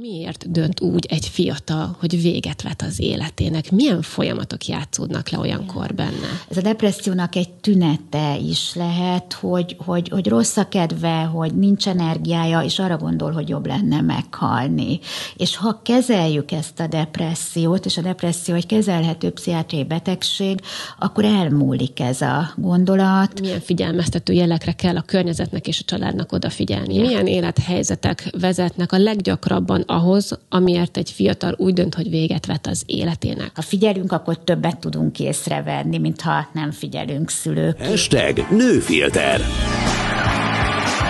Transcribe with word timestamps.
Miért 0.00 0.50
dönt 0.50 0.80
úgy 0.80 1.06
egy 1.08 1.28
fiatal, 1.28 1.96
hogy 2.00 2.22
véget 2.22 2.62
vet 2.62 2.82
az 2.82 3.00
életének? 3.00 3.70
Milyen 3.70 4.02
folyamatok 4.02 4.66
játszódnak 4.66 5.28
le 5.28 5.38
olyankor 5.38 5.94
benne? 5.94 6.40
Ez 6.48 6.56
a 6.56 6.60
depressziónak 6.60 7.36
egy 7.36 7.50
tünete 7.50 8.36
is 8.36 8.74
lehet, 8.74 9.32
hogy, 9.32 9.76
hogy, 9.84 10.08
hogy 10.08 10.28
rossz 10.28 10.56
a 10.56 10.68
kedve, 10.68 11.22
hogy 11.22 11.54
nincs 11.54 11.88
energiája, 11.88 12.60
és 12.60 12.78
arra 12.78 12.96
gondol, 12.96 13.32
hogy 13.32 13.48
jobb 13.48 13.66
lenne 13.66 14.00
meghalni. 14.00 15.00
És 15.36 15.56
ha 15.56 15.80
kezeljük 15.82 16.52
ezt 16.52 16.80
a 16.80 16.86
depressziót, 16.86 17.84
és 17.84 17.96
a 17.96 18.02
depresszió 18.02 18.54
egy 18.54 18.66
kezelhető 18.66 19.30
pszichiátriai 19.30 19.84
betegség, 19.84 20.60
akkor 20.98 21.24
elmúlik 21.24 22.00
ez 22.00 22.20
a 22.20 22.52
gondolat. 22.56 23.40
Milyen 23.40 23.60
figyelmeztető 23.60 24.32
jelekre 24.32 24.72
kell 24.72 24.96
a 24.96 25.02
környezetnek 25.02 25.68
és 25.68 25.80
a 25.80 25.84
családnak 25.84 26.32
odafigyelni? 26.32 26.98
Milyen 26.98 27.26
élethelyzetek 27.26 28.30
vezetnek 28.40 28.92
a 28.92 28.98
leggyakrabban 28.98 29.80
ahhoz, 29.86 30.38
amiért 30.48 30.96
egy 30.96 31.10
fiatal 31.10 31.54
úgy 31.58 31.72
dönt, 31.72 31.94
hogy 31.94 32.10
véget 32.10 32.46
vet 32.46 32.66
az 32.66 32.82
életének. 32.86 33.50
Ha 33.54 33.62
figyelünk, 33.62 34.12
akkor 34.12 34.38
többet 34.44 34.78
tudunk 34.78 35.20
észrevenni, 35.20 35.98
mint 35.98 36.20
ha 36.20 36.48
nem 36.52 36.70
figyelünk 36.70 37.30
szülők. 37.30 37.80
Hashtag 37.86 38.46
nőfilter. 38.50 39.40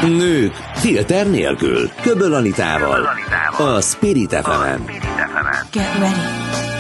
Nők 0.03 0.53
filter 0.75 1.31
nélkül. 1.31 1.91
Köböl 2.03 2.35
Anitával. 2.35 3.09
A 3.59 3.81
Spirit 3.81 4.35
fm 4.35 4.83
Get 5.73 5.99
ready. 5.99 6.72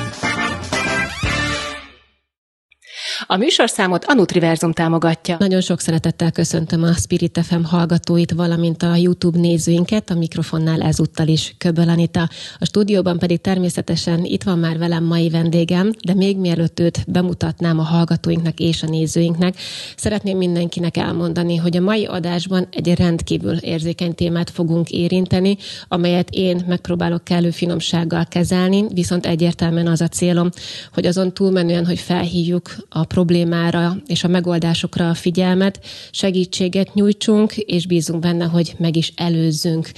A 3.26 3.36
műsorszámot 3.36 4.04
a 4.04 4.14
Nutriverzum 4.14 4.72
támogatja. 4.72 5.36
Nagyon 5.38 5.60
sok 5.60 5.80
szeretettel 5.80 6.30
köszöntöm 6.30 6.82
a 6.82 6.92
Spirit 6.92 7.40
FM 7.42 7.62
hallgatóit, 7.62 8.32
valamint 8.32 8.82
a 8.82 8.94
YouTube 8.94 9.38
nézőinket, 9.38 10.10
a 10.10 10.14
mikrofonnál 10.14 10.82
ezúttal 10.82 11.28
is 11.28 11.54
Köböl 11.58 11.88
Anita. 11.88 12.28
A 12.58 12.64
stúdióban 12.64 13.18
pedig 13.18 13.40
természetesen 13.40 14.24
itt 14.24 14.42
van 14.42 14.58
már 14.58 14.78
velem 14.78 15.04
mai 15.04 15.30
vendégem, 15.30 15.92
de 16.04 16.14
még 16.14 16.38
mielőtt 16.38 16.80
őt 16.80 17.04
bemutatnám 17.06 17.78
a 17.78 17.82
hallgatóinknak 17.82 18.58
és 18.58 18.82
a 18.82 18.86
nézőinknek, 18.86 19.54
szeretném 19.96 20.36
mindenkinek 20.36 20.96
elmondani, 20.96 21.56
hogy 21.56 21.76
a 21.76 21.80
mai 21.80 22.04
adásban 22.04 22.68
egy 22.70 22.94
rendkívül 22.94 23.56
érzékeny 23.56 24.14
témát 24.14 24.50
fogunk 24.50 24.90
érinteni, 24.90 25.56
amelyet 25.88 26.30
én 26.30 26.64
megpróbálok 26.66 27.24
kellő 27.24 27.50
finomsággal 27.50 28.26
kezelni, 28.28 28.84
viszont 28.94 29.26
egyértelműen 29.26 29.86
az 29.86 30.00
a 30.00 30.08
célom, 30.08 30.50
hogy 30.92 31.06
azon 31.06 31.34
túlmenően, 31.34 31.86
hogy 31.86 31.98
felhívjuk 31.98 32.76
a 32.88 33.04
problémára 33.12 33.96
és 34.06 34.24
a 34.24 34.28
megoldásokra 34.28 35.08
a 35.08 35.14
figyelmet, 35.14 35.80
segítséget 36.10 36.94
nyújtsunk, 36.94 37.56
és 37.56 37.86
bízunk 37.86 38.20
benne, 38.20 38.44
hogy 38.44 38.74
meg 38.78 38.96
is 38.96 39.12
előzzünk. 39.16 39.90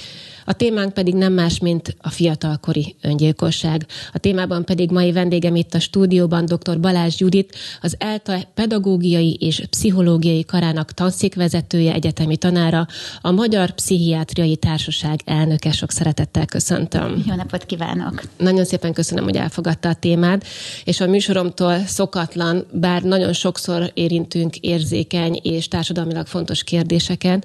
A 0.44 0.52
témánk 0.52 0.92
pedig 0.92 1.14
nem 1.14 1.32
más, 1.32 1.58
mint 1.58 1.96
a 2.00 2.10
fiatalkori 2.10 2.96
öngyilkosság. 3.00 3.86
A 4.12 4.18
témában 4.18 4.64
pedig 4.64 4.90
mai 4.90 5.12
vendégem 5.12 5.56
itt 5.56 5.74
a 5.74 5.80
stúdióban 5.80 6.44
dr. 6.44 6.80
Balázs 6.80 7.20
Judit, 7.20 7.56
az 7.80 7.94
ELTA 7.98 8.38
pedagógiai 8.54 9.36
és 9.40 9.62
pszichológiai 9.70 10.44
karának 10.44 10.92
tanszékvezetője, 10.92 11.92
egyetemi 11.92 12.36
tanára, 12.36 12.86
a 13.20 13.30
Magyar 13.30 13.70
Pszichiátriai 13.70 14.56
Társaság 14.56 15.20
elnöke. 15.24 15.72
Sok 15.72 15.90
szeretettel 15.90 16.46
köszöntöm. 16.46 17.22
Jó 17.26 17.34
napot 17.34 17.64
kívánok! 17.64 18.22
Nagyon 18.38 18.64
szépen 18.64 18.92
köszönöm, 18.92 19.24
hogy 19.24 19.36
elfogadta 19.36 19.88
a 19.88 19.94
témát, 19.94 20.44
és 20.84 21.00
a 21.00 21.06
műsoromtól 21.06 21.78
szokatlan, 21.86 22.66
bár 22.72 23.02
nagyon 23.02 23.32
sokszor 23.32 23.90
érintünk 23.94 24.56
érzékeny 24.56 25.40
és 25.42 25.68
társadalmilag 25.68 26.26
fontos 26.26 26.64
kérdéseken, 26.64 27.44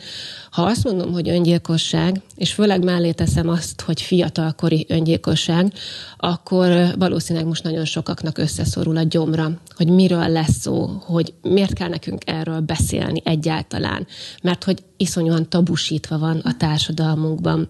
ha 0.52 0.62
azt 0.62 0.84
mondom, 0.84 1.12
hogy 1.12 1.30
öngyilkosság, 1.30 2.22
és 2.36 2.54
főleg 2.54 2.84
mellé 2.90 3.12
teszem 3.12 3.50
azt, 3.50 3.82
hogy 3.82 4.02
fiatalkori 4.02 4.86
öngyilkosság, 4.90 5.74
akkor 6.18 6.94
valószínűleg 6.98 7.48
most 7.48 7.64
nagyon 7.64 7.86
sokaknak 7.86 8.38
összeszorul 8.38 8.98
a 8.98 9.04
gyomra, 9.04 9.52
hogy 9.76 9.88
miről 9.88 10.28
lesz 10.28 10.60
szó, 10.60 10.88
hogy 11.02 11.34
miért 11.42 11.74
kell 11.74 11.88
nekünk 11.88 12.22
erről 12.26 12.60
beszélni 12.60 13.22
egyáltalán, 13.24 14.08
mert 14.44 14.64
hogy 14.64 14.84
iszonyúan 14.98 15.50
tabusítva 15.50 16.18
van 16.18 16.38
a 16.38 16.58
társadalmunkban. 16.58 17.68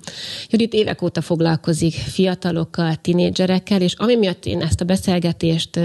Judit 0.50 0.74
évek 0.74 1.02
óta 1.02 1.22
foglalkozik 1.22 1.94
fiatalokkal, 1.94 2.96
tinédzserekkel, 2.96 3.81
és 3.81 3.94
ami 3.94 4.16
miatt 4.16 4.46
én 4.46 4.62
ezt 4.62 4.81
a 4.81 4.86
beszélgetést 4.86 5.80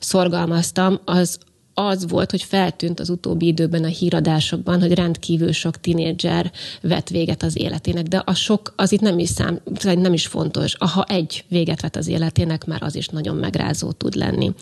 szorgalmaztam, 0.00 1.00
az 1.04 1.38
az 1.74 2.08
volt, 2.08 2.30
hogy 2.30 2.42
feltűnt 2.42 3.00
az 3.00 3.10
utóbbi 3.10 3.46
időben 3.46 3.84
a 3.84 3.86
híradásokban, 3.86 4.80
hogy 4.80 4.94
rendkívül 4.94 5.52
sok 5.52 5.80
tinédzser 5.80 6.52
vet 6.82 7.08
véget 7.08 7.42
az 7.42 7.58
életének, 7.58 8.06
de 8.06 8.22
a 8.24 8.34
sok 8.34 8.72
az 8.76 8.92
itt 8.92 9.00
nem 9.00 9.18
is 9.18 9.28
szám, 9.28 9.60
nem 9.82 10.12
is 10.12 10.26
fontos. 10.26 10.76
Ha 10.78 11.04
egy 11.04 11.44
véget 11.48 11.80
vet 11.80 11.96
az 11.96 12.08
életének, 12.08 12.64
már 12.64 12.82
az 12.82 12.94
is 12.94 13.08
nagyon 13.08 13.36
megrázó 13.36 13.92
tud 13.92 14.14
lenni. 14.14 14.52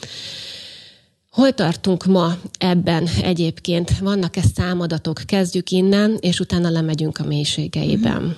Hol 1.31 1.53
tartunk 1.53 2.05
ma 2.05 2.37
ebben 2.59 3.09
egyébként? 3.23 3.99
Vannak-e 3.99 4.43
számadatok? 4.55 5.23
Kezdjük 5.27 5.71
innen, 5.71 6.17
és 6.21 6.41
utána 6.41 6.71
lemegyünk 6.71 7.19
a 7.19 7.25
mélységeiben. 7.25 8.37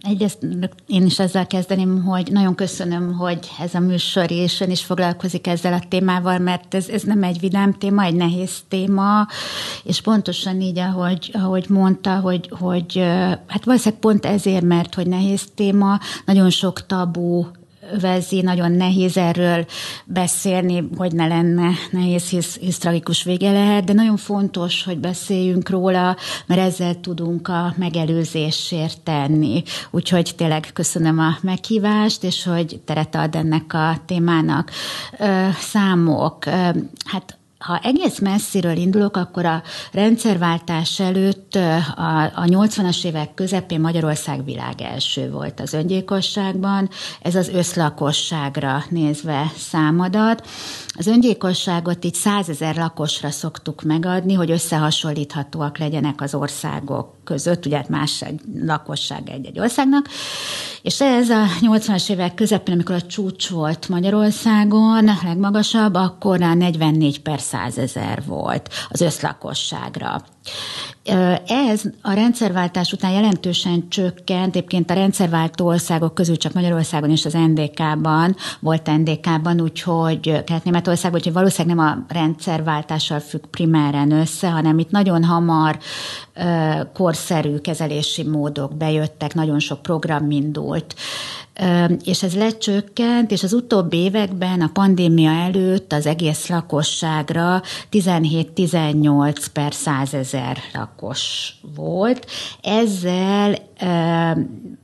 Egyrészt 0.00 0.38
én 0.86 1.06
is 1.06 1.18
ezzel 1.18 1.46
kezdeném, 1.46 2.04
hogy 2.04 2.28
nagyon 2.32 2.54
köszönöm, 2.54 3.12
hogy 3.12 3.38
ez 3.60 3.74
a 3.74 3.80
műsor 3.80 4.30
és 4.30 4.60
ön 4.60 4.70
is 4.70 4.84
foglalkozik 4.84 5.46
ezzel 5.46 5.72
a 5.72 5.82
témával, 5.88 6.38
mert 6.38 6.74
ez, 6.74 6.88
ez 6.88 7.02
nem 7.02 7.22
egy 7.22 7.40
vidám 7.40 7.72
téma, 7.72 8.02
egy 8.02 8.14
nehéz 8.14 8.58
téma, 8.68 9.26
és 9.84 10.00
pontosan 10.00 10.60
így, 10.60 10.78
ahogy, 10.78 11.30
ahogy 11.32 11.66
mondta, 11.68 12.18
hogy, 12.20 12.50
hogy 12.58 12.98
hát 13.46 13.64
valószínűleg 13.64 14.00
pont 14.00 14.26
ezért, 14.26 14.64
mert 14.64 14.94
hogy 14.94 15.06
nehéz 15.06 15.44
téma, 15.54 15.98
nagyon 16.24 16.50
sok 16.50 16.86
tabu 16.86 17.44
övezi, 17.92 18.40
nagyon 18.40 18.72
nehéz 18.72 19.16
erről 19.16 19.66
beszélni, 20.04 20.88
hogy 20.96 21.12
ne 21.12 21.26
lenne 21.26 21.70
nehéz, 21.90 22.28
hisz, 22.28 22.58
hisz 22.58 22.78
tragikus 22.78 23.22
vége 23.22 23.52
lehet, 23.52 23.84
de 23.84 23.92
nagyon 23.92 24.16
fontos, 24.16 24.84
hogy 24.84 24.98
beszéljünk 24.98 25.68
róla, 25.68 26.16
mert 26.46 26.60
ezzel 26.60 27.00
tudunk 27.00 27.48
a 27.48 27.74
megelőzésért 27.76 29.00
tenni. 29.00 29.62
Úgyhogy 29.90 30.32
tényleg 30.36 30.70
köszönöm 30.72 31.18
a 31.18 31.36
meghívást, 31.42 32.24
és 32.24 32.44
hogy 32.44 32.80
teret 32.84 33.14
ad 33.14 33.34
ennek 33.34 33.74
a 33.74 33.96
témának. 34.06 34.70
Számok. 35.58 36.44
Hát 37.04 37.39
ha 37.60 37.78
egész 37.82 38.18
messziről 38.18 38.76
indulok, 38.76 39.16
akkor 39.16 39.44
a 39.44 39.62
rendszerváltás 39.92 41.00
előtt 41.00 41.54
a, 41.54 42.22
a 42.22 42.44
80-as 42.44 43.04
évek 43.04 43.34
közepén 43.34 43.80
Magyarország 43.80 44.44
világ 44.44 44.80
első 44.80 45.30
volt 45.30 45.60
az 45.60 45.72
öngyilkosságban. 45.72 46.88
Ez 47.22 47.34
az 47.34 47.48
összlakosságra 47.48 48.84
nézve 48.88 49.52
számadat. 49.56 50.46
Az 51.00 51.06
öngyilkosságot 51.06 52.04
így 52.04 52.14
százezer 52.14 52.76
lakosra 52.76 53.30
szoktuk 53.30 53.82
megadni, 53.82 54.34
hogy 54.34 54.50
összehasonlíthatóak 54.50 55.78
legyenek 55.78 56.20
az 56.20 56.34
országok 56.34 57.14
között, 57.24 57.66
ugye 57.66 57.76
hát 57.76 57.88
más 57.88 58.22
egy 58.22 58.40
lakosság 58.62 59.28
egy-egy 59.28 59.60
országnak, 59.60 60.08
és 60.82 61.00
ez 61.00 61.30
a 61.30 61.44
80-as 61.60 62.10
évek 62.10 62.34
közepén, 62.34 62.74
amikor 62.74 62.94
a 62.94 63.02
csúcs 63.02 63.48
volt 63.48 63.88
Magyarországon, 63.88 65.10
legmagasabb, 65.22 65.94
akkor 65.94 66.42
a 66.42 66.54
44 66.54 67.22
per 67.22 67.40
százezer 67.40 68.22
volt 68.26 68.68
az 68.88 69.00
összlakosságra. 69.00 70.22
Ez 71.46 71.82
a 72.02 72.12
rendszerváltás 72.12 72.92
után 72.92 73.12
jelentősen 73.12 73.88
csökkent, 73.88 74.56
egyébként 74.56 74.90
a 74.90 74.94
rendszerváltó 74.94 75.66
országok 75.66 76.14
közül 76.14 76.36
csak 76.36 76.52
Magyarországon 76.52 77.10
és 77.10 77.24
az 77.24 77.32
NDK-ban 77.32 78.36
volt 78.60 78.90
NDK-ban, 78.96 79.60
úgyhogy 79.60 80.44
Kelet-Németországban, 80.44 81.18
úgyhogy 81.18 81.34
valószínűleg 81.34 81.76
nem 81.76 81.86
a 81.86 82.12
rendszerváltással 82.12 83.20
függ 83.20 83.46
primáren 83.50 84.10
össze, 84.10 84.50
hanem 84.50 84.78
itt 84.78 84.90
nagyon 84.90 85.24
hamar 85.24 85.78
korszerű 86.92 87.56
kezelési 87.56 88.22
módok 88.22 88.76
bejöttek, 88.76 89.34
nagyon 89.34 89.58
sok 89.58 89.82
program 89.82 90.30
indult 90.30 90.94
és 92.04 92.22
ez 92.22 92.34
lecsökkent, 92.34 93.30
és 93.30 93.42
az 93.42 93.52
utóbbi 93.52 93.96
években, 93.96 94.60
a 94.60 94.70
pandémia 94.72 95.30
előtt 95.30 95.92
az 95.92 96.06
egész 96.06 96.48
lakosságra 96.48 97.62
17-18 97.90 99.46
per 99.52 99.72
százezer 99.72 100.58
lakos 100.74 101.54
volt. 101.76 102.26
Ezzel 102.62 103.54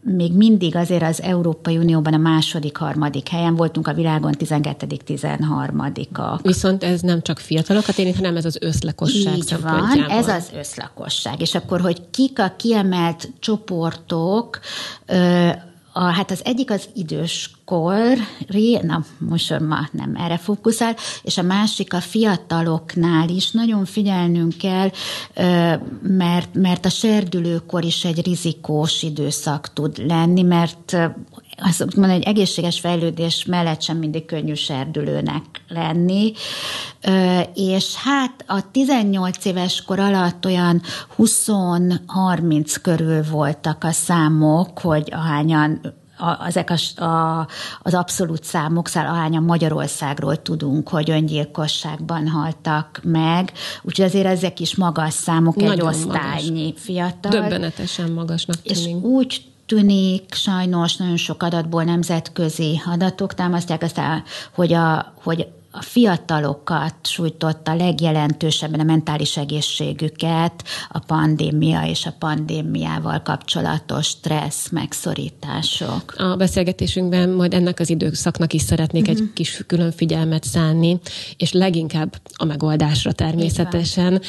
még 0.01 0.33
mindig 0.33 0.77
azért 0.77 1.03
az 1.03 1.23
Európai 1.23 1.77
Unióban 1.77 2.15
a 2.15 2.19
második, 2.19 2.77
harmadik 2.77 3.29
helyen 3.29 3.57
voltunk, 3.57 3.89
a 3.89 3.95
világon 3.95 4.33
12 4.33 4.87
13 5.05 5.93
a 6.13 6.39
Viszont 6.43 6.85
ez 6.85 7.01
nem 7.01 7.23
csak 7.23 7.39
fiatalokat 7.39 7.99
érint, 7.99 8.17
hanem 8.17 8.37
ez 8.37 8.45
az 8.45 8.59
összlakosság 8.61 9.37
Így 9.37 9.57
van, 9.63 10.05
ez 10.09 10.29
az 10.29 10.51
összlakosság. 10.59 11.41
És 11.41 11.55
akkor, 11.55 11.81
hogy 11.81 12.11
kik 12.11 12.39
a 12.39 12.55
kiemelt 12.57 13.33
csoportok, 13.39 14.61
a, 15.97 16.05
hát 16.05 16.31
az 16.31 16.41
egyik 16.45 16.71
az 16.71 16.89
időskori, 16.95 18.79
na 18.83 19.05
most 19.19 19.61
ma 19.61 19.89
nem 19.91 20.15
erre 20.17 20.37
fókuszál, 20.37 20.97
és 21.23 21.39
a 21.39 21.43
másik 21.43 21.95
a 21.95 22.01
fiataloknál 22.01 23.29
is. 23.29 23.51
Nagyon 23.51 23.85
figyelnünk 23.85 24.55
kell, 24.57 24.91
mert, 26.03 26.55
mert 26.55 26.85
a 26.85 26.89
serdülőkor 26.89 27.85
is 27.85 28.05
egy 28.05 28.27
rizikós 28.27 29.03
időszak 29.03 29.73
tud 29.73 30.07
lenni, 30.07 30.43
mert 30.43 30.97
azt 31.59 31.79
mondani, 31.79 32.13
hogy 32.13 32.23
egészséges 32.23 32.81
fejlődés 32.81 33.45
mellett 33.45 33.83
sem 33.83 33.97
mindig 33.97 34.25
könnyű 34.25 34.55
serdülőnek 34.55 35.43
lenni, 35.69 36.33
és 37.55 37.95
hát 37.95 38.45
a 38.47 38.71
18 38.71 39.45
éves 39.45 39.83
kor 39.83 39.99
alatt 39.99 40.45
olyan 40.45 40.83
20-30 41.19 42.77
körül 42.83 43.23
voltak 43.31 43.85
a 43.85 43.93
számok, 43.93 44.79
hogy 44.79 45.09
ahányan 45.13 45.81
a, 46.19 46.47
ezek 46.47 46.71
a, 46.71 47.05
a, 47.05 47.49
az 47.83 47.95
abszolút 47.95 48.45
számok, 48.45 48.89
szóval 48.89 49.11
ahányan 49.11 49.43
Magyarországról 49.43 50.43
tudunk, 50.43 50.89
hogy 50.89 51.11
öngyilkosságban 51.11 52.29
haltak 52.29 53.01
meg, 53.03 53.53
úgyhogy 53.83 54.05
azért 54.05 54.27
ezek 54.27 54.61
is 54.61 54.75
magas 54.75 55.15
számok, 55.15 55.55
Nagyon 55.57 55.73
egy 55.73 55.81
osztálynyi 55.81 56.65
magas. 56.65 56.83
fiatal. 56.83 57.31
Döbbenetesen 57.31 58.11
magasnak 58.11 58.63
tűnik. 58.63 58.87
És 58.87 58.95
úgy 59.03 59.43
tűnik, 59.67 60.35
sajnos 60.35 60.97
nagyon 60.97 61.17
sok 61.17 61.43
adatból 61.43 61.85
nemzetközi 61.85 62.81
adatok 62.87 63.35
támasztják 63.35 63.83
azt 63.83 63.99
hogy, 64.55 64.73
a, 64.73 65.13
hogy 65.23 65.49
a 65.79 65.83
fiatalokat 65.83 66.95
sújtotta 67.03 67.75
legjelentősebben 67.75 68.81
a 68.81 68.85
mentális 68.85 69.37
egészségüket 69.37 70.65
a 70.89 70.99
pandémia 70.99 71.83
és 71.87 72.07
a 72.07 72.15
pandémiával 72.19 73.23
kapcsolatos 73.23 74.07
stressz, 74.07 74.69
megszorítások. 74.69 76.15
A 76.17 76.37
beszélgetésünkben 76.37 77.29
majd 77.29 77.55
ennek 77.55 77.81
az 77.81 77.91
időszaknak 77.91 78.53
is 78.53 78.63
szeretnék 78.63 79.03
uh-huh. 79.03 79.17
egy 79.17 79.23
mhm. 79.23 79.33
kis 79.33 79.63
külön 79.67 79.93
figyelmet 79.93 80.45
szánni, 80.45 80.99
és 81.37 81.53
leginkább 81.53 82.17
a 82.37 82.45
megoldásra 82.45 83.13
természetesen. 83.13 84.21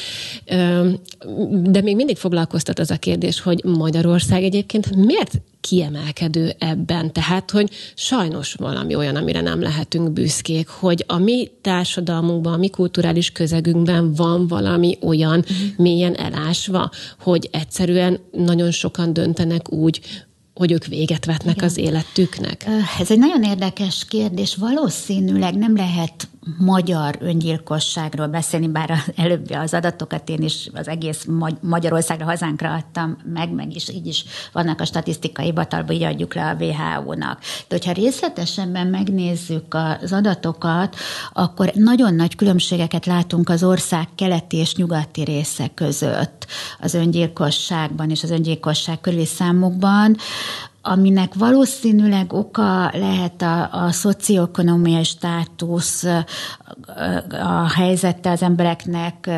De 1.50 1.80
még 1.80 1.96
mindig 1.96 2.16
foglalkoztat 2.16 2.78
az 2.78 2.90
a 2.90 2.96
kérdés, 2.96 3.40
hogy 3.40 3.64
Magyarország 3.64 4.42
egyébként 4.42 4.96
miért 4.96 5.40
kiemelkedő 5.60 6.54
ebben. 6.58 7.12
Tehát, 7.12 7.50
hogy 7.50 7.70
sajnos 7.94 8.54
valami 8.54 8.94
olyan, 8.94 9.16
amire 9.16 9.40
nem 9.40 9.60
lehetünk 9.60 10.12
büszkék, 10.12 10.68
hogy 10.68 11.04
a 11.06 11.18
mi 11.18 11.50
társadalmunkban, 11.62 12.52
a 12.52 12.56
mi 12.56 12.68
kulturális 12.68 13.30
közegünkben 13.30 14.14
van 14.14 14.46
valami 14.46 14.98
olyan 15.00 15.44
mélyen 15.76 16.14
elásva, 16.14 16.90
hogy 17.20 17.48
egyszerűen 17.52 18.18
nagyon 18.32 18.70
sokan 18.70 19.12
döntenek 19.12 19.72
úgy, 19.72 20.00
hogy 20.54 20.72
ők 20.72 20.84
véget 20.84 21.24
vetnek 21.24 21.56
Igen. 21.56 21.68
az 21.68 21.76
életüknek? 21.76 22.66
Ez 23.00 23.10
egy 23.10 23.18
nagyon 23.18 23.42
érdekes 23.42 24.04
kérdés. 24.08 24.54
Valószínűleg 24.54 25.54
nem 25.54 25.76
lehet 25.76 26.28
magyar 26.56 27.16
öngyilkosságról 27.20 28.26
beszélni, 28.26 28.68
bár 28.68 29.02
előbb 29.16 29.50
az 29.50 29.74
adatokat 29.74 30.28
én 30.28 30.42
is 30.42 30.68
az 30.74 30.88
egész 30.88 31.26
Magyarországra, 31.60 32.24
hazánkra 32.24 32.74
adtam 32.74 33.16
meg, 33.32 33.50
meg 33.50 33.74
is 33.74 33.88
így 33.88 34.06
is 34.06 34.24
vannak 34.52 34.80
a 34.80 34.84
statisztikai 34.84 35.44
hivatalban, 35.44 35.94
így 35.94 36.02
adjuk 36.02 36.34
le 36.34 36.48
a 36.48 36.54
WHO-nak. 36.54 37.38
De 37.40 37.76
hogyha 37.76 37.92
részletesebben 37.92 38.86
megnézzük 38.86 39.74
az 40.02 40.12
adatokat, 40.12 40.96
akkor 41.32 41.70
nagyon 41.74 42.14
nagy 42.14 42.36
különbségeket 42.36 43.06
látunk 43.06 43.48
az 43.48 43.62
ország 43.62 44.08
keleti 44.14 44.56
és 44.56 44.74
nyugati 44.74 45.24
része 45.24 45.70
között 45.74 46.46
az 46.80 46.94
öngyilkosságban 46.94 48.10
és 48.10 48.22
az 48.22 48.30
öngyilkosság 48.30 49.00
körüli 49.00 49.26
számokban 49.26 50.16
aminek 50.82 51.34
valószínűleg 51.34 52.32
oka 52.32 52.90
lehet 52.92 53.42
a, 53.42 53.68
a 53.72 53.92
szocioekonomiai 53.92 55.04
státusz, 55.04 56.04
a 57.30 57.72
helyzete 57.74 58.30
az 58.30 58.42
embereknek 58.42 59.30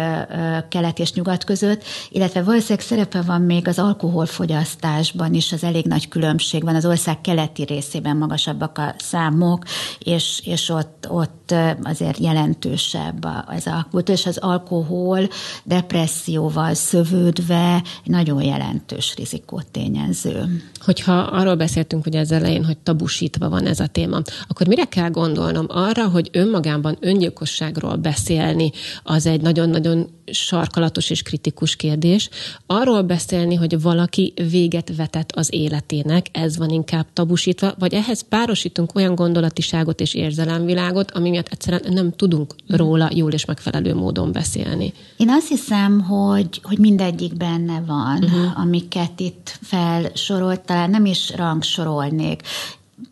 kelet 0.68 0.98
és 0.98 1.12
nyugat 1.12 1.44
között, 1.44 1.82
illetve 2.10 2.42
valószínűleg 2.42 2.86
szerepe 2.86 3.22
van 3.22 3.40
még 3.40 3.68
az 3.68 3.78
alkoholfogyasztásban 3.78 5.34
is, 5.34 5.52
az 5.52 5.64
elég 5.64 5.84
nagy 5.84 6.08
különbség 6.08 6.64
van. 6.64 6.74
Az 6.74 6.86
ország 6.86 7.20
keleti 7.20 7.62
részében 7.62 8.16
magasabbak 8.16 8.78
a 8.78 8.94
számok, 8.98 9.64
és, 9.98 10.42
és 10.44 10.68
ott, 10.68 11.06
ott 11.08 11.54
azért 11.82 12.18
jelentősebb 12.18 13.26
ez 13.48 13.66
a 13.66 13.86
kultúra, 13.90 14.18
és 14.18 14.26
az 14.26 14.38
alkohol 14.38 15.28
depresszióval 15.64 16.74
szövődve 16.74 17.82
nagyon 18.04 18.42
jelentős 18.42 19.14
rizikótényező. 19.16 20.62
Hogyha 20.90 21.20
arról 21.20 21.54
beszéltünk 21.54 22.06
ugye 22.06 22.20
az 22.20 22.32
elején, 22.32 22.64
hogy 22.64 22.78
tabusítva 22.78 23.48
van 23.48 23.66
ez 23.66 23.80
a 23.80 23.86
téma, 23.86 24.22
akkor 24.48 24.66
mire 24.66 24.84
kell 24.84 25.10
gondolnom? 25.10 25.66
Arra, 25.68 26.08
hogy 26.08 26.28
önmagában 26.32 26.96
öngyilkosságról 27.00 27.96
beszélni, 27.96 28.70
az 29.02 29.26
egy 29.26 29.40
nagyon-nagyon 29.40 30.08
sarkalatos 30.32 31.10
és 31.10 31.22
kritikus 31.22 31.76
kérdés. 31.76 32.28
Arról 32.66 33.02
beszélni, 33.02 33.54
hogy 33.54 33.82
valaki 33.82 34.32
véget 34.50 34.96
vetett 34.96 35.32
az 35.32 35.48
életének, 35.52 36.26
ez 36.32 36.56
van 36.56 36.70
inkább 36.70 37.06
tabusítva, 37.12 37.74
vagy 37.78 37.94
ehhez 37.94 38.20
párosítunk 38.28 38.94
olyan 38.94 39.14
gondolatiságot 39.14 40.00
és 40.00 40.14
érzelemvilágot, 40.14 41.10
ami 41.10 41.30
miatt 41.30 41.48
egyszerűen 41.48 41.92
nem 41.92 42.12
tudunk 42.12 42.54
róla 42.68 43.10
jól 43.14 43.32
és 43.32 43.44
megfelelő 43.44 43.94
módon 43.94 44.32
beszélni. 44.32 44.92
Én 45.16 45.30
azt 45.30 45.48
hiszem, 45.48 46.00
hogy, 46.00 46.60
hogy 46.62 46.78
mindegyik 46.78 47.36
benne 47.36 47.82
van, 47.86 48.24
uh-huh. 48.24 48.60
amiket 48.60 49.20
itt 49.20 49.58
felsorolt, 49.62 50.60
talán 50.80 51.02
nem 51.02 51.04
is 51.04 51.32
rangsorolnék. 51.36 52.42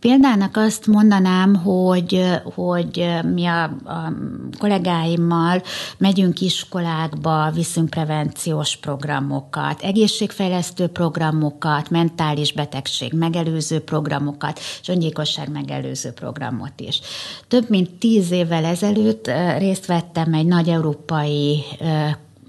Példának 0.01 0.57
azt 0.57 0.87
mondanám, 0.87 1.55
hogy, 1.55 2.25
hogy 2.55 3.09
mi 3.35 3.47
a, 3.47 3.63
a 3.65 4.13
kollégáimmal 4.59 5.63
megyünk 5.99 6.41
iskolákba, 6.41 7.51
viszünk 7.55 7.91
prevenciós 7.91 8.77
programokat, 8.77 9.83
egészségfejlesztő 9.83 10.87
programokat, 10.87 11.91
mentális 11.91 12.53
betegség 12.53 13.13
megelőző 13.13 13.81
programokat, 13.81 14.61
és 14.81 14.89
öngyilkosság 14.89 15.51
megelőző 15.51 16.11
programot 16.11 16.81
is. 16.81 17.01
Több 17.49 17.69
mint 17.69 17.91
tíz 17.91 18.31
évvel 18.31 18.65
ezelőtt 18.65 19.31
részt 19.59 19.87
vettem 19.87 20.35
egy 20.35 20.47
nagy 20.47 20.69
európai 20.69 21.63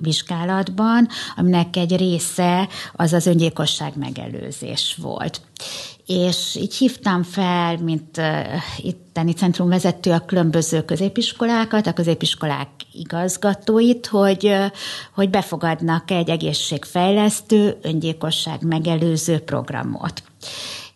vizsgálatban, 0.01 1.07
aminek 1.35 1.75
egy 1.75 1.97
része 1.97 2.67
az 2.93 3.13
az 3.13 3.25
öngyilkosság 3.25 3.97
megelőzés 3.97 4.97
volt. 5.01 5.41
És 6.05 6.55
így 6.55 6.75
hívtam 6.75 7.23
fel, 7.23 7.77
mint 7.77 8.17
uh, 8.17 8.25
itteni 8.77 9.33
centrum 9.33 9.69
vezető 9.69 10.11
a 10.11 10.25
különböző 10.25 10.85
középiskolákat, 10.85 11.87
a 11.87 11.93
középiskolák 11.93 12.69
igazgatóit, 12.93 14.07
hogy, 14.07 14.55
hogy 15.13 15.29
befogadnak 15.29 16.11
egy 16.11 16.29
egészségfejlesztő, 16.29 17.77
öngyilkosság 17.81 18.63
megelőző 18.63 19.39
programot 19.39 20.23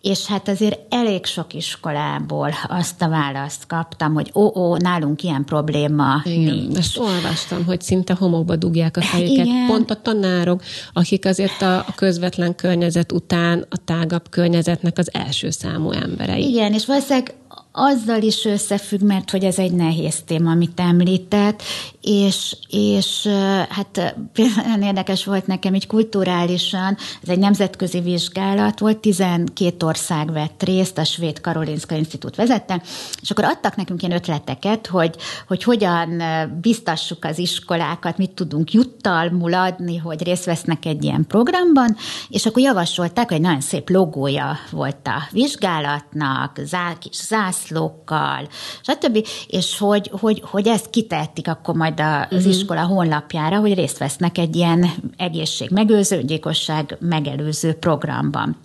és 0.03 0.25
hát 0.25 0.47
azért 0.47 0.79
elég 0.89 1.25
sok 1.25 1.53
iskolából 1.53 2.49
azt 2.67 3.01
a 3.01 3.09
választ 3.09 3.67
kaptam, 3.67 4.13
hogy 4.13 4.31
ó, 4.33 4.59
ó, 4.59 4.77
nálunk 4.77 5.23
ilyen 5.23 5.45
probléma 5.45 6.21
Igen, 6.23 6.55
nincs. 6.55 6.77
Ezt 6.77 6.97
olvastam, 6.97 7.65
hogy 7.65 7.81
szinte 7.81 8.13
homokba 8.13 8.55
dugják 8.55 8.97
a 8.97 9.01
fejüket. 9.11 9.45
Igen. 9.45 9.65
Pont 9.67 9.91
a 9.91 10.01
tanárok, 10.01 10.61
akik 10.93 11.25
azért 11.25 11.61
a 11.61 11.85
közvetlen 11.95 12.55
környezet 12.55 13.11
után 13.11 13.65
a 13.69 13.77
tágabb 13.85 14.29
környezetnek 14.29 14.97
az 14.97 15.13
első 15.13 15.49
számú 15.49 15.91
emberei. 15.91 16.49
Igen, 16.49 16.73
és 16.73 16.85
valószínűleg 16.85 17.33
azzal 17.71 18.21
is 18.21 18.45
összefügg, 18.45 19.01
mert 19.01 19.31
hogy 19.31 19.43
ez 19.43 19.59
egy 19.59 19.73
nehéz 19.73 20.21
téma, 20.25 20.51
amit 20.51 20.79
említett, 20.79 21.63
és, 22.03 22.55
és 22.69 23.27
hát 23.69 24.15
például 24.33 24.81
érdekes 24.81 25.25
volt 25.25 25.47
nekem 25.47 25.73
így 25.73 25.87
kulturálisan, 25.87 26.97
ez 27.21 27.29
egy 27.29 27.39
nemzetközi 27.39 27.99
vizsgálat 27.99 28.79
volt, 28.79 28.97
12 28.97 29.85
ország 29.85 30.31
vett 30.31 30.63
részt, 30.63 30.97
a 30.97 31.03
Svéd 31.03 31.41
Karolinska 31.41 31.95
Institút 31.95 32.35
vezette, 32.35 32.81
és 33.21 33.31
akkor 33.31 33.43
adtak 33.43 33.75
nekünk 33.75 34.01
ilyen 34.01 34.15
ötleteket, 34.15 34.87
hogy, 34.87 35.15
hogy 35.47 35.63
hogyan 35.63 36.23
biztassuk 36.61 37.25
az 37.25 37.37
iskolákat, 37.37 38.17
mit 38.17 38.31
tudunk 38.31 38.73
juttalmul 38.73 39.53
adni, 39.53 39.97
hogy 39.97 40.23
részt 40.23 40.45
vesznek 40.45 40.85
egy 40.85 41.03
ilyen 41.03 41.25
programban, 41.27 41.95
és 42.29 42.45
akkor 42.45 42.61
javasolták, 42.61 43.31
hogy 43.31 43.41
nagyon 43.41 43.61
szép 43.61 43.89
logója 43.89 44.57
volt 44.71 45.07
a 45.07 45.27
vizsgálatnak, 45.31 46.59
zá, 46.63 46.93
kis 46.99 47.15
zászlókkal, 47.15 48.47
stb., 48.81 49.27
és 49.47 49.77
hogy, 49.77 50.11
hogy, 50.19 50.41
hogy 50.45 50.67
ezt 50.67 50.89
kitehetik 50.89 51.47
akkor 51.47 51.75
majd 51.75 51.91
majd 51.99 52.25
az 52.31 52.37
uh-huh. 52.37 52.53
iskola 52.53 52.85
honlapjára, 52.85 53.59
hogy 53.59 53.73
részt 53.73 53.97
vesznek 53.97 54.37
egy 54.37 54.55
ilyen 54.55 54.89
egészségmegőző, 55.17 56.21
gyilkosság 56.21 56.97
megelőző 56.99 57.73
programban. 57.73 58.55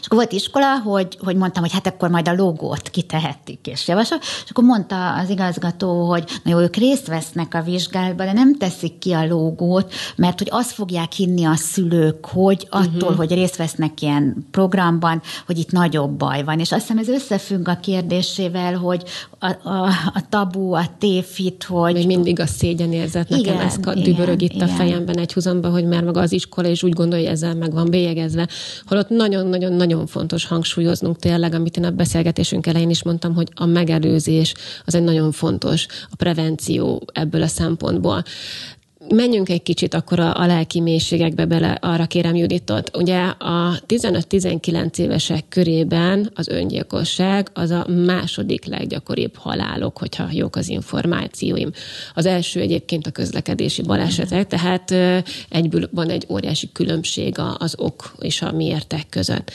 És 0.00 0.06
akkor 0.06 0.18
volt 0.18 0.32
iskola, 0.32 0.78
hogy, 0.78 1.18
hogy 1.20 1.36
mondtam, 1.36 1.62
hogy 1.62 1.72
hát 1.72 1.86
akkor 1.86 2.08
majd 2.08 2.28
a 2.28 2.34
logót 2.34 2.90
kitehetik, 2.90 3.66
és 3.66 3.88
javasol. 3.88 4.18
És 4.20 4.50
akkor 4.50 4.64
mondta 4.64 5.14
az 5.14 5.28
igazgató, 5.28 6.08
hogy 6.08 6.24
na 6.42 6.50
jó, 6.50 6.58
ők 6.58 6.76
részt 6.76 7.06
vesznek 7.06 7.54
a 7.54 7.62
vizsgálatban, 7.62 8.26
de 8.26 8.32
nem 8.32 8.56
teszik 8.56 8.98
ki 8.98 9.12
a 9.12 9.26
logót, 9.26 9.92
mert 10.16 10.38
hogy 10.38 10.48
azt 10.50 10.70
fogják 10.70 11.12
hinni 11.12 11.44
a 11.44 11.56
szülők, 11.56 12.26
hogy 12.26 12.66
attól, 12.70 12.92
uh-huh. 13.00 13.16
hogy 13.16 13.32
részt 13.32 13.56
vesznek 13.56 14.02
ilyen 14.02 14.46
programban, 14.50 15.22
hogy 15.46 15.58
itt 15.58 15.70
nagyobb 15.70 16.10
baj 16.10 16.44
van. 16.44 16.58
És 16.58 16.72
azt 16.72 16.80
hiszem 16.80 16.98
ez 16.98 17.08
összefügg 17.08 17.68
a 17.68 17.78
kérdésével, 17.80 18.76
hogy 18.76 19.02
a, 19.38 19.68
a, 19.68 19.86
a 20.14 20.28
tabu, 20.28 20.72
a 20.72 20.84
tévhit, 20.98 21.64
hogy... 21.64 21.92
Még 21.92 22.06
mindig 22.06 22.40
a 22.40 22.46
szégyenérzet 22.46 23.28
nekem 23.28 23.54
igen, 23.54 23.66
ez 23.66 23.76
dübörög 24.02 24.42
itt 24.42 24.52
igen. 24.52 24.68
a 24.68 24.70
fejemben 24.70 25.18
egy 25.18 25.32
húzomban, 25.32 25.70
hogy 25.70 25.84
már 25.84 26.04
maga 26.04 26.20
az 26.20 26.32
iskola 26.32 26.68
is 26.68 26.82
úgy 26.82 26.92
gondolja, 26.92 27.24
hogy 27.24 27.34
ezzel 27.34 27.54
meg 27.54 27.72
van 27.72 27.90
bélyegezve. 27.90 28.48
Holott 28.86 29.08
nagyon-nagyon 29.08 29.72
nagyon 29.74 30.06
fontos 30.06 30.46
hangsúlyoznunk 30.46 31.16
tényleg, 31.18 31.54
amit 31.54 31.76
én 31.76 31.84
a 31.84 31.90
beszélgetésünk 31.90 32.66
elején 32.66 32.90
is 32.90 33.02
mondtam, 33.02 33.34
hogy 33.34 33.48
a 33.54 33.66
megelőzés 33.66 34.54
az 34.84 34.94
egy 34.94 35.02
nagyon 35.02 35.32
fontos, 35.32 35.86
a 36.10 36.16
prevenció 36.16 37.02
ebből 37.12 37.42
a 37.42 37.46
szempontból 37.46 38.22
menjünk 39.08 39.48
egy 39.48 39.62
kicsit 39.62 39.94
akkor 39.94 40.20
a, 40.20 40.40
a 40.40 40.46
lelki 40.46 40.80
mélységekbe 40.80 41.44
bele, 41.44 41.78
arra 41.80 42.06
kérem 42.06 42.34
Juditot. 42.34 42.96
Ugye 42.96 43.20
a 43.22 43.80
15-19 43.88 44.98
évesek 44.98 45.44
körében 45.48 46.30
az 46.34 46.48
öngyilkosság 46.48 47.48
az 47.52 47.70
a 47.70 47.86
második 48.06 48.64
leggyakoribb 48.64 49.36
halálok, 49.36 49.98
hogyha 49.98 50.28
jók 50.30 50.56
az 50.56 50.68
információim. 50.68 51.70
Az 52.14 52.26
első 52.26 52.60
egyébként 52.60 53.06
a 53.06 53.10
közlekedési 53.10 53.82
balesetek, 53.82 54.46
tehát 54.46 54.90
egyből 55.48 55.88
van 55.92 56.08
egy 56.10 56.26
óriási 56.28 56.68
különbség 56.72 57.34
az 57.58 57.74
ok 57.78 58.14
és 58.20 58.42
a 58.42 58.52
miértek 58.52 59.06
között. 59.08 59.52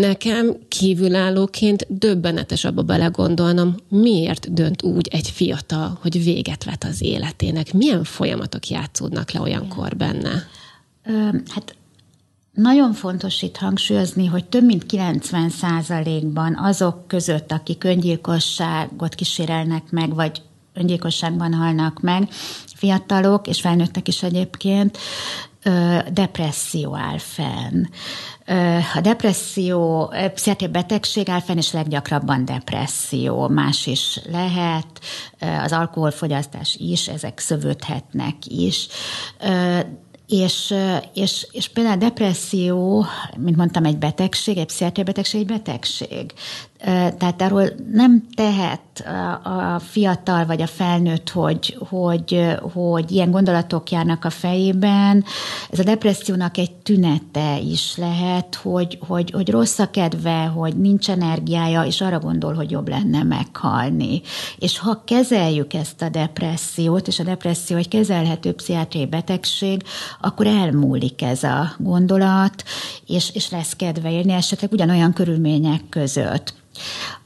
Nekem 0.00 0.56
kívülállóként 0.68 1.86
döbbenetes 1.88 2.64
abba 2.64 2.82
belegondolnom, 2.82 3.74
miért 3.88 4.52
dönt 4.52 4.82
úgy 4.82 5.08
egy 5.10 5.30
fiatal, 5.30 5.98
hogy 6.00 6.24
véget 6.24 6.64
vet 6.64 6.84
az 6.84 7.02
életének. 7.02 7.72
Milyen 7.72 8.04
folyamatok 8.04 8.68
játszódnak 8.68 9.30
le 9.30 9.40
olyankor 9.40 9.96
benne? 9.96 10.48
Ö, 11.04 11.28
hát 11.48 11.76
nagyon 12.52 12.92
fontos 12.92 13.42
itt 13.42 13.56
hangsúlyozni, 13.56 14.26
hogy 14.26 14.44
több 14.44 14.64
mint 14.64 14.84
90% 14.88 16.30
ban 16.32 16.56
azok 16.56 17.06
között, 17.06 17.52
akik 17.52 17.84
öngyilkosságot 17.84 19.14
kísérelnek 19.14 19.90
meg, 19.90 20.14
vagy 20.14 20.42
öngyilkosságban 20.74 21.54
halnak 21.54 22.00
meg, 22.00 22.28
fiatalok 22.74 23.46
és 23.46 23.60
felnőttek 23.60 24.08
is 24.08 24.22
egyébként, 24.22 24.98
depresszió 26.12 26.96
áll 26.96 27.18
fenn. 27.18 27.84
A 28.94 29.00
depresszió, 29.00 30.06
pszichiátriai 30.34 30.70
betegség 30.72 31.28
áll 31.28 31.40
fenn, 31.40 31.56
és 31.56 31.72
leggyakrabban 31.72 32.44
depresszió, 32.44 33.48
más 33.48 33.86
is 33.86 34.20
lehet, 34.30 34.86
az 35.64 35.72
alkoholfogyasztás 35.72 36.76
is, 36.78 37.08
ezek 37.08 37.38
szövődhetnek 37.38 38.36
is. 38.46 38.88
És, 40.28 40.74
és, 41.14 41.46
és 41.52 41.68
például 41.68 41.96
a 41.96 41.98
depresszió, 41.98 43.06
mint 43.36 43.56
mondtam, 43.56 43.84
egy 43.84 43.98
betegség, 43.98 44.58
egy 44.58 44.66
pszichiátriai 44.66 45.06
betegség, 45.06 45.40
egy 45.40 45.46
betegség. 45.46 46.32
Tehát 47.18 47.42
arról 47.42 47.68
nem 47.92 48.26
tehet 48.34 48.80
a 49.42 49.78
fiatal 49.78 50.46
vagy 50.46 50.62
a 50.62 50.66
felnőtt, 50.66 51.30
hogy, 51.30 51.76
hogy, 51.88 52.56
hogy 52.72 53.10
ilyen 53.10 53.30
gondolatok 53.30 53.90
járnak 53.90 54.24
a 54.24 54.30
fejében. 54.30 55.24
Ez 55.70 55.78
a 55.78 55.82
depressziónak 55.82 56.58
egy 56.58 56.72
tünete 56.72 57.58
is 57.58 57.96
lehet, 57.96 58.54
hogy, 58.54 58.98
hogy, 59.06 59.30
hogy 59.30 59.50
rossz 59.50 59.78
a 59.78 59.90
kedve, 59.90 60.44
hogy 60.44 60.76
nincs 60.76 61.10
energiája, 61.10 61.82
és 61.82 62.00
arra 62.00 62.18
gondol, 62.18 62.54
hogy 62.54 62.70
jobb 62.70 62.88
lenne 62.88 63.22
meghalni. 63.22 64.20
És 64.58 64.78
ha 64.78 65.02
kezeljük 65.04 65.74
ezt 65.74 66.02
a 66.02 66.08
depressziót, 66.08 67.06
és 67.06 67.18
a 67.18 67.24
depresszió 67.24 67.76
egy 67.76 67.88
kezelhető 67.88 68.52
pszichiátriai 68.52 69.06
betegség, 69.06 69.82
akkor 70.20 70.46
elmúlik 70.46 71.22
ez 71.22 71.42
a 71.42 71.72
gondolat, 71.78 72.64
és, 73.06 73.30
és 73.34 73.50
lesz 73.50 73.76
kedve 73.76 74.10
élni, 74.10 74.32
esetleg 74.32 74.72
ugyanolyan 74.72 75.12
körülmények 75.12 75.80
között. 75.88 76.62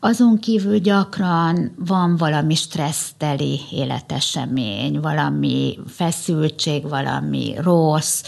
Azon 0.00 0.38
kívül 0.38 0.78
gyakran 0.78 1.74
van 1.76 2.16
valami 2.16 2.54
stresszteli 2.54 3.60
életesemény, 3.70 5.00
valami 5.00 5.78
feszültség, 5.86 6.88
valami 6.88 7.54
rossz, 7.56 8.22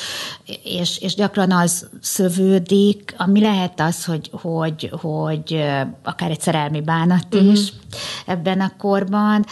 és, 0.62 0.98
és 0.98 1.14
gyakran 1.14 1.52
az 1.52 1.88
szövődik, 2.00 3.14
ami 3.16 3.40
lehet 3.40 3.80
az, 3.80 4.04
hogy, 4.04 4.30
hogy, 4.32 4.90
hogy 5.00 5.64
akár 6.02 6.30
egy 6.30 6.40
szerelmi 6.40 6.80
bánat 6.80 7.34
is 7.34 7.40
uh-huh. 7.40 7.78
ebben 8.26 8.60
a 8.60 8.72
korban, 8.78 9.46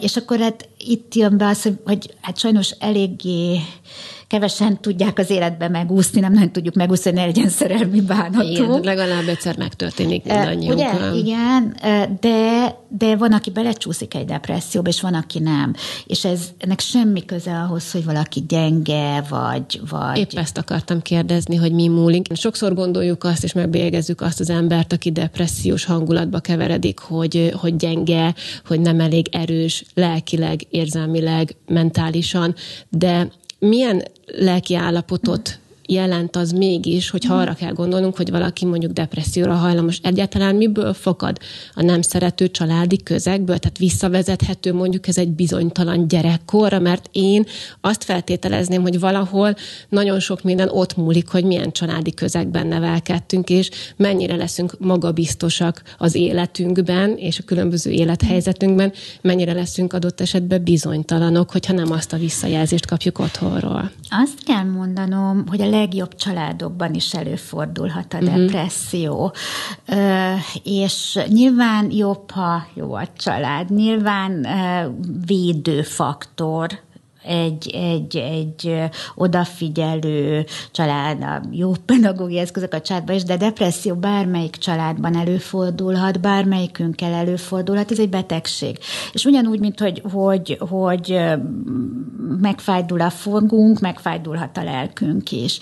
és 0.00 0.16
akkor 0.16 0.38
hát 0.38 0.68
itt 0.78 1.14
jön 1.14 1.36
be 1.36 1.46
az, 1.46 1.62
hogy, 1.62 1.78
hogy 1.84 2.14
hát 2.20 2.38
sajnos 2.38 2.70
eléggé 2.70 3.60
kevesen 4.28 4.80
tudják 4.80 5.18
az 5.18 5.30
életbe 5.30 5.68
megúszni, 5.68 6.20
nem 6.20 6.32
nagyon 6.32 6.52
tudjuk 6.52 6.74
megúszni, 6.74 7.10
hogy 7.10 7.18
ne 7.18 7.26
legyen 7.26 7.48
szerelmi 7.48 8.00
bánatunk. 8.00 8.50
Igen, 8.50 8.80
legalább 8.82 9.28
egyszer 9.28 9.56
megtörténik 9.56 10.24
mindannyiunkra. 10.24 11.10
Ugye, 11.10 11.18
igen, 11.18 11.76
de, 12.20 12.74
de 12.88 13.16
van, 13.16 13.32
aki 13.32 13.50
belecsúszik 13.50 14.14
egy 14.14 14.24
depresszióba, 14.24 14.88
és 14.88 15.00
van, 15.00 15.14
aki 15.14 15.38
nem. 15.38 15.74
És 16.06 16.24
ez, 16.24 16.40
ennek 16.58 16.80
semmi 16.80 17.24
köze 17.24 17.52
ahhoz, 17.52 17.90
hogy 17.92 18.04
valaki 18.04 18.44
gyenge, 18.48 19.24
vagy, 19.28 19.80
vagy... 19.90 20.18
Épp 20.18 20.32
ezt 20.34 20.58
akartam 20.58 21.02
kérdezni, 21.02 21.56
hogy 21.56 21.72
mi 21.72 21.88
múlik. 21.88 22.26
Sokszor 22.34 22.74
gondoljuk 22.74 23.24
azt, 23.24 23.44
és 23.44 23.52
megbélyegezzük 23.52 24.20
azt 24.20 24.40
az 24.40 24.50
embert, 24.50 24.92
aki 24.92 25.12
depressziós 25.12 25.84
hangulatba 25.84 26.38
keveredik, 26.40 26.98
hogy, 26.98 27.52
hogy 27.60 27.76
gyenge, 27.76 28.34
hogy 28.66 28.80
nem 28.80 29.00
elég 29.00 29.28
erős 29.30 29.84
lelkileg, 29.94 30.60
érzelmileg, 30.70 31.56
mentálisan, 31.66 32.54
de 32.88 33.28
milyen 33.58 34.02
lelki 34.26 34.74
állapotot 34.74 35.58
jelent 35.88 36.36
az 36.36 36.52
mégis, 36.52 37.10
hogy 37.10 37.24
arra 37.28 37.54
kell 37.54 37.72
gondolnunk, 37.72 38.16
hogy 38.16 38.30
valaki 38.30 38.64
mondjuk 38.64 38.92
depresszióra 38.92 39.54
hajlamos. 39.54 39.98
Egyáltalán 40.02 40.54
miből 40.54 40.94
fakad 40.94 41.38
a 41.74 41.82
nem 41.82 42.02
szerető 42.02 42.50
családi 42.50 43.02
közegből? 43.02 43.58
Tehát 43.58 43.78
visszavezethető 43.78 44.72
mondjuk 44.72 45.08
ez 45.08 45.18
egy 45.18 45.28
bizonytalan 45.28 46.08
gyerekkorra, 46.08 46.78
mert 46.78 47.08
én 47.12 47.46
azt 47.80 48.04
feltételezném, 48.04 48.82
hogy 48.82 49.00
valahol 49.00 49.54
nagyon 49.88 50.20
sok 50.20 50.42
minden 50.42 50.68
ott 50.68 50.96
múlik, 50.96 51.28
hogy 51.28 51.44
milyen 51.44 51.72
családi 51.72 52.14
közegben 52.14 52.66
nevelkedtünk, 52.66 53.50
és 53.50 53.70
mennyire 53.96 54.36
leszünk 54.36 54.74
magabiztosak 54.78 55.82
az 55.98 56.14
életünkben, 56.14 57.16
és 57.16 57.38
a 57.38 57.42
különböző 57.42 57.90
élethelyzetünkben, 57.90 58.92
mennyire 59.20 59.52
leszünk 59.52 59.92
adott 59.92 60.20
esetben 60.20 60.62
bizonytalanok, 60.62 61.50
hogyha 61.50 61.72
nem 61.72 61.92
azt 61.92 62.12
a 62.12 62.16
visszajelzést 62.16 62.86
kapjuk 62.86 63.18
otthonról. 63.18 63.90
Azt 64.10 64.44
kell 64.44 64.64
mondanom, 64.64 65.44
hogy 65.46 65.60
a 65.60 65.68
legjobb 65.78 66.14
családokban 66.14 66.94
is 66.94 67.14
előfordulhat 67.14 68.14
a 68.14 68.18
uh-huh. 68.18 68.34
depresszió. 68.34 69.32
És 70.62 71.18
nyilván 71.28 71.90
jobb, 71.90 72.30
ha 72.30 72.66
jó 72.74 72.94
a 72.94 73.06
család, 73.16 73.70
nyilván 73.70 74.46
védőfaktor 75.26 76.68
egy, 77.26 77.70
egy, 77.74 78.16
egy 78.16 78.82
odafigyelő 79.14 80.44
család, 80.70 81.22
a 81.22 81.42
jó 81.50 81.72
pedagógiai 81.86 82.40
eszközök 82.40 82.74
a 82.74 82.80
családban 82.80 83.14
is, 83.14 83.22
de 83.22 83.36
depresszió 83.36 83.94
bármelyik 83.94 84.56
családban 84.56 85.16
előfordulhat, 85.16 86.20
bármelyikünkkel 86.20 87.12
előfordulhat, 87.12 87.90
ez 87.90 87.98
egy 87.98 88.08
betegség. 88.08 88.78
És 89.12 89.24
ugyanúgy, 89.24 89.60
mint 89.60 89.80
hogy, 89.80 90.02
hogy, 90.12 90.56
hogy 90.68 91.20
megfájdul 92.40 93.00
a 93.00 93.10
fogunk, 93.10 93.80
megfájdulhat 93.80 94.56
a 94.56 94.64
lelkünk 94.64 95.32
is 95.32 95.60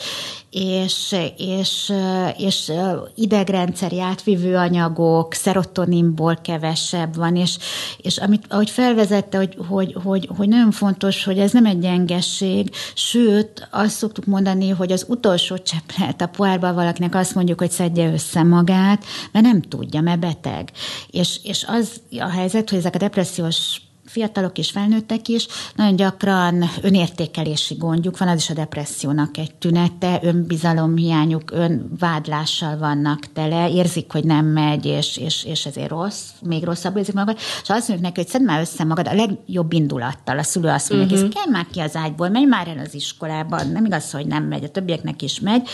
és, 0.54 1.16
és, 1.36 1.92
és 2.36 2.72
idegrendszeri 3.14 4.00
átvívő 4.00 4.56
anyagok, 4.56 5.32
szerotoninból 5.32 6.38
kevesebb 6.42 7.16
van, 7.16 7.36
és, 7.36 7.58
és 7.96 8.18
amit, 8.18 8.44
ahogy 8.48 8.70
felvezette, 8.70 9.38
hogy, 9.38 9.56
hogy, 9.68 9.96
hogy, 10.02 10.28
hogy 10.36 10.48
nagyon 10.48 10.70
fontos, 10.70 11.24
hogy 11.24 11.38
ez 11.38 11.52
nem 11.54 11.66
egy 11.66 11.78
gyengesség, 11.78 12.70
sőt, 12.94 13.68
azt 13.70 13.96
szoktuk 13.96 14.24
mondani, 14.24 14.68
hogy 14.68 14.92
az 14.92 15.04
utolsó 15.08 15.58
csepp 15.58 15.90
lehet 15.98 16.20
a 16.20 16.26
pohárban 16.26 16.74
valakinek 16.74 17.14
azt 17.14 17.34
mondjuk, 17.34 17.58
hogy 17.58 17.70
szedje 17.70 18.12
össze 18.12 18.42
magát, 18.42 19.04
mert 19.32 19.44
nem 19.44 19.60
tudja, 19.60 20.00
mert 20.00 20.20
beteg. 20.20 20.70
És, 21.10 21.40
és 21.42 21.64
az 21.68 22.00
a 22.18 22.28
helyzet, 22.28 22.70
hogy 22.70 22.78
ezek 22.78 22.94
a 22.94 22.98
depressziós 22.98 23.80
fiatalok 24.06 24.58
és 24.58 24.70
felnőttek 24.70 25.28
is, 25.28 25.46
nagyon 25.74 25.96
gyakran 25.96 26.64
önértékelési 26.82 27.74
gondjuk 27.74 28.18
van, 28.18 28.28
az 28.28 28.36
is 28.36 28.50
a 28.50 28.54
depressziónak 28.54 29.36
egy 29.36 29.54
tünete, 29.54 30.18
önbizalomhiányuk, 30.22 31.50
önvádlással 31.50 32.78
vannak 32.78 33.32
tele, 33.32 33.70
érzik, 33.70 34.12
hogy 34.12 34.24
nem 34.24 34.46
megy, 34.46 34.86
és, 34.86 35.16
és, 35.16 35.44
és 35.44 35.66
ezért 35.66 35.88
rossz, 35.88 36.28
még 36.42 36.64
rosszabb 36.64 36.96
érzik 36.96 37.14
magad, 37.14 37.36
és 37.36 37.68
azt 37.68 37.88
mondjuk 37.88 38.00
neki, 38.00 38.20
hogy 38.20 38.28
szedd 38.28 38.42
már 38.42 38.60
össze 38.60 38.84
magad 38.84 39.08
a 39.08 39.14
legjobb 39.14 39.72
indulattal. 39.72 40.38
A 40.38 40.42
szülő 40.42 40.68
azt 40.68 40.90
mondja, 40.90 41.16
uh-huh. 41.16 41.32
kell 41.32 41.50
már 41.52 41.66
ki 41.72 41.80
az 41.80 41.96
ágyból, 41.96 42.28
menj 42.28 42.44
már 42.44 42.68
el 42.68 42.78
az 42.78 42.94
iskolában, 42.94 43.68
nem 43.68 43.84
igaz, 43.84 44.10
hogy 44.10 44.26
nem 44.26 44.44
megy, 44.44 44.64
a 44.64 44.68
többieknek 44.68 45.22
is 45.22 45.40
megy, 45.40 45.68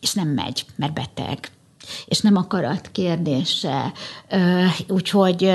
és 0.00 0.12
nem 0.12 0.28
megy, 0.28 0.64
mert 0.76 0.92
beteg 0.92 1.50
és 2.04 2.20
nem 2.20 2.36
akarat 2.36 2.88
kérdése. 2.92 3.92
Úgyhogy 4.88 5.52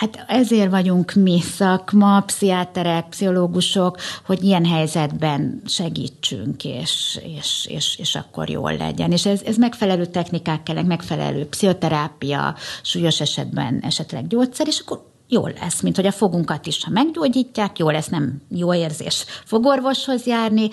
Hát 0.00 0.24
ezért 0.26 0.70
vagyunk 0.70 1.12
mi 1.12 1.40
szakma, 1.40 2.20
pszichiáterek, 2.20 3.08
pszichológusok, 3.08 3.98
hogy 4.24 4.42
ilyen 4.42 4.64
helyzetben 4.64 5.62
segítsünk, 5.66 6.64
és, 6.64 7.20
és, 7.36 7.66
és, 7.68 7.98
és 7.98 8.14
akkor 8.14 8.48
jól 8.48 8.76
legyen. 8.76 9.12
És 9.12 9.26
ez, 9.26 9.42
ez 9.42 9.56
megfelelő 9.56 10.06
technikák 10.06 10.62
kellene, 10.62 10.86
megfelelő 10.86 11.46
pszichoterápia, 11.46 12.54
súlyos 12.82 13.20
esetben 13.20 13.80
esetleg 13.82 14.26
gyógyszer, 14.26 14.66
és 14.66 14.78
akkor 14.78 15.04
jól 15.28 15.52
lesz, 15.60 15.80
mint 15.80 15.96
hogy 15.96 16.06
a 16.06 16.12
fogunkat 16.12 16.66
is, 16.66 16.84
ha 16.84 16.90
meggyógyítják, 16.90 17.78
jó 17.78 17.90
lesz, 17.90 18.08
nem 18.08 18.42
jó 18.48 18.74
érzés 18.74 19.24
fogorvoshoz 19.44 20.26
járni, 20.26 20.68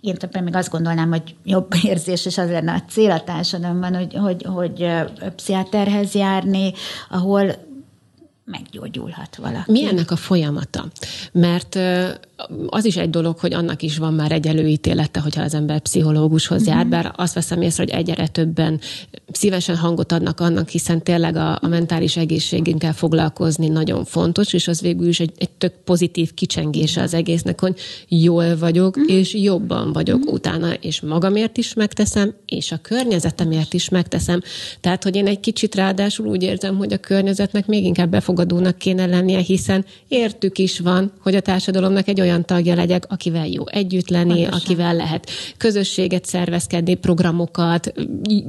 én 0.00 0.14
többen 0.14 0.44
még 0.44 0.54
azt 0.54 0.70
gondolnám, 0.70 1.08
hogy 1.08 1.34
jobb 1.44 1.74
érzés, 1.90 2.26
és 2.26 2.38
az 2.38 2.50
lenne 2.50 2.72
a 2.72 2.90
cél 2.90 3.10
a 3.10 3.24
társadalomban, 3.24 3.94
hogy, 3.94 4.14
hogy, 4.14 4.42
hogy 4.42 4.88
pszichiáterhez 5.36 6.14
járni, 6.14 6.72
ahol 7.10 7.66
meggyógyulhat 8.50 9.36
valaki. 9.36 9.72
Mi 9.72 9.86
ennek 9.86 10.10
a 10.10 10.16
folyamata? 10.16 10.86
Mert 11.32 11.78
az 12.66 12.84
is 12.84 12.96
egy 12.96 13.10
dolog, 13.10 13.38
hogy 13.38 13.54
annak 13.54 13.82
is 13.82 13.98
van 13.98 14.14
már 14.14 14.32
egy 14.32 14.46
előítélete, 14.46 15.20
hogyha 15.20 15.42
az 15.42 15.54
ember 15.54 15.80
pszichológushoz 15.80 16.66
jár, 16.66 16.76
mm-hmm. 16.76 16.90
bár 16.90 17.12
azt 17.16 17.34
veszem 17.34 17.62
észre, 17.62 17.82
hogy 17.82 17.92
egyre 17.92 18.26
többen 18.26 18.80
szívesen 19.32 19.76
hangot 19.76 20.12
adnak 20.12 20.40
annak, 20.40 20.68
hiszen 20.68 21.02
tényleg 21.02 21.36
a, 21.36 21.58
a 21.62 21.66
mentális 21.68 22.16
egészségünkkel 22.16 22.92
foglalkozni 22.92 23.68
nagyon 23.68 24.04
fontos, 24.04 24.52
és 24.52 24.68
az 24.68 24.80
végül 24.80 25.08
is 25.08 25.20
egy, 25.20 25.32
egy 25.36 25.50
tök 25.50 25.72
pozitív 25.84 26.34
kicsengése 26.34 27.02
az 27.02 27.14
egésznek, 27.14 27.60
hogy 27.60 27.78
jól 28.08 28.56
vagyok, 28.56 28.98
mm-hmm. 28.98 29.16
és 29.16 29.34
jobban 29.34 29.92
vagyok 29.92 30.18
mm-hmm. 30.18 30.34
utána, 30.34 30.72
és 30.72 31.00
magamért 31.00 31.56
is 31.56 31.74
megteszem, 31.74 32.34
és 32.46 32.72
a 32.72 32.76
környezetemért 32.76 33.74
is 33.74 33.88
megteszem. 33.88 34.40
Tehát, 34.80 35.02
hogy 35.02 35.16
én 35.16 35.26
egy 35.26 35.40
kicsit 35.40 35.74
ráadásul 35.74 36.26
úgy 36.26 36.42
érzem, 36.42 36.76
hogy 36.76 36.92
a 36.92 36.98
környezetnek 36.98 37.66
még 37.66 37.84
inkább 37.84 38.10
befogadónak 38.10 38.78
kéne 38.78 39.06
lennie, 39.06 39.38
hiszen 39.38 39.84
értük 40.08 40.58
is 40.58 40.78
van, 40.78 41.12
hogy 41.20 41.34
a 41.34 41.40
társadalomnak 41.40 42.08
egy 42.08 42.20
olyan 42.20 42.27
olyan 42.28 42.44
tagja 42.44 42.74
legyek, 42.74 43.04
akivel 43.08 43.46
jó 43.46 43.68
együtt 43.68 44.08
lenni, 44.08 44.32
Pontosan. 44.32 44.60
akivel 44.60 44.94
lehet 44.94 45.30
közösséget 45.56 46.24
szervezkedni, 46.24 46.94
programokat, 46.94 47.92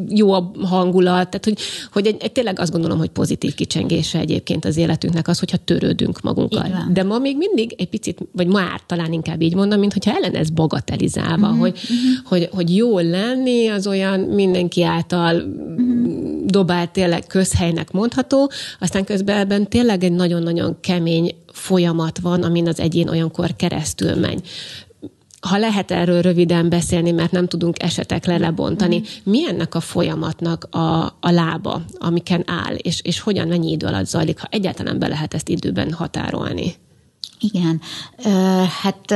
jó 0.09 0.31
a 0.31 0.51
hangulat, 0.61 1.29
tehát 1.29 1.45
hogy, 1.45 1.57
hogy 1.93 2.07
egy, 2.07 2.17
egy, 2.19 2.31
tényleg 2.31 2.59
azt 2.59 2.71
gondolom, 2.71 2.97
hogy 2.97 3.09
pozitív 3.09 3.55
kicsengése 3.55 4.19
egyébként 4.19 4.65
az 4.65 4.77
életünknek 4.77 5.27
az, 5.27 5.39
hogyha 5.39 5.57
törődünk 5.57 6.21
magunkkal. 6.21 6.87
De 6.91 7.03
ma 7.03 7.17
még 7.17 7.37
mindig 7.37 7.75
egy 7.77 7.89
picit, 7.89 8.19
vagy 8.31 8.47
már 8.47 8.81
talán 8.85 9.13
inkább 9.13 9.41
így 9.41 9.55
mondom, 9.55 9.79
mint 9.79 9.93
hogyha 9.93 10.15
ellen 10.15 10.35
ez 10.35 10.49
bagatelizálva, 10.49 11.47
uh-huh, 11.47 11.59
hogy, 11.59 11.73
uh-huh. 11.73 11.97
Hogy, 12.23 12.49
hogy 12.51 12.75
jól 12.75 13.03
lenni 13.03 13.67
az 13.67 13.87
olyan 13.87 14.19
mindenki 14.19 14.83
által 14.83 15.35
uh-huh. 15.35 16.45
dobált 16.45 16.91
tényleg 16.91 17.27
közhelynek 17.27 17.91
mondható, 17.91 18.51
aztán 18.79 19.03
közben 19.03 19.37
ebben 19.37 19.69
tényleg 19.69 20.03
egy 20.03 20.11
nagyon-nagyon 20.11 20.77
kemény 20.81 21.35
folyamat 21.59 22.19
van, 22.19 22.43
amin 22.43 22.67
az 22.67 22.79
egyén 22.79 23.09
olyankor 23.09 23.55
keresztül 23.55 24.15
megy 24.15 24.49
ha 25.41 25.57
lehet 25.57 25.91
erről 25.91 26.21
röviden 26.21 26.69
beszélni, 26.69 27.11
mert 27.11 27.31
nem 27.31 27.47
tudunk 27.47 27.83
esetekre 27.83 28.37
lebontani, 28.37 28.97
mm. 28.97 29.03
mi 29.23 29.47
ennek 29.47 29.75
a 29.75 29.79
folyamatnak 29.79 30.67
a, 30.71 31.05
a 31.05 31.31
lába, 31.31 31.81
amiken 31.97 32.43
áll, 32.45 32.75
és, 32.75 33.01
és 33.01 33.19
hogyan, 33.19 33.47
mennyi 33.47 33.71
idő 33.71 33.85
alatt 33.85 34.05
zajlik, 34.05 34.39
ha 34.39 34.47
egyáltalán 34.51 34.99
be 34.99 35.07
lehet 35.07 35.33
ezt 35.33 35.49
időben 35.49 35.93
határolni? 35.93 36.75
Igen, 37.39 37.81
hát 38.81 39.11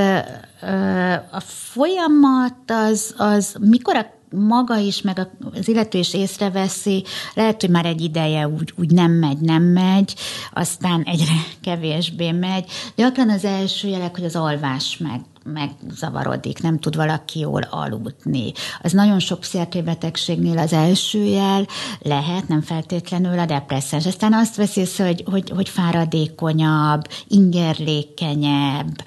a 1.31 1.39
folyamat 1.39 2.55
az, 2.67 3.13
az 3.17 3.55
mikor 3.59 3.95
a 3.95 4.05
maga 4.33 4.77
is, 4.77 5.01
meg 5.01 5.27
az 5.53 5.67
illető 5.67 5.97
is 5.97 6.13
észreveszi, 6.13 7.03
lehet, 7.33 7.61
hogy 7.61 7.69
már 7.69 7.85
egy 7.85 8.01
ideje 8.01 8.47
úgy, 8.47 8.73
úgy 8.77 8.91
nem 8.91 9.11
megy, 9.11 9.39
nem 9.39 9.63
megy, 9.63 10.15
aztán 10.53 11.03
egyre 11.03 11.33
kevésbé 11.63 12.31
megy. 12.31 12.65
Gyakran 12.95 13.29
az 13.29 13.45
első 13.45 13.87
jelek, 13.87 14.15
hogy 14.15 14.25
az 14.25 14.35
alvás 14.35 14.97
meg 14.97 15.21
megzavarodik, 15.43 16.61
nem 16.61 16.79
tud 16.79 16.95
valaki 16.95 17.39
jól 17.39 17.61
aludni. 17.61 18.51
Az 18.81 18.91
nagyon 18.91 19.19
sok 19.19 19.39
pszichiátriai 19.39 19.85
betegségnél 19.85 20.57
az 20.57 20.73
első 20.73 21.23
jel 21.23 21.65
lehet, 21.99 22.47
nem 22.47 22.61
feltétlenül 22.61 23.39
a 23.39 23.45
depressziós. 23.45 24.05
Aztán 24.05 24.33
azt 24.33 24.55
veszi 24.55 24.81
hogy, 24.97 25.23
hogy, 25.31 25.49
hogy 25.49 25.69
fáradékonyabb, 25.69 27.07
ingerlékenyebb, 27.27 29.03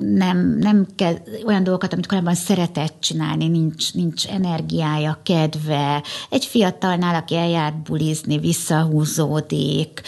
nem, 0.00 0.56
nem 0.58 0.86
kell 0.96 1.14
olyan 1.46 1.62
dolgokat, 1.62 1.92
amit 1.92 2.06
korábban 2.06 2.34
szeretett 2.34 3.00
csinálni, 3.00 3.48
nincs, 3.48 3.94
nincs 3.94 4.26
energiája, 4.26 5.20
kedve. 5.22 6.02
Egy 6.30 6.44
fiatalnál, 6.44 7.14
aki 7.14 7.36
eljárt 7.36 7.82
bulizni, 7.82 8.38
visszahúzódik, 8.38 10.02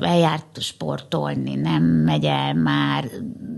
eljárt 0.00 0.60
sportolni, 0.60 1.54
nem 1.54 1.82
megy 1.82 2.24
el 2.24 2.54
már, 2.54 3.04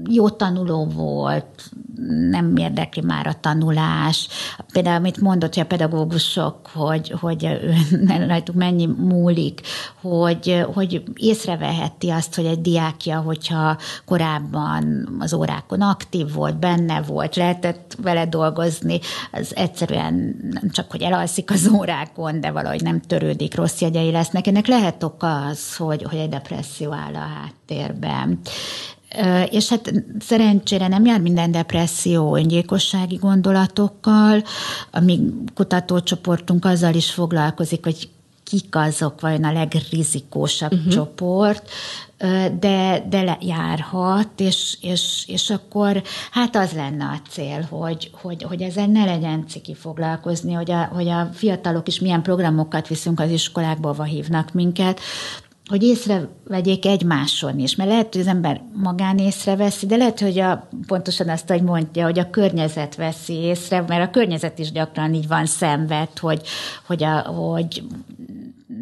jó 0.09 0.29
tanuló 0.29 0.85
volt, 0.85 1.71
nem 2.31 2.57
érdekli 2.57 3.03
már 3.03 3.27
a 3.27 3.41
tanulás. 3.41 4.29
Például, 4.73 4.97
amit 4.97 5.21
mondott, 5.21 5.55
hogy 5.55 5.63
a 5.63 5.67
pedagógusok, 5.67 6.67
hogy, 6.73 7.15
hogy 7.21 7.49
rajtuk 8.29 8.55
mennyi 8.55 8.87
múlik, 8.87 9.61
hogy, 10.01 10.65
hogy 10.75 11.03
észreveheti 11.15 12.11
azt, 12.11 12.35
hogy 12.35 12.45
egy 12.45 12.61
diákja, 12.61 13.21
hogyha 13.21 13.79
korábban 14.05 15.09
az 15.19 15.35
órákon 15.35 15.81
aktív 15.81 16.33
volt, 16.33 16.59
benne 16.59 17.03
volt, 17.03 17.37
lehetett 17.37 17.97
vele 18.03 18.27
dolgozni, 18.27 19.01
az 19.33 19.57
egyszerűen 19.57 20.37
nem 20.51 20.71
csak, 20.71 20.91
hogy 20.91 21.03
elalszik 21.03 21.51
az 21.51 21.69
órákon, 21.69 22.41
de 22.41 22.51
valahogy 22.51 22.83
nem 22.83 23.01
törődik, 23.01 23.55
rossz 23.55 23.81
jegyei 23.81 24.11
lesznek. 24.11 24.47
Ennek 24.47 24.67
lehet 24.67 25.03
oka 25.03 25.47
az, 25.47 25.77
hogy, 25.77 26.03
hogy 26.03 26.19
egy 26.19 26.29
depresszió 26.29 26.93
áll 26.93 27.15
a 27.15 27.19
háttérben. 27.19 28.39
És 29.51 29.69
hát 29.69 29.93
szerencsére 30.21 30.89
nem 30.89 31.05
jár 31.05 31.21
minden 31.21 31.51
depresszió 31.51 32.37
öngyilkossági 32.37 33.17
gondolatokkal. 33.17 34.43
A 34.91 35.01
mi 35.01 35.21
kutatócsoportunk 35.55 36.65
azzal 36.65 36.95
is 36.95 37.11
foglalkozik, 37.11 37.85
hogy 37.85 38.09
kik 38.45 38.77
azok 38.77 39.21
vajon 39.21 39.45
a 39.45 39.53
legrizikósabb 39.53 40.73
uh-huh. 40.73 40.93
csoport, 40.93 41.71
de, 42.61 43.07
de 43.09 43.39
járhat, 43.41 44.41
és, 44.41 44.77
és, 44.81 45.25
és 45.27 45.51
akkor 45.51 46.03
hát 46.31 46.57
az 46.57 46.73
lenne 46.73 47.05
a 47.05 47.29
cél, 47.29 47.67
hogy, 47.71 48.11
hogy, 48.13 48.43
hogy 48.43 48.63
ezzel 48.63 48.87
ne 48.87 49.05
legyen 49.05 49.45
ciki 49.49 49.75
foglalkozni, 49.75 50.53
hogy 50.53 50.71
a, 50.71 50.85
hogy 50.85 51.09
a 51.09 51.31
fiatalok 51.33 51.89
is 51.89 52.01
milyen 52.01 52.23
programokat 52.23 52.89
viszünk 52.89 53.21
az 53.21 53.31
iskolákba, 53.31 54.05
hívnak 54.05 54.53
minket, 54.53 55.01
hogy 55.69 55.83
észrevegyék 55.83 56.87
egymáson 56.87 57.59
is, 57.59 57.77
mert 57.77 57.91
lehet, 57.91 58.13
hogy 58.13 58.21
az 58.21 58.27
ember 58.27 58.61
magán 58.73 59.19
észreveszi, 59.19 59.87
de 59.87 59.97
lehet, 59.97 60.21
hogy 60.21 60.39
a, 60.39 60.69
pontosan 60.87 61.29
azt, 61.29 61.49
hogy 61.49 61.63
mondja, 61.63 62.05
hogy 62.05 62.19
a 62.19 62.31
környezet 62.31 62.95
veszi 62.95 63.35
észre, 63.35 63.85
mert 63.89 64.09
a 64.09 64.11
környezet 64.11 64.59
is 64.59 64.73
gyakran 64.73 65.15
így 65.15 65.29
van 65.29 65.47
szenved, 65.47 66.19
hogy, 66.19 66.43
hogy, 66.87 67.03
a, 67.03 67.21
hogy 67.21 67.83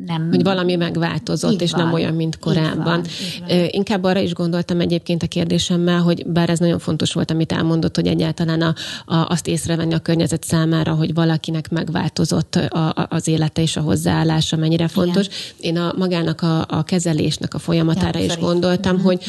nem... 0.07 0.29
Hogy 0.31 0.43
valami 0.43 0.75
megváltozott, 0.75 1.61
és 1.61 1.71
van, 1.71 1.85
nem 1.85 1.93
olyan, 1.93 2.15
mint 2.15 2.39
korábban. 2.39 2.99
Így 2.99 3.41
van, 3.41 3.51
így 3.51 3.59
van. 3.61 3.69
Inkább 3.71 4.05
arra 4.05 4.21
is 4.21 4.33
gondoltam 4.33 4.81
egyébként 4.81 5.23
a 5.23 5.27
kérdésemmel, 5.27 6.01
hogy 6.01 6.27
bár 6.27 6.51
ez 6.51 6.59
nagyon 6.59 6.79
fontos 6.79 7.13
volt, 7.13 7.31
amit 7.31 7.53
elmondott, 7.53 7.95
hogy 7.95 8.07
egyáltalán 8.07 8.63
a, 8.63 8.75
a, 9.15 9.27
azt 9.29 9.47
észrevenni 9.47 9.95
a 9.95 9.99
környezet 9.99 10.45
számára, 10.45 10.95
hogy 10.95 11.15
valakinek 11.15 11.71
megváltozott 11.71 12.55
a, 12.55 12.89
a, 12.89 13.07
az 13.11 13.29
élete 13.29 13.63
és 13.63 13.77
a 13.77 13.81
hozzáállása 13.81 14.57
mennyire 14.57 14.89
fontos. 14.89 15.27
Igen. 15.27 15.77
Én 15.77 15.83
a 15.83 15.95
magának 15.97 16.41
a, 16.41 16.65
a 16.69 16.83
kezelésnek 16.83 17.55
a 17.55 17.59
folyamatára 17.59 18.19
ja, 18.19 18.25
is 18.25 18.37
gondoltam, 18.37 18.95
uh-huh. 18.95 19.07
hogy 19.07 19.23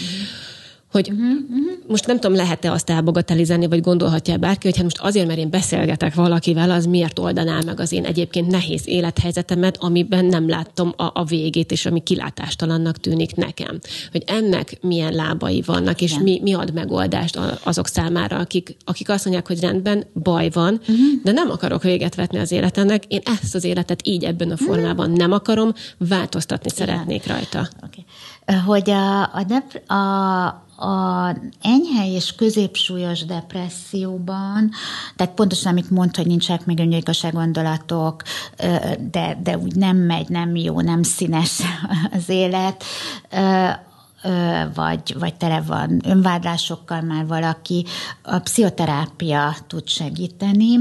hogy 0.95 1.11
uh-huh, 1.11 1.27
uh-huh. 1.49 1.87
most 1.87 2.07
nem 2.07 2.19
tudom, 2.19 2.35
lehet-e 2.35 2.71
azt 2.71 2.89
elbogatelizálni, 2.89 3.67
vagy 3.67 3.81
gondolhatja 3.81 4.37
bárki, 4.37 4.67
hogy 4.67 4.75
hát 4.75 4.83
most 4.83 4.99
azért, 4.99 5.27
mert 5.27 5.39
én 5.39 5.49
beszélgetek 5.49 6.13
valakivel, 6.13 6.71
az 6.71 6.85
miért 6.85 7.19
oldaná 7.19 7.59
meg 7.65 7.79
az 7.79 7.91
én 7.91 8.05
egyébként 8.05 8.47
nehéz 8.51 8.87
élethelyzetemet, 8.87 9.77
amiben 9.79 10.25
nem 10.25 10.49
láttam 10.49 10.93
a, 10.97 11.03
a 11.13 11.23
végét, 11.23 11.71
és 11.71 11.85
ami 11.85 12.03
kilátástalannak 12.03 12.97
tűnik 12.97 13.35
nekem. 13.35 13.79
Hogy 14.11 14.23
ennek 14.25 14.77
milyen 14.81 15.13
lábai 15.13 15.63
vannak, 15.65 16.01
és 16.01 16.17
mi, 16.19 16.39
mi 16.43 16.53
ad 16.53 16.73
megoldást 16.73 17.39
azok 17.63 17.87
számára, 17.87 18.37
akik, 18.37 18.77
akik 18.85 19.09
azt 19.09 19.23
mondják, 19.23 19.47
hogy 19.47 19.59
rendben, 19.59 20.03
baj 20.13 20.49
van, 20.49 20.73
uh-huh. 20.73 20.97
de 21.23 21.31
nem 21.31 21.49
akarok 21.49 21.83
véget 21.83 22.15
vetni 22.15 22.37
az 22.37 22.51
életemnek, 22.51 23.03
én 23.07 23.21
ezt 23.41 23.55
az 23.55 23.63
életet 23.63 23.99
így 24.03 24.23
ebben 24.23 24.51
a 24.51 24.57
formában 24.57 25.11
nem 25.11 25.31
akarom, 25.31 25.73
változtatni 25.97 26.71
Igen. 26.73 26.87
szeretnék 26.87 27.27
rajta. 27.27 27.67
Okay. 27.83 28.05
Hogy 28.65 28.89
a, 28.89 29.21
a, 29.23 29.93
a 29.93 30.64
a 30.77 31.29
enyhe 31.61 32.07
és 32.13 32.35
középsúlyos 32.35 33.25
depresszióban, 33.25 34.71
tehát 35.15 35.33
pontosan 35.33 35.71
amit 35.71 35.89
mondta, 35.89 36.19
hogy 36.19 36.29
nincsenek 36.29 36.65
még 36.65 36.79
öngyilkosság 36.79 37.33
gondolatok, 37.33 38.23
de, 39.11 39.37
de 39.43 39.57
úgy 39.57 39.75
nem 39.75 39.97
megy, 39.97 40.29
nem 40.29 40.55
jó, 40.55 40.81
nem 40.81 41.03
színes 41.03 41.61
az 42.17 42.29
élet, 42.29 42.83
vagy, 44.73 45.15
vagy 45.19 45.35
tele 45.35 45.61
van 45.61 46.01
önvádlásokkal 46.05 47.01
már 47.01 47.27
valaki, 47.27 47.85
a 48.21 48.39
pszichoterápia 48.39 49.55
tud 49.67 49.87
segíteni, 49.87 50.77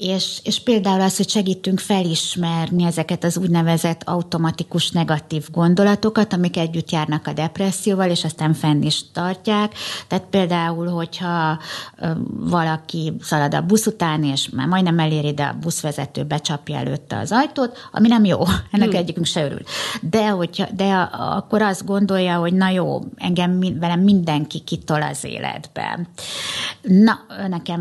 és, 0.00 0.40
és 0.44 0.60
például 0.60 1.00
az, 1.00 1.16
hogy 1.16 1.28
segítünk 1.28 1.78
felismerni 1.78 2.84
ezeket 2.84 3.24
az 3.24 3.36
úgynevezett 3.36 4.02
automatikus 4.04 4.90
negatív 4.90 5.46
gondolatokat, 5.52 6.32
amik 6.32 6.56
együtt 6.56 6.90
járnak 6.90 7.26
a 7.26 7.32
depresszióval, 7.32 8.10
és 8.10 8.24
aztán 8.24 8.54
fenn 8.54 8.82
is 8.82 9.10
tartják. 9.12 9.74
Tehát 10.08 10.24
például, 10.30 10.86
hogyha 10.86 11.58
valaki 12.28 13.12
szalad 13.20 13.54
a 13.54 13.60
busz 13.62 13.86
után, 13.86 14.24
és 14.24 14.48
már 14.48 14.66
majdnem 14.66 14.98
eléri, 14.98 15.32
de 15.32 15.42
a 15.42 15.56
buszvezető 15.60 16.24
becsapja 16.24 16.76
előtte 16.76 17.18
az 17.18 17.32
ajtót, 17.32 17.88
ami 17.92 18.08
nem 18.08 18.24
jó, 18.24 18.40
ennek 18.72 18.88
hmm. 18.88 18.98
egyikünk 18.98 19.26
se 19.26 19.44
örül. 19.44 19.62
De, 20.02 20.28
hogyha, 20.28 20.66
de 20.76 20.94
akkor 21.12 21.62
azt 21.62 21.84
gondolja, 21.84 22.36
hogy 22.36 22.52
na 22.52 22.68
jó, 22.68 23.00
engem 23.16 23.78
velem 23.78 24.00
mindenki 24.00 24.60
kitol 24.60 25.02
az 25.02 25.24
életben. 25.24 26.08
Na, 26.82 27.20
nekem 27.48 27.80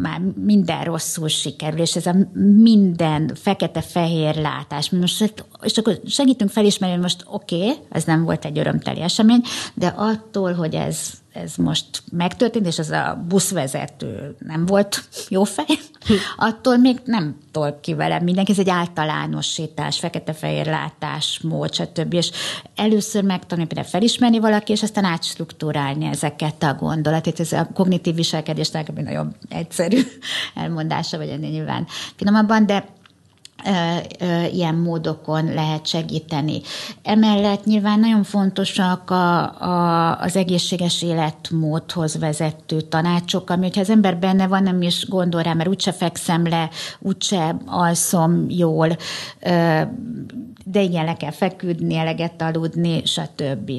már 0.00 0.20
minden 0.34 0.84
rosszul 0.84 1.28
sikerül, 1.28 1.54
és 1.76 1.96
ez 1.96 2.06
a 2.06 2.14
minden 2.56 3.30
fekete-fehér 3.34 4.36
látás. 4.36 4.90
Most, 4.90 5.44
és 5.62 5.78
akkor 5.78 6.00
segítünk 6.06 6.50
felismerni, 6.50 6.94
hogy 6.94 7.04
most 7.04 7.24
oké, 7.26 7.56
okay, 7.56 7.74
ez 7.90 8.04
nem 8.04 8.24
volt 8.24 8.44
egy 8.44 8.58
örömteli 8.58 9.00
esemény, 9.00 9.42
de 9.74 9.86
attól, 9.86 10.52
hogy 10.52 10.74
ez 10.74 11.10
ez 11.42 11.56
most 11.56 12.02
megtörtént, 12.12 12.66
és 12.66 12.78
az 12.78 12.90
a 12.90 13.24
buszvezető 13.28 14.36
nem 14.38 14.66
volt 14.66 15.08
jó 15.28 15.44
fej, 15.44 15.78
attól 16.36 16.76
még 16.76 16.98
nem 17.04 17.36
tol 17.52 17.78
ki 17.80 17.94
velem 17.94 18.24
mindenki. 18.24 18.52
Ez 18.52 18.58
egy 18.58 18.68
általánosítás, 18.68 19.98
fekete-fehér 19.98 20.66
látás, 20.66 21.40
mód, 21.42 21.74
stb. 21.74 22.14
És 22.14 22.30
először 22.74 23.22
megtanulni 23.22 23.68
például 23.68 23.90
felismerni 23.90 24.38
valaki, 24.38 24.72
és 24.72 24.82
aztán 24.82 25.04
átstruktúrálni 25.04 26.04
ezeket 26.04 26.62
a 26.62 26.74
gondolatot. 26.74 27.40
Ez 27.40 27.52
a 27.52 27.68
kognitív 27.74 28.14
viselkedés 28.14 28.70
nagyon 28.94 29.34
egyszerű 29.48 30.00
elmondása, 30.54 31.16
vagy 31.16 31.28
ennél 31.28 31.50
nyilván 31.50 31.86
finomabban, 32.16 32.66
de 32.66 32.84
ilyen 34.52 34.74
módokon 34.74 35.54
lehet 35.54 35.86
segíteni. 35.86 36.60
Emellett 37.02 37.64
nyilván 37.64 38.00
nagyon 38.00 38.22
fontosak 38.22 39.10
a, 39.10 39.60
a, 39.62 40.20
az 40.20 40.36
egészséges 40.36 41.02
életmódhoz 41.02 42.18
vezető 42.18 42.80
tanácsok, 42.80 43.50
ami, 43.50 43.62
hogyha 43.62 43.80
az 43.80 43.90
ember 43.90 44.18
benne 44.18 44.46
van, 44.46 44.62
nem 44.62 44.82
is 44.82 45.08
gondol 45.08 45.42
rá, 45.42 45.52
mert 45.52 45.68
úgyse 45.68 45.92
fekszem 45.92 46.46
le, 46.48 46.70
úgyse 46.98 47.56
alszom 47.66 48.46
jól, 48.48 48.96
de 50.64 50.82
igen, 50.82 51.04
le 51.04 51.16
kell 51.16 51.30
feküdni, 51.30 51.96
eleget 51.96 52.42
aludni, 52.42 53.02
stb. 53.04 53.70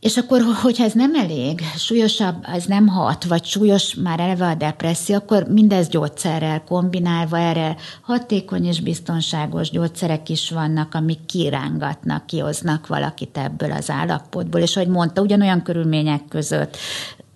És 0.00 0.16
akkor, 0.16 0.42
hogyha 0.62 0.84
ez 0.84 0.92
nem 0.92 1.14
elég, 1.14 1.60
súlyosabb, 1.76 2.44
ez 2.52 2.64
nem 2.64 2.86
hat, 2.86 3.24
vagy 3.24 3.44
súlyos 3.44 3.94
már 3.94 4.20
eleve 4.20 4.46
a 4.46 4.54
depresszió, 4.54 5.16
akkor 5.16 5.46
mindez 5.48 5.88
gyógyszerrel 5.88 6.64
kombinálva 6.64 7.38
erre 7.38 7.76
hatékony 8.02 8.66
és 8.66 8.80
biztonságos 8.80 9.70
gyógyszerek 9.70 10.28
is 10.28 10.50
vannak, 10.50 10.94
amik 10.94 11.26
kirángatnak, 11.26 12.26
kihoznak 12.26 12.86
valakit 12.86 13.38
ebből 13.38 13.72
az 13.72 13.90
állapotból. 13.90 14.60
És 14.60 14.76
ahogy 14.76 14.88
mondta, 14.88 15.22
ugyanolyan 15.22 15.62
körülmények 15.62 16.22
között, 16.28 16.76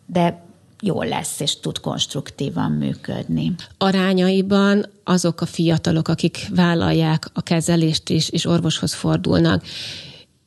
de 0.06 0.44
jól 0.80 1.06
lesz, 1.06 1.40
és 1.40 1.60
tud 1.60 1.80
konstruktívan 1.80 2.72
működni. 2.72 3.54
Arányaiban 3.78 4.86
azok 5.04 5.40
a 5.40 5.46
fiatalok, 5.46 6.08
akik 6.08 6.48
vállalják 6.54 7.30
a 7.32 7.42
kezelést 7.42 8.10
és, 8.10 8.28
és 8.28 8.46
orvoshoz 8.46 8.94
fordulnak, 8.94 9.62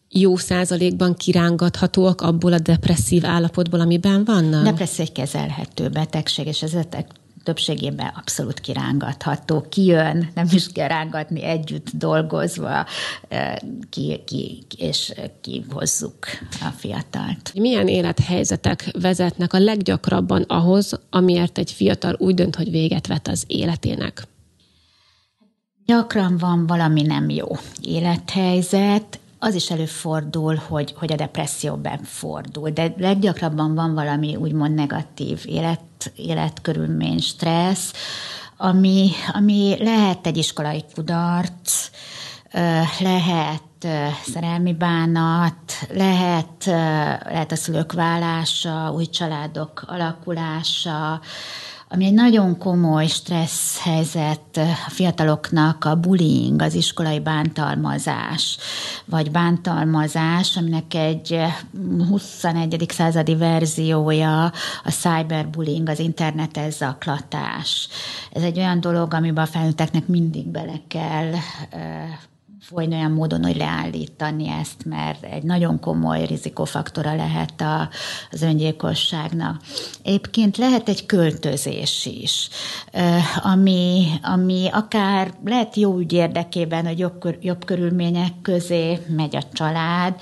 jó 0.10 0.36
százalékban 0.36 1.16
kirángathatóak 1.16 2.22
abból 2.22 2.54
a 2.54 2.60
depresszív 2.60 3.26
állapotból, 3.26 3.80
amiben 3.80 4.24
vannak? 4.24 4.64
Depresszió 4.64 5.06
egy 5.06 5.12
kezelhető 5.12 5.90
betegség, 5.90 6.48
és 6.48 6.64
ezek 6.64 7.08
többségében 7.44 8.12
abszolút 8.16 8.60
kirángatható. 8.60 9.66
Kijön, 9.70 10.30
nem 10.36 10.48
is 10.52 10.68
kell 10.72 10.88
rángatni, 10.88 11.44
együtt 11.44 11.90
dolgozva, 11.94 12.86
ki, 13.90 14.22
ki, 14.26 14.64
és 14.78 15.14
kihozzuk 15.42 16.26
a 16.62 16.70
fiatalt. 16.78 17.52
Milyen 17.54 17.88
élethelyzetek 17.88 18.90
vezetnek 19.02 19.54
a 19.54 19.60
leggyakrabban 19.60 20.42
ahhoz, 20.42 21.00
amiért 21.10 21.58
egy 21.58 21.72
fiatal 21.72 22.16
úgy 22.20 22.34
dönt, 22.34 22.56
hogy 22.56 22.72
véget 22.72 23.08
vet 23.08 23.28
az 23.28 23.44
életének? 23.48 24.28
Gyakran 25.86 26.38
van 26.38 26.68
valami 26.68 27.02
nem 27.02 27.30
jó 27.30 27.48
élethelyzet, 27.82 29.20
az 29.40 29.56
is 29.56 29.70
előfordul, 29.70 30.56
hogy, 30.56 30.94
hogy 30.98 31.12
a 31.12 31.16
depresszió 31.16 31.76
befordul, 31.76 32.70
de 32.70 32.94
leggyakrabban 32.98 33.76
van 33.76 33.94
valami 33.94 34.36
úgymond 34.36 34.74
negatív 34.76 35.44
élet, 35.46 36.12
életkörülmény, 36.16 37.20
stressz, 37.20 37.94
ami, 38.58 39.10
ami 39.34 39.76
lehet 39.80 40.28
egy 40.28 40.38
iskolai 40.38 40.84
kudarc, 40.94 41.90
lehet 43.00 43.62
szerelmi 44.26 44.74
bánat, 44.74 45.74
lehet, 45.94 46.66
lehet 47.26 47.52
a 47.52 47.56
szülők 47.56 47.94
válása, 47.94 48.92
új 48.96 49.06
családok 49.06 49.84
alakulása, 49.88 51.22
ami 51.90 52.06
egy 52.06 52.14
nagyon 52.14 52.58
komoly 52.58 53.08
stressz 53.08 53.80
helyzet 53.82 54.58
a 54.86 54.90
fiataloknak 54.90 55.86
a 55.86 55.96
bullying, 55.96 56.62
az 56.62 56.74
iskolai 56.74 57.20
bántalmazás, 57.20 58.58
vagy 59.06 59.32
bántalmazás, 59.32 60.58
aminek 60.58 60.94
egy 60.94 61.40
21. 62.10 62.86
századi 62.90 63.36
verziója 63.36 64.44
a 64.84 64.92
cyberbullying, 64.92 65.90
az 65.90 66.00
internetes 66.00 66.74
zaklatás. 66.74 67.88
Ez 68.32 68.44
egy 68.44 68.58
olyan 68.58 68.80
dolog, 68.80 69.14
amiben 69.14 69.44
a 69.44 69.48
felnőtteknek 69.48 70.08
mindig 70.08 70.48
bele 70.48 70.80
kell 70.88 71.32
folyni 72.70 72.96
olyan 72.96 73.12
módon, 73.12 73.44
hogy 73.44 73.56
leállítani 73.56 74.50
ezt, 74.50 74.86
mert 74.86 75.24
egy 75.24 75.44
nagyon 75.44 75.80
komoly 75.80 76.26
rizikófaktora 76.26 77.16
lehet 77.16 77.62
a, 77.62 77.90
az 78.32 78.42
öngyilkosságnak. 78.42 79.62
Egyébként 80.04 80.58
lehet 80.58 80.90
egy 80.90 81.06
költözés 81.06 82.06
is, 82.06 82.50
ami, 83.44 84.08
ami 84.22 84.70
akár 84.72 85.34
lehet 85.46 85.76
jó 85.76 85.98
ügy 85.98 86.14
érdekében, 86.14 86.86
hogy 86.86 87.00
jobb, 87.00 87.38
jobb 87.42 87.66
körülmények 87.66 88.32
közé 88.42 89.00
megy 89.16 89.36
a 89.36 89.44
család, 89.54 90.16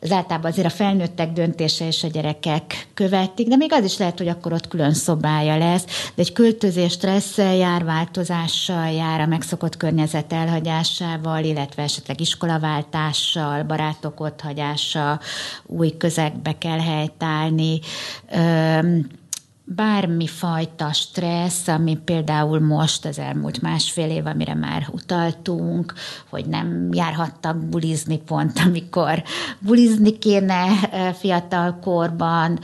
az 0.00 0.12
általában 0.12 0.50
azért 0.50 0.66
a 0.66 0.70
felnőttek 0.70 1.32
döntése 1.32 1.86
és 1.86 2.04
a 2.04 2.08
gyerekek 2.08 2.88
követik, 2.94 3.48
de 3.48 3.56
még 3.56 3.72
az 3.72 3.84
is 3.84 3.98
lehet, 3.98 4.18
hogy 4.18 4.28
akkor 4.28 4.52
ott 4.52 4.68
külön 4.68 4.94
szobája 4.94 5.56
lesz, 5.58 5.84
de 6.14 6.22
egy 6.22 6.32
költözés 6.32 6.92
stresszel 6.92 7.54
jár, 7.54 7.84
változással 7.84 8.90
jár, 8.90 9.20
a 9.20 9.26
megszokott 9.26 9.76
környezet 9.76 10.32
elhagyásával, 10.32 11.44
illetve 11.44 11.84
esetleg 11.86 12.20
iskolaváltással, 12.20 13.62
barátok 13.62 14.20
otthagyása, 14.20 15.20
új 15.66 15.96
közegbe 15.96 16.58
kell 16.58 16.80
helytállni 16.80 17.80
bármi 19.66 20.26
fajta 20.26 20.92
stressz, 20.92 21.68
ami 21.68 21.98
például 22.04 22.60
most 22.60 23.04
az 23.04 23.18
elmúlt 23.18 23.60
másfél 23.60 24.10
év, 24.10 24.26
amire 24.26 24.54
már 24.54 24.86
utaltunk, 24.90 25.94
hogy 26.28 26.46
nem 26.46 26.88
járhattak 26.92 27.56
bulizni 27.56 28.18
pont, 28.18 28.58
amikor 28.64 29.22
bulizni 29.58 30.18
kéne 30.18 30.66
fiatal 31.12 31.78
korban, 31.82 32.58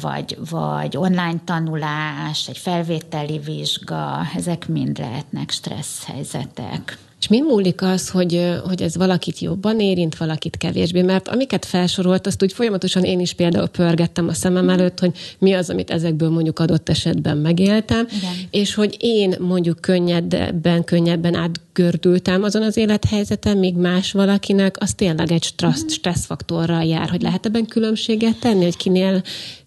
vagy, 0.00 0.38
vagy 0.50 0.96
online 0.96 1.40
tanulás, 1.44 2.48
egy 2.48 2.58
felvételi 2.58 3.38
vizsga, 3.38 4.20
ezek 4.34 4.68
mind 4.68 4.98
lehetnek 4.98 5.50
stressz 5.50 6.04
helyzetek. 6.04 6.98
És 7.22 7.28
mi 7.28 7.40
múlik 7.40 7.82
az, 7.82 8.10
hogy, 8.10 8.52
hogy 8.64 8.82
ez 8.82 8.96
valakit 8.96 9.38
jobban 9.38 9.80
érint, 9.80 10.16
valakit 10.16 10.56
kevésbé? 10.56 11.02
Mert 11.02 11.28
amiket 11.28 11.64
felsorolt, 11.64 12.26
azt 12.26 12.42
úgy 12.42 12.52
folyamatosan 12.52 13.04
én 13.04 13.20
is 13.20 13.32
például 13.32 13.66
pörgettem 13.66 14.28
a 14.28 14.32
szemem 14.32 14.68
előtt, 14.68 14.98
hogy 14.98 15.10
mi 15.38 15.52
az, 15.52 15.70
amit 15.70 15.90
ezekből 15.90 16.30
mondjuk 16.30 16.58
adott 16.58 16.88
esetben 16.88 17.36
megéltem, 17.36 18.06
Igen. 18.16 18.30
és 18.50 18.74
hogy 18.74 18.96
én 18.98 19.34
mondjuk 19.38 19.80
könnyedben, 19.80 20.84
könnyebben 20.84 21.34
átgördültem 21.34 22.42
azon 22.42 22.62
az 22.62 22.76
élethelyzeten, 22.76 23.56
míg 23.56 23.74
más 23.74 24.12
valakinek 24.12 24.76
az 24.80 24.94
tényleg 24.94 25.32
egy 25.32 25.42
stressz, 25.42 25.92
stresszfaktorral 25.92 26.84
jár, 26.84 27.08
hogy 27.08 27.22
lehet 27.22 27.46
ebben 27.46 27.66
különbséget 27.66 28.38
tenni, 28.38 28.64
hogy 28.64 28.76
kinél 28.76 29.22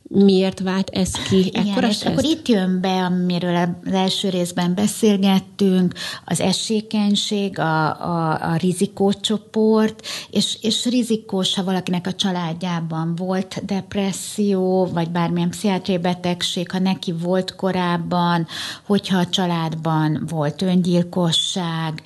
miért 0.07 0.59
vált 0.59 0.89
ez 0.89 1.11
ki? 1.11 1.45
Igen, 1.45 1.83
és 1.83 2.03
akkor 2.03 2.23
itt 2.23 2.47
jön 2.47 2.81
be, 2.81 3.03
amiről 3.03 3.55
az 3.85 3.93
első 3.93 4.29
részben 4.29 4.75
beszélgettünk, 4.75 5.93
az 6.25 6.39
esékenység, 6.41 7.59
a, 7.59 8.01
a, 8.01 8.51
a 8.51 8.55
rizikócsoport, 8.55 10.07
és, 10.29 10.57
és 10.61 10.85
rizikós, 10.85 11.55
ha 11.55 11.63
valakinek 11.63 12.07
a 12.07 12.13
családjában 12.13 13.15
volt 13.15 13.65
depresszió, 13.65 14.85
vagy 14.85 15.09
bármilyen 15.09 15.49
pszichiátriai 15.49 15.99
betegség, 15.99 16.71
ha 16.71 16.79
neki 16.79 17.11
volt 17.11 17.55
korábban, 17.55 18.47
hogyha 18.85 19.17
a 19.17 19.29
családban 19.29 20.23
volt 20.29 20.61
öngyilkosság, 20.61 22.01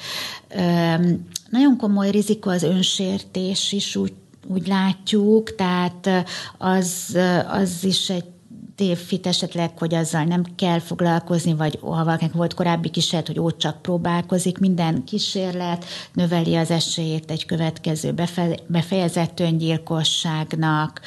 nagyon 1.49 1.77
komoly 1.77 2.09
rizikó 2.09 2.49
az 2.49 2.63
önsértés 2.63 3.71
is 3.71 3.95
úgy 3.95 4.13
úgy 4.49 4.67
látjuk, 4.67 5.55
tehát 5.55 6.09
az, 6.57 7.17
az 7.49 7.83
is 7.83 8.09
egy 8.09 8.38
tévhit 8.79 9.27
esetleg, 9.27 9.77
hogy 9.77 9.93
azzal 9.93 10.23
nem 10.23 10.43
kell 10.55 10.79
foglalkozni, 10.79 11.53
vagy 11.53 11.79
ha 11.81 12.03
valakinek 12.03 12.33
volt 12.33 12.53
korábbi 12.53 12.89
kísérlet, 12.89 13.27
hogy 13.27 13.39
ott 13.39 13.57
csak 13.57 13.81
próbálkozik, 13.81 14.57
minden 14.57 15.03
kísérlet 15.03 15.85
növeli 16.13 16.55
az 16.55 16.71
esélyét 16.71 17.31
egy 17.31 17.45
következő 17.45 18.11
befe- 18.11 18.63
befejezett 18.67 19.39
öngyilkosságnak, 19.39 21.01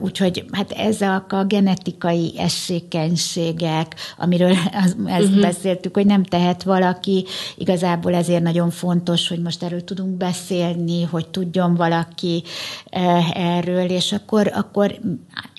úgyhogy 0.00 0.44
hát 0.52 0.70
ezek 0.70 1.32
a 1.32 1.44
genetikai 1.44 2.34
esékenységek, 2.38 3.94
amiről 4.18 4.56
az, 4.84 4.96
ezt 5.06 5.26
uh-huh. 5.26 5.40
beszéltük, 5.40 5.94
hogy 5.94 6.06
nem 6.06 6.24
tehet 6.24 6.62
valaki, 6.62 7.24
igazából 7.56 8.14
ezért 8.14 8.42
nagyon 8.42 8.70
fontos, 8.70 9.28
hogy 9.28 9.42
most 9.42 9.62
erről 9.62 9.84
tudunk 9.84 10.16
beszélni, 10.16 11.02
hogy 11.02 11.28
tudjon 11.28 11.74
valaki 11.74 12.42
erről, 13.34 13.90
és 13.90 14.12
akkor, 14.12 14.50
akkor 14.54 15.00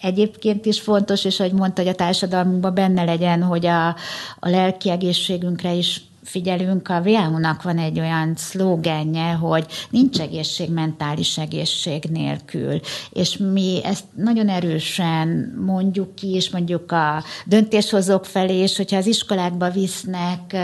egyébként 0.02 0.66
is 0.66 0.82
fontos, 0.82 1.13
és 1.22 1.40
ahogy 1.40 1.54
mondta, 1.54 1.82
hogy 1.82 1.92
a 1.92 1.96
társadalmunkban 1.96 2.74
benne 2.74 3.04
legyen, 3.04 3.44
hogy 3.44 3.66
a, 3.66 3.88
a 4.40 4.50
lelki 4.50 4.90
egészségünkre 4.90 5.74
is 5.74 6.02
figyelünk, 6.24 6.90
a 6.90 7.02
WHO-nak 7.06 7.62
van 7.62 7.78
egy 7.78 8.00
olyan 8.00 8.34
szlógenje, 8.36 9.32
hogy 9.32 9.66
nincs 9.90 10.20
egészség 10.20 10.70
mentális 10.72 11.38
egészség 11.38 12.04
nélkül, 12.04 12.80
és 13.10 13.38
mi 13.38 13.80
ezt 13.84 14.04
nagyon 14.16 14.50
erősen 14.50 15.54
mondjuk 15.66 16.16
ki, 16.16 16.28
és 16.28 16.50
mondjuk 16.50 16.92
a 16.92 17.24
döntéshozók 17.46 18.26
felé, 18.26 18.56
és 18.56 18.78
hogyha 18.78 18.98
az 18.98 19.06
iskolákba 19.06 19.70
visznek 19.70 20.56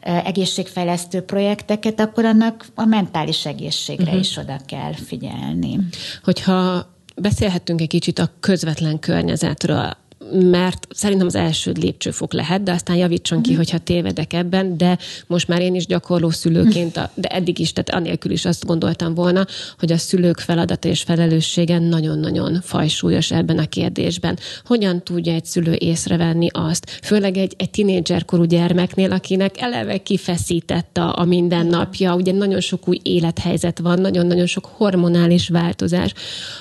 egészségfejlesztő 0.00 1.20
projekteket, 1.20 2.00
akkor 2.00 2.24
annak 2.24 2.66
a 2.74 2.84
mentális 2.84 3.46
egészségre 3.46 4.04
uh-huh. 4.04 4.20
is 4.20 4.36
oda 4.36 4.56
kell 4.66 4.92
figyelni. 4.92 5.78
Hogyha 6.24 6.86
beszélhettünk 7.16 7.80
egy 7.80 7.88
kicsit 7.88 8.18
a 8.18 8.30
közvetlen 8.40 8.98
környezetről, 8.98 9.96
mert 10.30 10.86
szerintem 10.90 11.26
az 11.26 11.34
első 11.34 11.72
lépcsőfok 11.80 12.32
lehet, 12.32 12.62
de 12.62 12.72
aztán 12.72 12.96
javítson 12.96 13.42
ki, 13.42 13.50
uh-huh. 13.50 13.64
hogyha 13.64 13.84
tévedek 13.84 14.32
ebben, 14.32 14.76
de 14.76 14.98
most 15.26 15.48
már 15.48 15.60
én 15.60 15.74
is 15.74 15.86
gyakorló 15.86 16.30
szülőként, 16.30 17.10
de 17.14 17.28
eddig 17.28 17.58
is, 17.58 17.72
tehát 17.72 18.02
anélkül 18.02 18.32
is 18.32 18.44
azt 18.44 18.66
gondoltam 18.66 19.14
volna, 19.14 19.46
hogy 19.78 19.92
a 19.92 19.96
szülők 19.96 20.38
feladata 20.38 20.88
és 20.88 21.02
felelőssége 21.02 21.78
nagyon-nagyon 21.78 22.60
fajsúlyos 22.62 23.30
ebben 23.30 23.58
a 23.58 23.66
kérdésben. 23.66 24.38
Hogyan 24.64 25.02
tudja 25.02 25.32
egy 25.32 25.44
szülő 25.44 25.74
észrevenni 25.78 26.48
azt, 26.52 26.98
főleg 27.02 27.36
egy, 27.36 27.54
egy 27.58 27.70
tinédzserkorú 27.70 28.44
gyermeknél, 28.44 29.12
akinek 29.12 29.60
eleve 29.60 29.98
kifeszített 29.98 30.98
a, 30.98 31.18
a 31.18 31.24
mindennapja, 31.24 32.14
ugye 32.14 32.32
nagyon 32.32 32.60
sok 32.60 32.88
új 32.88 33.00
élethelyzet 33.02 33.78
van, 33.78 34.00
nagyon-nagyon 34.00 34.46
sok 34.46 34.64
hormonális 34.64 35.48
változás, 35.48 36.12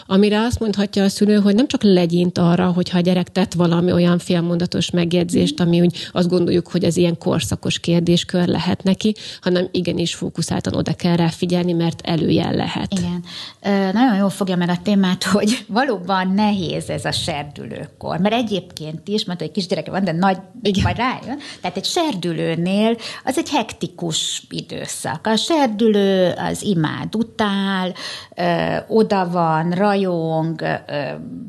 amire 0.08 0.42
azt 0.42 0.60
mondhatja 0.60 1.04
a 1.04 1.10
szülő, 1.10 1.36
hogy 1.36 1.56
nem 1.56 1.68
csak 1.68 1.84
legyint 1.84 2.38
arra, 2.38 2.72
hogyha 2.72 2.98
a 2.98 3.02
gyerek 3.02 3.32
tett 3.32 3.51
valami 3.54 3.92
olyan 3.92 4.20
félmondatos 4.20 4.90
megjegyzést, 4.90 5.60
ami 5.60 5.82
úgy 5.82 6.10
azt 6.12 6.30
gondoljuk, 6.30 6.68
hogy 6.68 6.84
ez 6.84 6.98
ilyen 6.98 7.18
korszakos 7.18 7.80
kérdéskör 7.80 8.48
lehet 8.48 8.84
neki, 8.84 9.16
hanem 9.42 9.68
igenis 9.72 10.16
fókuszáltan 10.16 10.76
oda 10.76 10.94
kell 10.94 11.16
rá 11.16 11.28
figyelni, 11.28 11.74
mert 11.74 12.02
előjel 12.04 12.54
lehet. 12.54 12.94
Igen. 12.94 13.24
Nagyon 13.94 14.16
jól 14.16 14.30
fogja 14.30 14.56
meg 14.56 14.70
a 14.70 14.78
témát, 14.84 15.24
hogy 15.24 15.66
valóban 15.68 16.32
nehéz 16.34 16.90
ez 16.90 17.06
a 17.06 17.12
serdülőkor, 17.12 18.18
mert 18.18 18.36
egyébként 18.36 19.08
is, 19.08 19.26
mondta, 19.26 19.46
hogy 19.46 19.54
kisgyereke 19.54 19.92
van, 19.92 20.04
de 20.04 20.12
nagy, 20.12 20.38
Igen. 20.62 20.84
majd 20.84 20.98
rájön. 20.98 21.40
Tehát 21.62 21.78
egy 21.78 21.86
serdülőnél 21.86 22.98
az 23.24 23.38
egy 23.38 23.50
hektikus 23.50 24.44
időszak. 24.50 25.28
A 25.28 25.36
serdülő 25.36 26.34
az 26.38 26.64
imád 26.64 27.16
utál, 27.16 27.94
oda 28.88 29.30
van, 29.30 29.72
rajong, 29.72 30.64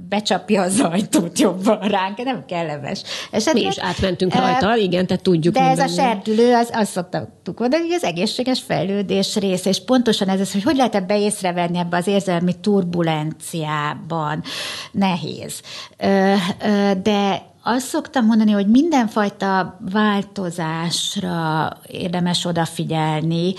becsapja 0.09 0.63
az 0.63 0.81
ajtót 0.81 1.39
jobban 1.39 1.79
ránk, 1.93 2.25
nem 2.25 2.45
kellemes. 2.47 3.03
Esetleg, 3.31 3.63
Mi 3.63 3.69
is 3.69 3.79
átmentünk 3.79 4.35
rajta, 4.35 4.69
uh, 4.69 4.83
igen, 4.83 5.07
tehát 5.07 5.23
tudjuk. 5.23 5.55
De 5.55 5.61
ez 5.61 5.79
a 5.79 5.89
serdülő, 5.89 6.55
az, 6.55 6.71
azt 6.73 6.91
szoktuk 6.91 7.59
mondani, 7.59 7.83
hogy 7.83 7.93
az 7.93 8.05
egészséges 8.05 8.63
fejlődés 8.67 9.37
része, 9.37 9.69
és 9.69 9.85
pontosan 9.85 10.29
ez 10.29 10.41
az, 10.41 10.53
hogy 10.53 10.63
hogy 10.63 10.77
lehet 10.77 10.95
ebbe 10.95 11.19
észrevenni 11.19 11.79
ebbe 11.79 11.97
az 11.97 12.07
érzelmi 12.07 12.55
turbulenciában. 12.61 14.43
Nehéz. 14.93 15.61
Uh, 15.99 16.35
uh, 16.65 16.91
de 17.03 17.51
azt 17.65 17.87
szoktam 17.87 18.27
mondani, 18.27 18.51
hogy 18.51 18.67
mindenfajta 18.67 19.79
változásra 19.93 21.69
érdemes 21.87 22.45
odafigyelni, 22.45 23.55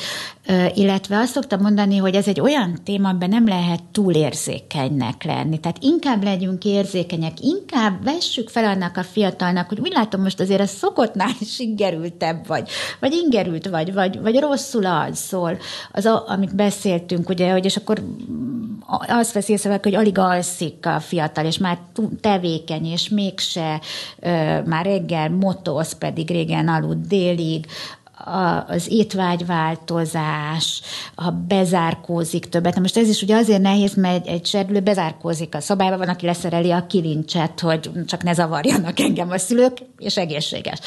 illetve 0.74 1.18
azt 1.18 1.32
szoktam 1.32 1.62
mondani, 1.62 1.98
hogy 1.98 2.16
ez 2.16 2.28
egy 2.28 2.40
olyan 2.40 2.80
téma, 2.84 3.10
amiben 3.10 3.30
nem 3.30 3.48
lehet 3.48 3.84
túlérzékenynek 3.92 5.24
lenni. 5.24 5.60
Tehát 5.60 5.78
inkább 5.80 6.24
legyünk 6.24 6.66
érzékenyek, 6.66 7.42
inkább 7.42 8.04
vessük 8.04 8.50
fel 8.50 8.66
annak 8.66 8.98
a 8.98 9.04
fiatalnak, 9.04 9.68
hogy 9.70 9.80
úgy 9.80 9.92
látom 9.92 10.22
most 10.22 10.40
azért 10.40 10.62
ez 10.62 10.70
szokottnál 10.70 11.32
is 11.40 11.60
ingerültebb 11.60 12.48
vagy, 12.48 12.70
vagy 13.00 13.14
ingerült 13.14 13.70
vagy, 13.70 13.94
vagy, 13.94 14.22
vagy 14.22 14.40
rosszul 14.40 14.86
alszol. 14.86 15.58
Az, 15.92 16.06
a, 16.06 16.24
amit 16.28 16.56
beszéltünk, 16.56 17.30
ugye, 17.30 17.52
hogy 17.52 17.66
és 17.66 17.76
akkor 17.76 18.04
azt 19.08 19.34
veszi 19.34 19.52
észre, 19.52 19.80
hogy 19.82 19.96
alig 19.96 20.18
alszik 20.18 20.86
a 20.86 21.00
fiatal, 21.00 21.46
és 21.46 21.58
már 21.58 21.78
tevékeny, 22.22 22.86
és 22.86 23.10
mégse 23.10 23.82
már 24.66 24.86
reggel 24.86 25.30
motosz, 25.30 25.94
pedig 25.94 26.30
régen 26.30 26.68
aludt 26.68 27.08
délig, 27.08 27.66
az 28.68 28.92
étvágyváltozás, 28.92 30.82
a 31.16 31.30
bezárkózik 31.30 32.50
többet. 32.50 32.76
Na 32.76 32.82
most 32.82 32.98
ez 32.98 33.10
is 33.10 33.22
ugye 33.22 33.36
azért 33.36 33.62
nehéz, 33.62 33.94
mert 33.94 34.28
egy, 34.28 34.34
egy 34.34 34.46
serdülő 34.46 34.80
bezárkózik 34.80 35.56
a 35.56 35.62
szobába, 35.62 35.98
van, 35.98 36.10
aki 36.10 36.26
leszereli 36.26 36.72
a 36.72 36.86
kilincset, 36.86 37.60
hogy 37.60 37.90
csak 38.06 38.24
ne 38.24 38.34
zavarjanak 38.34 39.00
engem 39.00 39.30
a 39.30 39.38
szülők, 39.38 39.78
és 39.98 40.18
egészséges. 40.18 40.80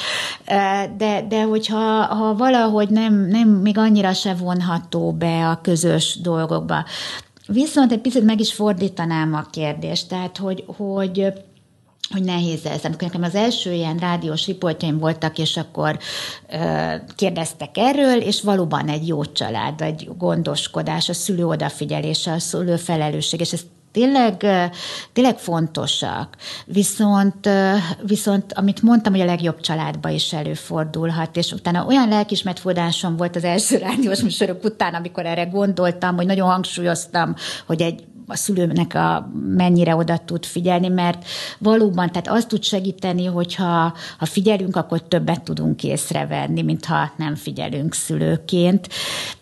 De, 0.96 1.27
de 1.29 1.42
hogyha 1.42 2.05
ha 2.05 2.35
valahogy 2.35 2.88
nem, 2.88 3.14
nem 3.14 3.49
még 3.49 3.79
annyira 3.79 4.12
se 4.12 4.35
vonható 4.35 5.12
be 5.12 5.49
a 5.49 5.61
közös 5.62 6.18
dolgokba. 6.22 6.85
Viszont 7.46 7.92
egy 7.92 8.01
picit 8.01 8.25
meg 8.25 8.40
is 8.40 8.53
fordítanám 8.53 9.35
a 9.35 9.46
kérdést, 9.51 10.09
tehát 10.09 10.37
hogy, 10.37 10.64
hogy 10.77 11.33
hogy 12.11 12.23
nehéz 12.23 12.66
ez. 12.66 12.85
Amikor 12.85 13.03
nekem 13.03 13.23
az 13.23 13.35
első 13.35 13.73
ilyen 13.73 13.97
rádiós 13.97 14.47
riportjaim 14.47 14.99
voltak, 14.99 15.38
és 15.38 15.57
akkor 15.57 15.99
ö, 16.53 16.95
kérdeztek 17.16 17.71
erről, 17.79 18.21
és 18.21 18.42
valóban 18.42 18.88
egy 18.88 19.09
jó 19.09 19.25
család, 19.25 19.81
egy 19.81 20.09
gondoskodás, 20.19 21.09
a 21.09 21.14
szülő 21.14 21.47
odafigyelése, 21.47 22.33
a 22.33 22.38
szülő 22.38 22.77
felelősség, 22.77 23.40
és 23.40 23.53
ez 23.53 23.61
tényleg, 23.97 24.47
tényleg 25.12 25.38
fontosak. 25.38 26.37
Viszont, 26.66 27.49
viszont, 28.07 28.53
amit 28.53 28.83
mondtam, 28.83 29.12
hogy 29.12 29.21
a 29.21 29.25
legjobb 29.25 29.61
családba 29.61 30.09
is 30.09 30.33
előfordulhat, 30.33 31.37
és 31.37 31.53
utána 31.53 31.87
olyan 31.87 32.09
lelkismertfordásom 32.09 33.16
volt 33.16 33.37
az 33.37 33.45
első 33.45 33.79
rádiós 33.88 34.21
műsorok 34.21 34.64
után, 34.64 34.95
amikor 34.95 35.27
erre 35.27 35.45
gondoltam, 35.45 36.16
hogy 36.16 36.27
nagyon 36.27 36.49
hangsúlyoztam, 36.49 37.35
hogy 37.66 37.83
egy 37.83 38.05
a 38.27 38.37
szülőnek 38.37 38.95
a, 38.95 39.31
mennyire 39.47 39.97
oda 39.97 40.19
tud 40.19 40.45
figyelni, 40.45 40.89
mert 40.89 41.25
valóban, 41.59 42.11
tehát 42.11 42.29
azt 42.29 42.49
tud 42.49 42.62
segíteni, 42.62 43.25
hogyha 43.25 43.95
ha 44.19 44.27
figyelünk, 44.27 44.77
akkor 44.77 45.03
többet 45.03 45.43
tudunk 45.43 45.85
észrevenni, 45.85 46.62
mint 46.62 46.85
ha 46.85 47.12
nem 47.17 47.35
figyelünk 47.35 47.95
szülőként. 47.95 48.89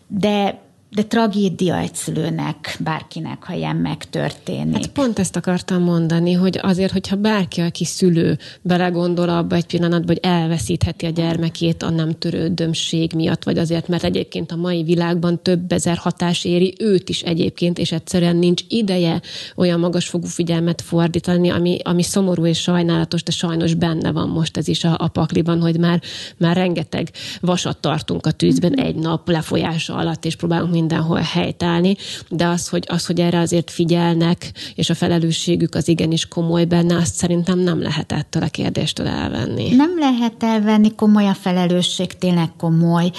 De 0.06 0.62
de 0.94 1.02
tragédia 1.02 1.78
egy 1.78 1.94
szülőnek, 1.94 2.76
bárkinek, 2.80 3.44
ha 3.44 3.54
ilyen 3.54 3.76
megtörténik. 3.76 4.74
Hát 4.74 4.86
pont 4.86 5.18
ezt 5.18 5.36
akartam 5.36 5.82
mondani, 5.82 6.32
hogy 6.32 6.58
azért, 6.62 6.92
hogyha 6.92 7.16
bárki, 7.16 7.60
aki 7.60 7.84
szülő 7.84 8.38
belegondol 8.62 9.28
abba 9.28 9.54
egy 9.56 9.66
pillanatban, 9.66 10.06
hogy 10.06 10.30
elveszítheti 10.30 11.06
a 11.06 11.10
gyermekét 11.10 11.82
a 11.82 11.90
nem 11.90 12.18
törődömség 12.18 13.12
miatt, 13.12 13.44
vagy 13.44 13.58
azért, 13.58 13.88
mert 13.88 14.04
egyébként 14.04 14.52
a 14.52 14.56
mai 14.56 14.82
világban 14.82 15.42
több 15.42 15.72
ezer 15.72 15.96
hatás 15.96 16.44
éri 16.44 16.74
őt 16.78 17.08
is 17.08 17.22
egyébként, 17.22 17.78
és 17.78 17.92
egyszerűen 17.92 18.36
nincs 18.36 18.62
ideje 18.68 19.20
olyan 19.56 19.80
magasfogú 19.80 20.26
figyelmet 20.26 20.80
fordítani, 20.80 21.50
ami, 21.50 21.78
ami 21.82 22.02
szomorú 22.02 22.46
és 22.46 22.60
sajnálatos, 22.60 23.22
de 23.22 23.30
sajnos 23.30 23.74
benne 23.74 24.12
van 24.12 24.28
most 24.28 24.56
ez 24.56 24.68
is 24.68 24.84
a, 24.84 24.96
a 24.98 25.08
pakliban, 25.08 25.60
hogy 25.60 25.78
már, 25.78 26.00
már 26.36 26.56
rengeteg 26.56 27.10
vasat 27.40 27.78
tartunk 27.80 28.26
a 28.26 28.30
tűzben 28.30 28.74
egy 28.74 28.94
nap 28.94 29.28
lefolyása 29.28 29.94
alatt, 29.94 30.24
és 30.24 30.36
próbálunk 30.36 30.72
mindenhol 30.84 31.20
helytállni, 31.20 31.96
de 32.28 32.46
az, 32.46 32.68
hogy, 32.68 32.84
az, 32.88 33.06
hogy 33.06 33.20
erre 33.20 33.38
azért 33.38 33.70
figyelnek, 33.70 34.52
és 34.74 34.90
a 34.90 34.94
felelősségük 34.94 35.74
az 35.74 35.88
igenis 35.88 36.28
komoly 36.28 36.64
benne, 36.64 36.96
azt 36.96 37.14
szerintem 37.14 37.58
nem 37.58 37.82
lehet 37.82 38.12
ettől 38.12 38.42
a 38.42 38.48
kérdéstől 38.48 39.06
elvenni. 39.06 39.74
Nem 39.74 39.98
lehet 39.98 40.42
elvenni, 40.42 40.94
komoly 40.94 41.26
a 41.26 41.34
felelősség, 41.34 42.18
tényleg 42.18 42.50
komoly 42.56 43.10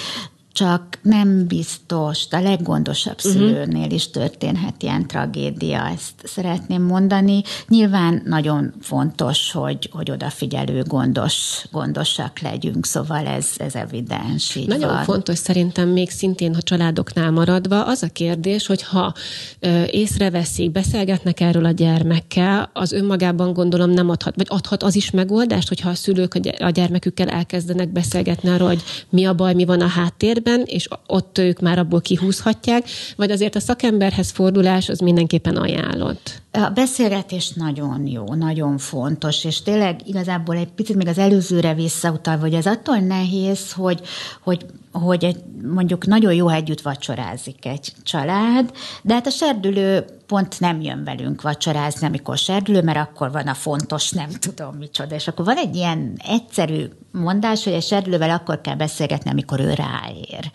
csak 0.56 0.98
nem 1.02 1.46
biztos, 1.46 2.26
a 2.30 2.40
leggondosabb 2.40 3.18
mhm. 3.24 3.32
szülőnél 3.32 3.90
is 3.90 4.10
történhet 4.10 4.82
ilyen 4.82 5.06
tragédia, 5.06 5.88
ezt 5.94 6.12
szeretném 6.24 6.82
mondani. 6.82 7.42
Nyilván 7.68 8.22
nagyon 8.24 8.74
fontos, 8.80 9.52
hogy, 9.52 9.88
hogy 9.92 10.10
odafigyelő, 10.10 10.82
gondos, 10.82 11.66
gondosak 11.72 12.38
legyünk, 12.38 12.86
szóval 12.86 13.26
ez, 13.26 13.46
ez 13.56 13.74
evidens. 13.74 14.54
Így 14.54 14.68
nagyon 14.68 14.94
van. 14.94 15.04
fontos 15.04 15.38
szerintem 15.38 15.88
még 15.88 16.10
szintén, 16.10 16.54
ha 16.54 16.62
családoknál 16.62 17.30
maradva, 17.30 17.84
az 17.84 18.02
a 18.02 18.08
kérdés, 18.08 18.66
hogy 18.66 18.82
ha 18.82 19.14
ö, 19.60 19.82
észreveszik, 19.90 20.70
beszélgetnek 20.70 21.40
erről 21.40 21.64
a 21.64 21.70
gyermekkel, 21.70 22.70
az 22.72 22.92
önmagában 22.92 23.52
gondolom 23.52 23.90
nem 23.90 24.10
adhat, 24.10 24.36
vagy 24.36 24.46
adhat 24.48 24.82
az 24.82 24.96
is 24.96 25.10
megoldást, 25.10 25.68
hogyha 25.68 25.88
a 25.88 25.94
szülők 25.94 26.40
a 26.58 26.70
gyermekükkel 26.70 27.28
elkezdenek 27.28 27.92
beszélgetni 27.92 28.48
arról, 28.48 28.68
hogy 28.68 28.82
mi 29.08 29.24
a 29.24 29.34
baj, 29.34 29.54
mi 29.54 29.64
van 29.64 29.80
a 29.80 29.86
háttérben, 29.86 30.44
és 30.64 30.88
ott 31.06 31.38
ők 31.38 31.60
már 31.60 31.78
abból 31.78 32.00
kihúzhatják, 32.00 32.88
vagy 33.16 33.30
azért 33.30 33.54
a 33.54 33.60
szakemberhez 33.60 34.30
fordulás 34.30 34.88
az 34.88 34.98
mindenképpen 34.98 35.56
ajánlott? 35.56 36.42
A 36.50 36.70
beszélgetés 36.74 37.50
nagyon 37.50 38.06
jó, 38.06 38.34
nagyon 38.34 38.78
fontos, 38.78 39.44
és 39.44 39.62
tényleg 39.62 40.00
igazából 40.04 40.56
egy 40.56 40.68
picit 40.68 40.96
még 40.96 41.08
az 41.08 41.18
előzőre 41.18 41.74
visszautal, 41.74 42.36
hogy 42.36 42.54
ez 42.54 42.66
attól 42.66 42.96
nehéz, 42.96 43.72
hogy, 43.72 44.00
hogy 44.42 44.66
hogy 44.98 45.24
egy, 45.24 45.42
mondjuk 45.62 46.06
nagyon 46.06 46.34
jó, 46.34 46.48
együtt 46.48 46.80
vacsorázik 46.80 47.66
egy 47.66 47.92
család, 48.02 48.72
de 49.02 49.14
hát 49.14 49.26
a 49.26 49.30
serdülő 49.30 50.04
pont 50.26 50.60
nem 50.60 50.80
jön 50.80 51.04
velünk 51.04 51.42
vacsorázni, 51.42 52.06
amikor 52.06 52.38
serdülő, 52.38 52.82
mert 52.82 52.98
akkor 52.98 53.30
van 53.30 53.46
a 53.46 53.54
fontos, 53.54 54.10
nem 54.10 54.30
tudom 54.30 54.74
micsoda. 54.74 55.14
És 55.14 55.28
akkor 55.28 55.44
van 55.44 55.56
egy 55.56 55.76
ilyen 55.76 56.20
egyszerű 56.28 56.84
mondás, 57.12 57.64
hogy 57.64 57.72
egy 57.72 57.82
serdülővel 57.82 58.30
akkor 58.30 58.60
kell 58.60 58.76
beszélgetni, 58.76 59.30
amikor 59.30 59.60
ő 59.60 59.74
ráér. 59.74 60.50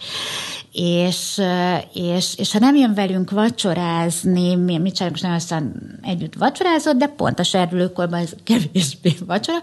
És, 0.72 1.42
és, 1.94 2.38
és 2.38 2.52
ha 2.52 2.60
nem 2.60 2.76
jön 2.76 2.94
velünk 2.94 3.32
vacsorázni, 3.32 4.56
mi, 4.56 4.78
mi 4.78 4.92
csinálunk, 4.92 5.10
most 5.10 5.22
nagyon 5.22 5.38
aztán 5.38 6.00
együtt 6.02 6.34
vacsorázott, 6.34 6.96
de 6.96 7.08
pont 7.08 7.40
a 7.40 7.44
serdülőkorban 7.44 8.20
ez 8.20 8.34
kevésbé 8.44 9.14
vacsora, 9.28 9.58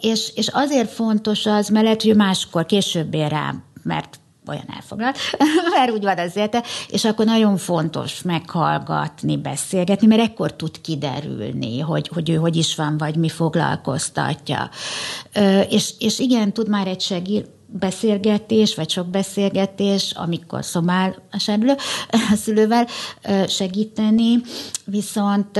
és, 0.00 0.32
és 0.34 0.48
azért 0.48 0.90
fontos 0.90 1.46
az, 1.46 1.68
mert 1.68 1.84
lehet, 1.84 2.02
hogy 2.02 2.16
máskor 2.16 2.66
később 2.66 3.14
ér 3.14 3.28
rá 3.28 3.54
mert 3.82 4.20
olyan 4.46 4.64
elfoglalt, 4.76 5.18
mert 5.76 5.90
úgy 5.90 6.02
van 6.02 6.18
az 6.18 6.36
élete, 6.36 6.62
és 6.88 7.04
akkor 7.04 7.24
nagyon 7.24 7.56
fontos 7.56 8.22
meghallgatni, 8.22 9.36
beszélgetni, 9.36 10.06
mert 10.06 10.22
ekkor 10.22 10.54
tud 10.56 10.80
kiderülni, 10.80 11.78
hogy, 11.78 12.08
hogy 12.14 12.30
ő 12.30 12.34
hogy 12.34 12.56
is 12.56 12.74
van, 12.74 12.96
vagy 12.98 13.16
mi 13.16 13.28
foglalkoztatja. 13.28 14.70
És, 15.68 15.92
és 15.98 16.18
igen, 16.18 16.52
tud 16.52 16.68
már 16.68 16.86
egy 16.86 17.00
segít, 17.00 17.46
beszélgetés, 17.78 18.74
vagy 18.74 18.90
sok 18.90 19.06
beszélgetés, 19.06 20.12
amikor 20.14 20.64
szomál 20.64 21.14
a 21.30 21.38
serdülő, 21.38 21.74
a 22.10 22.34
szülővel 22.36 22.86
segíteni, 23.48 24.40
viszont 24.84 25.58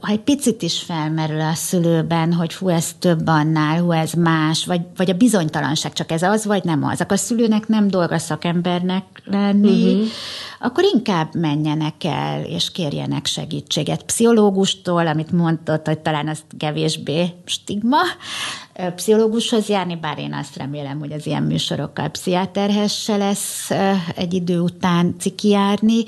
ha 0.00 0.10
egy 0.10 0.20
picit 0.20 0.62
is 0.62 0.82
felmerül 0.82 1.40
a 1.40 1.54
szülőben, 1.54 2.32
hogy 2.32 2.54
hú, 2.54 2.68
ez 2.68 2.94
több 2.98 3.26
annál, 3.26 3.80
hú, 3.80 3.92
ez 3.92 4.12
más, 4.12 4.66
vagy, 4.66 4.80
vagy 4.96 5.10
a 5.10 5.14
bizonytalanság, 5.14 5.92
csak 5.92 6.10
ez 6.10 6.22
az, 6.22 6.44
vagy 6.44 6.64
nem 6.64 6.84
az, 6.84 7.00
akkor 7.00 7.16
a 7.16 7.20
szülőnek 7.20 7.68
nem 7.68 7.88
dolga 7.88 8.18
szakembernek 8.18 9.04
lenni, 9.24 9.92
uh-huh. 9.92 10.08
akkor 10.60 10.84
inkább 10.94 11.34
menjenek 11.34 12.04
el, 12.04 12.42
és 12.42 12.70
kérjenek 12.70 13.26
segítséget 13.26 14.02
pszichológustól, 14.02 15.06
amit 15.06 15.32
mondott, 15.32 15.86
hogy 15.86 15.98
talán 15.98 16.28
az 16.28 16.40
kevésbé 16.58 17.34
stigma, 17.44 17.98
pszichológushoz 18.94 19.68
járni, 19.68 19.96
bár 19.96 20.18
én 20.18 20.32
azt 20.32 20.56
remélem, 20.56 20.98
hogy 20.98 21.12
az 21.12 21.26
ilyen 21.26 21.42
műsorokkal 21.42 22.08
pszichiáterhez 22.08 22.92
se 22.92 23.16
lesz 23.16 23.70
egy 24.14 24.34
idő 24.34 24.60
után 24.60 25.14
ciki 25.18 25.48
járni, 25.48 26.04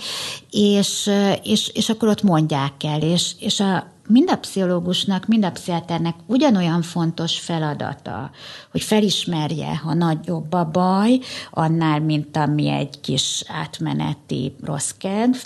és, 0.50 1.10
és, 1.42 1.68
és 1.68 1.88
akkor 1.88 2.08
ott 2.08 2.22
mondják 2.22 2.84
el, 2.84 3.02
és, 3.02 3.32
és 3.38 3.60
a, 3.60 3.86
mind 4.06 4.30
a 4.30 4.36
pszichológusnak, 4.36 5.26
mind 5.26 5.44
a 5.44 5.50
pszichiáternek 5.50 6.14
ugyanolyan 6.26 6.82
fontos 6.82 7.38
feladata, 7.38 8.30
hogy 8.70 8.82
felismerje, 8.82 9.76
ha 9.76 9.94
nagyobb 9.94 10.52
a 10.52 10.64
baj, 10.64 11.18
annál, 11.50 12.00
mint 12.00 12.36
ami 12.36 12.68
egy 12.68 13.00
kis 13.00 13.44
átmeneti 13.46 14.54
rossz 14.64 14.90
kedv, 14.98 15.36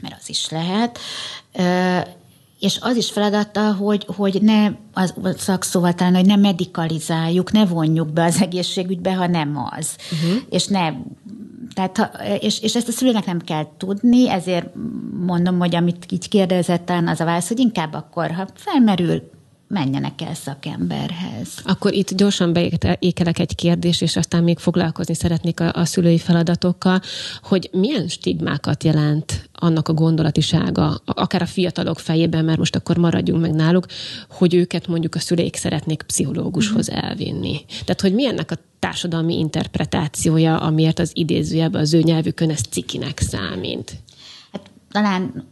mert 0.00 0.16
az 0.20 0.28
is 0.28 0.48
lehet, 0.48 0.98
és 2.64 2.78
az 2.80 2.96
is 2.96 3.10
feladata, 3.10 3.72
hogy, 3.72 4.06
hogy 4.16 4.42
ne, 4.42 4.70
az 4.92 5.14
szakszóval 5.36 5.92
talán, 5.92 6.14
hogy 6.14 6.26
ne 6.26 6.36
medikalizáljuk, 6.36 7.52
ne 7.52 7.66
vonjuk 7.66 8.12
be 8.12 8.24
az 8.24 8.42
egészségügybe, 8.42 9.14
ha 9.14 9.26
nem 9.26 9.68
az. 9.70 9.96
Uh-huh. 10.12 10.42
És 10.50 10.66
ne 10.66 10.92
tehát, 11.74 11.96
ha, 11.96 12.04
és, 12.40 12.60
és 12.60 12.74
ezt 12.74 12.88
a 12.88 12.92
szülőnek 12.92 13.26
nem 13.26 13.38
kell 13.38 13.66
tudni, 13.76 14.30
ezért 14.30 14.66
mondom, 15.26 15.58
hogy 15.58 15.74
amit 15.74 16.06
így 16.12 16.28
kérdezett, 16.28 16.90
az 17.06 17.20
a 17.20 17.24
válasz, 17.24 17.48
hogy 17.48 17.58
inkább 17.58 17.92
akkor, 17.92 18.30
ha 18.30 18.46
felmerül, 18.54 19.30
menjenek 19.74 20.20
el 20.20 20.34
szakemberhez. 20.34 21.48
Akkor 21.64 21.92
itt 21.92 22.14
gyorsan 22.14 22.52
beékelek 22.52 23.38
egy 23.38 23.54
kérdést, 23.54 24.02
és 24.02 24.16
aztán 24.16 24.42
még 24.42 24.58
foglalkozni 24.58 25.14
szeretnék 25.14 25.60
a, 25.60 25.72
a 25.72 25.84
szülői 25.84 26.18
feladatokkal, 26.18 27.00
hogy 27.42 27.68
milyen 27.72 28.08
stigmákat 28.08 28.84
jelent 28.84 29.48
annak 29.52 29.88
a 29.88 29.92
gondolatisága, 29.92 31.00
akár 31.04 31.42
a 31.42 31.46
fiatalok 31.46 31.98
fejében, 31.98 32.44
mert 32.44 32.58
most 32.58 32.76
akkor 32.76 32.96
maradjunk 32.96 33.40
meg 33.40 33.54
náluk, 33.54 33.86
hogy 34.30 34.54
őket 34.54 34.86
mondjuk 34.86 35.14
a 35.14 35.18
szüleik 35.18 35.56
szeretnék 35.56 36.02
pszichológushoz 36.02 36.90
mm. 36.90 36.96
elvinni. 36.96 37.64
Tehát, 37.66 38.00
hogy 38.00 38.14
milyennek 38.14 38.50
a 38.50 38.56
társadalmi 38.78 39.38
interpretációja, 39.38 40.56
amiért 40.56 40.98
az 40.98 41.10
idézőjelben 41.14 41.80
az 41.80 41.94
ő 41.94 42.00
nyelvükön 42.00 42.50
ez 42.50 42.60
cikinek 42.70 43.20
számít? 43.20 43.96
Hát 44.52 44.70
talán 44.90 45.44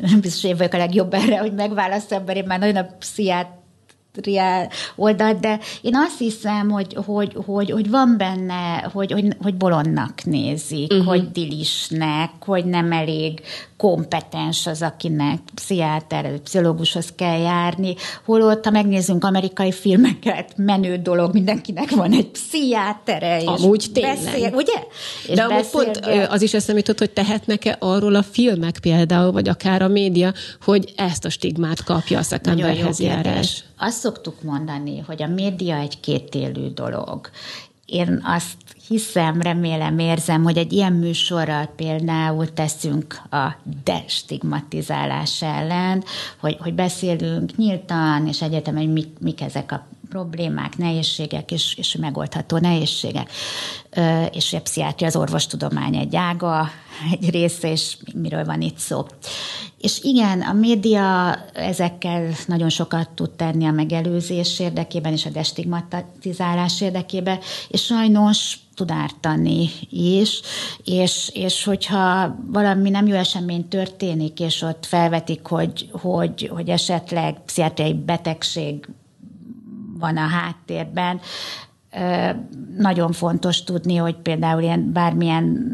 nem 0.00 0.20
biztos, 0.20 0.40
hogy 0.40 0.50
én 0.50 0.56
vagyok 0.56 0.72
a 0.72 0.76
legjobb 0.76 1.14
erre, 1.14 1.38
hogy 1.38 1.54
megválaszolom, 1.54 2.24
mert 2.24 2.38
én 2.38 2.44
már 2.46 2.58
nagyon 2.58 2.76
a 2.76 2.86
pszichiát 2.98 3.59
oldalt, 4.96 5.40
de 5.40 5.58
én 5.80 5.96
azt 5.96 6.18
hiszem, 6.18 6.70
hogy, 6.70 6.96
hogy, 7.06 7.36
hogy, 7.46 7.70
hogy 7.70 7.90
van 7.90 8.14
benne, 8.18 8.90
hogy, 8.92 9.12
hogy, 9.12 9.36
hogy 9.42 9.54
bolondnak 9.54 10.24
nézik, 10.24 10.92
uh-huh. 10.92 11.06
hogy 11.06 11.30
dilisnek, 11.30 12.30
hogy 12.40 12.64
nem 12.64 12.92
elég 12.92 13.40
kompetens 13.76 14.66
az, 14.66 14.82
akinek 14.82 15.38
pszichiáter, 15.54 16.38
pszichológushoz 16.38 17.12
kell 17.16 17.38
járni. 17.38 17.94
Holott, 18.24 18.64
ha 18.64 18.70
megnézzünk 18.70 19.24
amerikai 19.24 19.72
filmeket, 19.72 20.52
menő 20.56 20.96
dolog, 20.96 21.32
mindenkinek 21.32 21.90
van 21.90 22.12
egy 22.12 22.28
pszichiátere. 22.30 23.40
És 23.40 23.46
Amúgy 23.46 23.86
tényleg. 23.92 24.24
Beszél, 24.24 24.52
ugye? 24.54 24.78
És 25.28 25.34
De 25.34 25.42
amúgy 25.42 25.66
pont 25.66 26.00
az 26.28 26.42
is 26.42 26.54
eszembe 26.54 26.80
jutott, 26.80 26.98
hogy 26.98 27.10
tehetnek-e 27.10 27.76
arról 27.78 28.14
a 28.14 28.22
filmek 28.22 28.78
például, 28.80 29.32
vagy 29.32 29.48
akár 29.48 29.82
a 29.82 29.88
média, 29.88 30.32
hogy 30.64 30.92
ezt 30.96 31.24
a 31.24 31.30
stigmát 31.30 31.84
kapja 31.84 32.18
a 32.18 32.22
szakemberhez 32.22 33.00
járás. 33.00 33.64
Azt 34.00 34.14
szoktuk 34.14 34.42
mondani, 34.42 34.98
hogy 34.98 35.22
a 35.22 35.26
média 35.26 35.76
egy 35.76 36.00
kétélű 36.00 36.68
dolog. 36.68 37.30
Én 37.86 38.22
azt 38.24 38.56
hiszem, 38.88 39.40
remélem, 39.40 39.98
érzem, 39.98 40.42
hogy 40.42 40.56
egy 40.56 40.72
ilyen 40.72 40.92
műsorral 40.92 41.66
például 41.76 42.52
teszünk 42.52 43.20
a 43.30 43.56
destigmatizálás 43.84 45.42
ellen, 45.42 46.04
hogy, 46.38 46.56
hogy 46.60 46.74
beszélünk 46.74 47.56
nyíltan, 47.56 48.26
és 48.26 48.42
egyetem, 48.42 48.76
hogy 48.76 48.92
mik, 48.92 49.18
mik 49.18 49.40
ezek 49.40 49.72
a 49.72 49.86
problémák, 50.10 50.76
nehézségek 50.76 51.50
és, 51.50 51.74
és 51.76 51.96
megoldható 51.96 52.58
nehézségek. 52.58 53.30
És 54.32 54.52
a 54.52 54.60
pszichiátria 54.60 55.08
az 55.08 55.16
orvostudomány 55.16 55.96
egy 55.96 56.16
ága, 56.16 56.68
egy 57.12 57.30
része, 57.30 57.70
és 57.70 57.96
miről 58.14 58.44
van 58.44 58.60
itt 58.60 58.78
szó. 58.78 59.06
És 59.80 59.98
igen, 60.02 60.40
a 60.40 60.52
média 60.52 61.36
ezekkel 61.52 62.32
nagyon 62.46 62.68
sokat 62.68 63.10
tud 63.10 63.30
tenni 63.30 63.66
a 63.66 63.70
megelőzés 63.70 64.58
érdekében 64.58 65.12
és 65.12 65.26
a 65.26 65.30
destigmatizálás 65.30 66.80
érdekében, 66.80 67.38
és 67.68 67.84
sajnos 67.84 68.58
tud 68.74 68.90
ártani 68.90 69.68
is, 69.90 70.40
és, 70.84 71.30
és 71.32 71.64
hogyha 71.64 72.36
valami 72.46 72.90
nem 72.90 73.06
jó 73.06 73.14
esemény 73.14 73.68
történik, 73.68 74.40
és 74.40 74.62
ott 74.62 74.86
felvetik, 74.86 75.46
hogy, 75.46 75.88
hogy, 75.92 76.50
hogy 76.52 76.68
esetleg 76.68 77.44
pszichiátriai 77.44 77.94
betegség 77.94 78.88
van 80.00 80.16
a 80.16 80.26
háttérben, 80.26 81.20
nagyon 82.76 83.12
fontos 83.12 83.64
tudni, 83.64 83.96
hogy 83.96 84.16
például 84.16 84.62
ilyen 84.62 84.92
bármilyen 84.92 85.72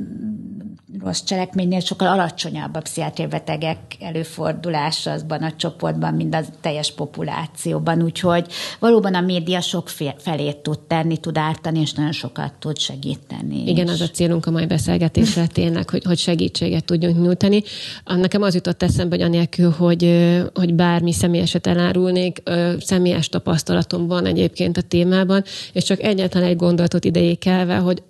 rossz 1.06 1.22
cselekménynél 1.24 1.80
sokkal 1.80 2.08
alacsonyabb 2.08 2.74
a 2.74 2.80
pszichiátriai 2.80 3.28
betegek 3.28 3.78
előfordulása 4.00 5.10
azban 5.10 5.42
a 5.42 5.52
csoportban, 5.56 6.14
mint 6.14 6.34
a 6.34 6.40
teljes 6.60 6.92
populációban. 6.92 8.02
Úgyhogy 8.02 8.46
valóban 8.78 9.14
a 9.14 9.20
média 9.20 9.60
sok 9.60 9.88
felé 10.18 10.52
tud 10.52 10.78
tenni, 10.78 11.16
tud 11.16 11.38
ártani, 11.38 11.80
és 11.80 11.92
nagyon 11.92 12.12
sokat 12.12 12.52
tud 12.58 12.78
segíteni. 12.78 13.68
Igen, 13.68 13.88
az 13.88 14.00
a 14.00 14.08
célunk 14.08 14.46
a 14.46 14.50
mai 14.50 14.66
beszélgetésre 14.66 15.46
tényleg, 15.60 15.90
hogy, 15.90 16.04
hogy 16.04 16.18
segítséget 16.18 16.84
tudjunk 16.84 17.16
nyújtani. 17.22 17.62
Nekem 18.04 18.42
az 18.42 18.54
jutott 18.54 18.82
eszembe, 18.82 19.16
hogy 19.16 19.24
anélkül, 19.24 19.70
hogy, 19.70 20.30
hogy 20.54 20.74
bármi 20.74 21.12
személyeset 21.12 21.66
elárulnék, 21.66 22.42
személyes 22.78 23.28
tapasztalatom 23.28 24.06
van 24.06 24.26
egyébként 24.26 24.76
a 24.76 24.82
témában, 24.82 25.44
és 25.72 25.84
csak 25.84 26.02
egyetlen 26.02 26.42
egy 26.42 26.56
gondolatot 26.56 27.04
idejékelve, 27.04 27.76
hogy 27.76 28.02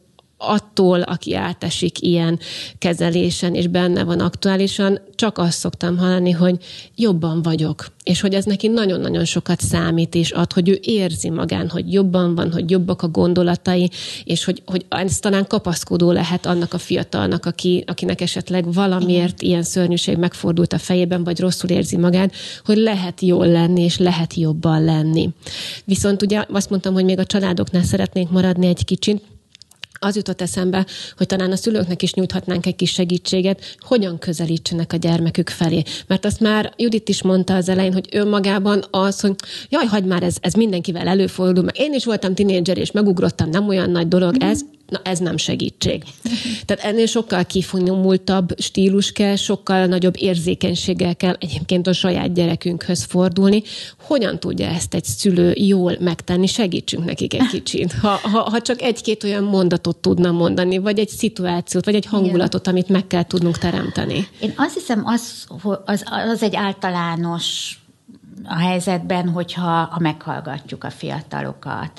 attól, 0.46 1.00
aki 1.00 1.34
átesik 1.34 2.02
ilyen 2.02 2.38
kezelésen, 2.78 3.54
és 3.54 3.66
benne 3.66 4.04
van 4.04 4.20
aktuálisan, 4.20 5.00
csak 5.14 5.38
azt 5.38 5.58
szoktam 5.58 5.98
hallani, 5.98 6.30
hogy 6.30 6.56
jobban 6.94 7.42
vagyok, 7.42 7.86
és 8.02 8.20
hogy 8.20 8.34
ez 8.34 8.44
neki 8.44 8.68
nagyon-nagyon 8.68 9.24
sokat 9.24 9.60
számít, 9.60 10.14
és 10.14 10.30
ad, 10.30 10.52
hogy 10.52 10.68
ő 10.68 10.78
érzi 10.82 11.30
magán, 11.30 11.68
hogy 11.68 11.92
jobban 11.92 12.34
van, 12.34 12.52
hogy 12.52 12.70
jobbak 12.70 13.02
a 13.02 13.08
gondolatai, 13.08 13.90
és 14.24 14.44
hogy, 14.44 14.62
hogy 14.66 14.84
ez 14.88 15.18
talán 15.18 15.46
kapaszkodó 15.46 16.12
lehet 16.12 16.46
annak 16.46 16.74
a 16.74 16.78
fiatalnak, 16.78 17.46
aki, 17.46 17.84
akinek 17.86 18.20
esetleg 18.20 18.72
valamiért 18.72 19.42
ilyen 19.42 19.62
szörnyűség 19.62 20.16
megfordult 20.16 20.72
a 20.72 20.78
fejében, 20.78 21.24
vagy 21.24 21.40
rosszul 21.40 21.70
érzi 21.70 21.96
magát, 21.96 22.32
hogy 22.64 22.76
lehet 22.76 23.20
jól 23.20 23.46
lenni, 23.46 23.82
és 23.82 23.98
lehet 23.98 24.34
jobban 24.34 24.84
lenni. 24.84 25.30
Viszont 25.84 26.22
ugye 26.22 26.44
azt 26.52 26.70
mondtam, 26.70 26.94
hogy 26.94 27.04
még 27.04 27.18
a 27.18 27.24
családoknál 27.24 27.82
szeretnénk 27.82 28.30
maradni 28.30 28.66
egy 28.66 28.84
kicsit, 28.84 29.22
az 30.06 30.16
jutott 30.16 30.40
eszembe, 30.40 30.86
hogy 31.16 31.26
talán 31.26 31.52
a 31.52 31.56
szülőknek 31.56 32.02
is 32.02 32.14
nyújthatnánk 32.14 32.66
egy 32.66 32.76
kis 32.76 32.90
segítséget, 32.90 33.76
hogyan 33.78 34.18
közelítsenek 34.18 34.92
a 34.92 34.96
gyermekük 34.96 35.48
felé. 35.48 35.82
Mert 36.06 36.24
azt 36.24 36.40
már 36.40 36.72
Judit 36.76 37.08
is 37.08 37.22
mondta 37.22 37.54
az 37.54 37.68
elején, 37.68 37.92
hogy 37.92 38.08
önmagában 38.12 38.84
az, 38.90 39.20
hogy 39.20 39.34
jaj, 39.68 39.86
hagyd 39.86 40.06
már, 40.06 40.22
ez, 40.22 40.36
ez 40.40 40.52
mindenkivel 40.52 41.08
előfordul, 41.08 41.64
mert 41.64 41.78
én 41.78 41.92
is 41.92 42.04
voltam 42.04 42.34
tinédzser, 42.34 42.78
és 42.78 42.90
megugrottam, 42.90 43.50
nem 43.50 43.68
olyan 43.68 43.90
nagy 43.90 44.08
dolog 44.08 44.34
mm-hmm. 44.34 44.50
ez, 44.50 44.60
na 44.88 45.00
ez 45.04 45.18
nem 45.18 45.36
segítség. 45.36 46.02
Tehát 46.64 46.84
ennél 46.84 47.06
sokkal 47.06 47.44
kifinomultabb 47.44 48.60
stílus 48.60 49.12
kell, 49.12 49.36
sokkal 49.36 49.86
nagyobb 49.86 50.14
érzékenységgel 50.18 51.16
kell 51.16 51.36
egyébként 51.40 51.86
a 51.86 51.92
saját 51.92 52.32
gyerekünkhöz 52.32 53.02
fordulni. 53.02 53.62
Hogyan 54.00 54.38
tudja 54.38 54.66
ezt 54.66 54.94
egy 54.94 55.04
szülő 55.04 55.52
jól 55.54 55.96
megtenni? 56.00 56.46
Segítsünk 56.46 57.04
nekik 57.04 57.34
egy 57.34 57.46
kicsit. 57.46 57.92
Ha, 57.92 58.18
ha, 58.22 58.38
ha 58.38 58.60
csak 58.60 58.82
egy-két 58.82 59.24
olyan 59.24 59.44
mondatot 59.44 59.96
tudna 59.96 60.30
mondani, 60.30 60.78
vagy 60.78 60.98
egy 60.98 61.08
szituációt, 61.08 61.84
vagy 61.84 61.94
egy 61.94 62.06
hangulatot, 62.06 62.66
amit 62.66 62.88
meg 62.88 63.06
kell 63.06 63.24
tudnunk 63.24 63.58
teremteni. 63.58 64.28
Én 64.40 64.52
azt 64.56 64.74
hiszem, 64.74 65.02
az, 65.04 65.46
az, 65.84 66.04
az 66.32 66.42
egy 66.42 66.54
általános 66.54 67.78
a 68.48 68.58
helyzetben, 68.58 69.28
hogyha 69.28 69.88
ha 69.90 69.98
meghallgatjuk 69.98 70.84
a 70.84 70.90
fiatalokat. 70.90 71.90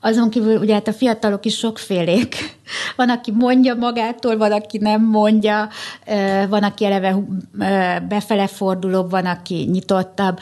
Azon 0.00 0.30
kívül 0.30 0.56
ugye 0.58 0.74
hát 0.74 0.88
a 0.88 0.92
fiatalok 0.92 1.44
is 1.44 1.56
sokfélék. 1.56 2.36
Van, 2.96 3.10
aki 3.10 3.30
mondja 3.30 3.74
magától, 3.74 4.36
van, 4.36 4.52
aki 4.52 4.78
nem 4.78 5.04
mondja, 5.04 5.68
van, 6.48 6.62
aki 6.62 6.84
eleve 6.84 7.16
befele 8.08 8.46
fordulóbb, 8.46 9.10
van, 9.10 9.26
aki 9.26 9.68
nyitottabb. 9.72 10.38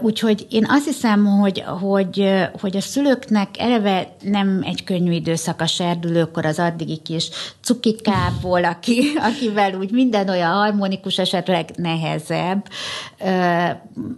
Úgyhogy 0.00 0.46
én 0.50 0.66
azt 0.68 0.84
hiszem, 0.84 1.26
hogy, 1.26 1.64
hogy, 1.80 2.30
hogy 2.60 2.76
a 2.76 2.80
szülőknek 2.80 3.48
eleve 3.58 4.16
nem 4.22 4.60
egy 4.64 4.84
könnyű 4.84 5.12
időszak 5.12 5.60
a 5.60 5.66
serdülőkor 5.66 6.46
az 6.46 6.58
addigi 6.58 6.96
kis 6.96 7.30
cukikából, 7.62 8.64
aki, 8.64 9.12
akivel 9.30 9.74
úgy 9.74 9.90
minden 9.90 10.28
olyan 10.28 10.52
harmonikus, 10.52 11.18
esetleg 11.18 11.70
nehezebb. 11.76 12.66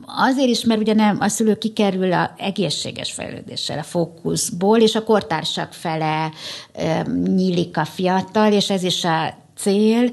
Azért 0.06 0.48
is, 0.52 0.64
mert 0.64 0.80
ugye 0.80 0.94
nem, 0.94 1.16
a 1.20 1.28
szülő 1.28 1.54
kikerül 1.54 2.12
a 2.12 2.34
egészséges 2.36 3.12
fejlődéssel 3.12 3.78
a 3.78 3.82
fókuszból, 3.82 4.80
és 4.80 4.94
a 4.94 5.04
kortársak 5.04 5.72
fele 5.72 6.32
nyílik 7.24 7.76
a 7.76 7.84
fiatal, 7.84 8.52
és 8.52 8.70
ez 8.70 8.82
is 8.82 9.04
a 9.04 9.34
cél, 9.56 10.10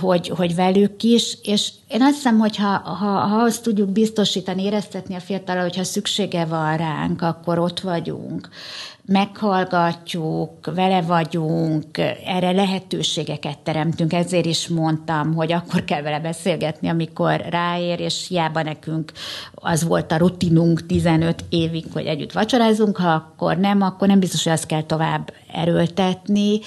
hogy, 0.00 0.28
hogy 0.28 0.54
velük 0.54 1.02
is, 1.02 1.38
és 1.42 1.70
én 1.88 2.02
azt 2.02 2.14
hiszem, 2.14 2.38
hogy 2.38 2.56
ha, 2.56 2.78
ha, 2.78 3.06
ha 3.06 3.42
azt 3.42 3.62
tudjuk 3.62 3.88
biztosítani, 3.88 4.62
éreztetni 4.62 5.14
a 5.14 5.20
fiatalra, 5.20 5.62
hogyha 5.62 5.84
szüksége 5.84 6.44
van 6.44 6.76
ránk, 6.76 7.22
akkor 7.22 7.58
ott 7.58 7.80
vagyunk 7.80 8.48
meghallgatjuk, 9.08 10.74
vele 10.74 11.02
vagyunk, 11.02 11.98
erre 12.26 12.50
lehetőségeket 12.50 13.58
teremtünk, 13.58 14.12
ezért 14.12 14.46
is 14.46 14.68
mondtam, 14.68 15.34
hogy 15.34 15.52
akkor 15.52 15.84
kell 15.84 16.02
vele 16.02 16.20
beszélgetni, 16.20 16.88
amikor 16.88 17.44
ráér, 17.50 18.00
és 18.00 18.26
hiába 18.28 18.62
nekünk 18.62 19.12
az 19.54 19.84
volt 19.84 20.12
a 20.12 20.16
rutinunk 20.16 20.86
15 20.86 21.44
évig, 21.48 21.84
hogy 21.92 22.06
együtt 22.06 22.32
vacsorázunk, 22.32 22.96
ha 22.96 23.08
akkor 23.08 23.56
nem, 23.56 23.82
akkor 23.82 24.08
nem 24.08 24.18
biztos, 24.18 24.44
hogy 24.44 24.52
azt 24.52 24.66
kell 24.66 24.82
tovább 24.82 25.32
erőltetni. 25.52 26.60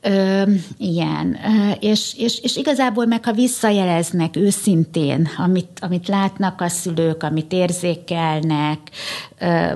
Ö, 0.00 0.42
igen, 0.78 1.36
és, 1.80 2.14
és, 2.18 2.40
és 2.42 2.56
igazából 2.56 3.06
meg, 3.06 3.24
ha 3.24 3.32
visszajeleznek 3.32 4.36
őszintén, 4.36 5.28
amit, 5.36 5.78
amit 5.80 6.08
látnak 6.08 6.60
a 6.60 6.68
szülők, 6.68 7.22
amit 7.22 7.52
érzékelnek, 7.52 8.78
ö, 9.38 9.72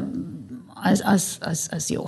az, 0.91 1.03
az, 1.05 1.37
az, 1.41 1.69
az 1.71 1.91
jó. 1.91 2.05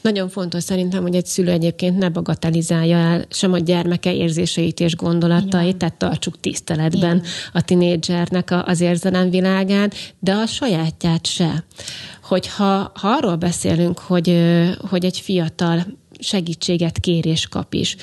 Nagyon 0.00 0.28
fontos 0.28 0.62
szerintem, 0.62 1.02
hogy 1.02 1.14
egy 1.14 1.26
szülő 1.26 1.50
egyébként 1.50 1.98
ne 1.98 2.08
bagatelizálja 2.08 2.96
el 2.96 3.24
sem 3.30 3.52
a 3.52 3.58
gyermeke 3.58 4.14
érzéseit 4.14 4.80
és 4.80 4.96
gondolatait, 4.96 5.76
tehát 5.76 5.94
tartsuk 5.94 6.40
tiszteletben 6.40 7.16
Igen. 7.16 7.22
a 7.52 7.62
tinédzsernek 7.62 8.54
az 8.64 8.80
érzelemvilágán, 8.80 9.92
de 10.18 10.32
a 10.32 10.46
sajátját 10.46 11.26
se. 11.26 11.64
Hogyha 12.22 12.92
ha 12.94 13.08
arról 13.08 13.36
beszélünk, 13.36 13.98
hogy, 13.98 14.40
hogy 14.90 15.04
egy 15.04 15.20
fiatal 15.20 15.86
segítséget 16.22 16.98
kér 16.98 17.26
és 17.26 17.46
kap 17.48 17.74
is. 17.74 17.96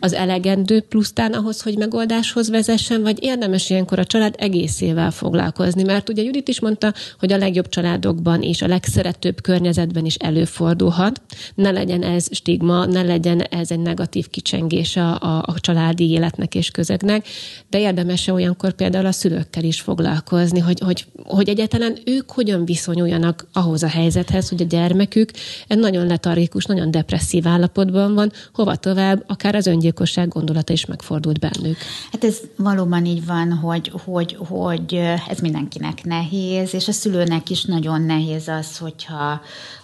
Az 0.00 0.12
elegendő 0.12 0.80
plusztán 0.80 1.32
ahhoz, 1.32 1.62
hogy 1.62 1.76
megoldáshoz 1.76 2.50
vezessen, 2.50 3.02
vagy 3.02 3.22
érdemes 3.22 3.70
ilyenkor 3.70 3.98
a 3.98 4.04
család 4.04 4.34
egészével 4.38 5.10
foglalkozni, 5.10 5.82
mert 5.82 6.08
ugye 6.08 6.22
Judit 6.22 6.48
is 6.48 6.60
mondta, 6.60 6.92
hogy 7.18 7.32
a 7.32 7.36
legjobb 7.36 7.68
családokban 7.68 8.42
és 8.42 8.62
a 8.62 8.66
legszeretőbb 8.66 9.40
környezetben 9.40 10.04
is 10.04 10.14
előfordulhat. 10.14 11.20
Ne 11.54 11.70
legyen 11.70 12.02
ez 12.02 12.26
stigma, 12.30 12.84
ne 12.84 13.02
legyen 13.02 13.40
ez 13.40 13.70
egy 13.70 13.80
negatív 13.80 14.28
kicsengés 14.28 14.96
a, 14.96 15.20
a, 15.20 15.42
a 15.46 15.60
családi 15.60 16.10
életnek 16.10 16.54
és 16.54 16.70
közegnek, 16.70 17.26
de 17.70 17.80
érdemes 17.80 18.26
olyankor 18.26 18.72
például 18.72 19.06
a 19.06 19.12
szülőkkel 19.12 19.64
is 19.64 19.80
foglalkozni, 19.80 20.58
hogy, 20.58 20.80
hogy, 20.80 21.04
hogy 21.24 21.48
egyáltalán 21.48 21.98
ők 22.04 22.30
hogyan 22.30 22.64
viszonyuljanak 22.64 23.46
ahhoz 23.52 23.82
a 23.82 23.88
helyzethez, 23.88 24.48
hogy 24.48 24.62
a 24.62 24.64
gyermekük 24.64 25.30
egy 25.68 25.78
nagyon 25.78 26.06
letargikus, 26.06 26.64
nagyon 26.64 26.90
depresszív 26.90 27.46
állapot 27.46 27.65
állapotban 27.66 28.14
van, 28.14 28.32
hova 28.54 28.76
tovább, 28.76 29.24
akár 29.26 29.54
az 29.54 29.66
öngyilkosság 29.66 30.28
gondolata 30.28 30.72
is 30.72 30.86
megfordult 30.86 31.38
bennük. 31.38 31.76
Hát 32.12 32.24
ez 32.24 32.40
valóban 32.56 33.04
így 33.04 33.26
van, 33.26 33.52
hogy, 33.52 33.92
hogy, 34.04 34.36
hogy 34.48 34.94
ez 35.28 35.38
mindenkinek 35.38 36.04
nehéz, 36.04 36.74
és 36.74 36.88
a 36.88 36.92
szülőnek 36.92 37.50
is 37.50 37.64
nagyon 37.64 38.02
nehéz 38.02 38.48
az, 38.48 38.78
hogyha 38.78 39.40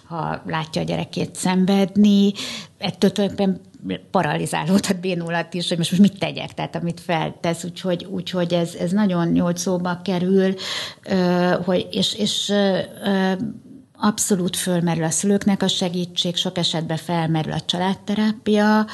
ha 0.07 0.41
látja 0.47 0.81
a 0.81 0.85
gyerekét 0.85 1.35
szenvedni, 1.35 2.33
ettől 2.77 3.11
tulajdonképpen 3.11 3.61
paralizálódhat, 4.11 4.99
bénulat 4.99 5.53
is, 5.53 5.67
hogy 5.67 5.77
most, 5.77 5.91
most 5.91 6.01
mit 6.01 6.19
tegyek, 6.19 6.53
tehát 6.53 6.75
amit 6.75 6.99
feltesz, 6.99 7.63
úgyhogy, 7.63 8.07
úgyhogy 8.09 8.53
ez, 8.53 8.75
ez 8.75 8.91
nagyon 8.91 9.35
jól 9.35 9.55
szóba 9.55 10.01
kerül, 10.03 10.53
hogy, 11.65 11.87
és, 11.91 12.13
és 12.13 12.53
abszolút 14.03 14.55
fölmerül 14.55 15.03
a 15.03 15.09
szülőknek 15.09 15.63
a 15.63 15.67
segítség, 15.67 16.35
sok 16.35 16.57
esetben 16.57 16.97
felmerül 16.97 17.51
a 17.51 17.61
családterápia 17.65 18.85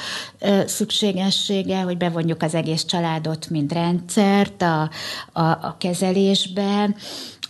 szükségessége, 0.66 1.80
hogy 1.80 1.96
bevonjuk 1.96 2.42
az 2.42 2.54
egész 2.54 2.84
családot, 2.84 3.50
mint 3.50 3.72
rendszert 3.72 4.62
a, 4.62 4.90
a, 5.32 5.42
a 5.42 5.76
kezelésben, 5.78 6.96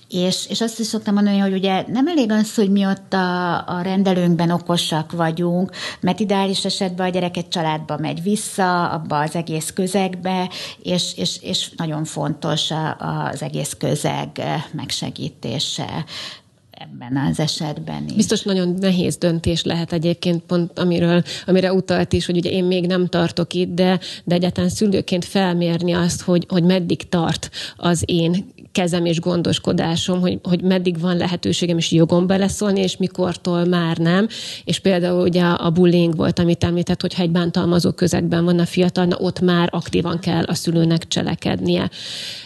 és, 0.08 0.46
és 0.48 0.60
azt 0.60 0.80
is 0.80 0.86
szoktam 0.86 1.14
mondani, 1.14 1.38
hogy 1.38 1.52
ugye 1.52 1.84
nem 1.86 2.06
elég 2.06 2.32
az, 2.32 2.54
hogy 2.54 2.70
mi 2.70 2.86
ott 2.86 3.12
a, 3.12 3.56
a 3.68 3.80
rendelőnkben 3.82 4.50
okosak 4.50 5.12
vagyunk, 5.12 5.70
mert 6.00 6.20
ideális 6.20 6.64
esetben 6.64 7.06
a 7.06 7.10
gyerek 7.10 7.36
egy 7.36 7.48
családba 7.48 7.96
megy 7.98 8.22
vissza, 8.22 8.90
abba 8.90 9.18
az 9.18 9.34
egész 9.34 9.70
közegbe, 9.74 10.50
és, 10.82 11.12
és, 11.16 11.42
és 11.42 11.70
nagyon 11.76 12.04
fontos 12.04 12.70
az 12.98 13.42
egész 13.42 13.76
közeg 13.78 14.42
megsegítése 14.72 16.04
ebben 16.80 17.16
az 17.16 17.40
esetben 17.40 18.04
is. 18.06 18.14
Biztos 18.14 18.42
nagyon 18.42 18.76
nehéz 18.80 19.16
döntés 19.16 19.62
lehet 19.62 19.92
egyébként 19.92 20.42
pont, 20.42 20.78
amiről, 20.78 21.22
amire 21.46 21.72
utalt 21.72 22.12
is, 22.12 22.26
hogy 22.26 22.36
ugye 22.36 22.50
én 22.50 22.64
még 22.64 22.86
nem 22.86 23.06
tartok 23.06 23.54
itt, 23.54 23.74
de, 23.74 23.98
de 24.24 24.34
egyáltalán 24.34 24.70
szülőként 24.70 25.24
felmérni 25.24 25.92
azt, 25.92 26.22
hogy, 26.22 26.46
hogy 26.48 26.62
meddig 26.62 27.08
tart 27.08 27.50
az 27.76 28.02
én 28.06 28.52
kezem 28.72 29.04
és 29.04 29.20
gondoskodásom, 29.20 30.20
hogy, 30.20 30.38
hogy 30.42 30.62
meddig 30.62 31.00
van 31.00 31.16
lehetőségem 31.16 31.78
és 31.78 31.92
jogom 31.92 32.26
beleszólni, 32.26 32.80
és 32.80 32.96
mikortól 32.96 33.64
már 33.64 33.96
nem. 33.96 34.28
És 34.64 34.78
például 34.78 35.22
ugye 35.22 35.42
a 35.42 35.70
bullying 35.70 36.16
volt, 36.16 36.38
amit 36.38 36.64
említett, 36.64 37.00
hogyha 37.00 37.22
egy 37.22 37.30
bántalmazó 37.30 37.92
közegben 37.92 38.44
van 38.44 38.58
a 38.58 38.66
fiatal, 38.66 39.04
na 39.04 39.16
ott 39.16 39.40
már 39.40 39.68
aktívan 39.72 40.18
kell 40.18 40.42
a 40.42 40.54
szülőnek 40.54 41.08
cselekednie. 41.08 41.90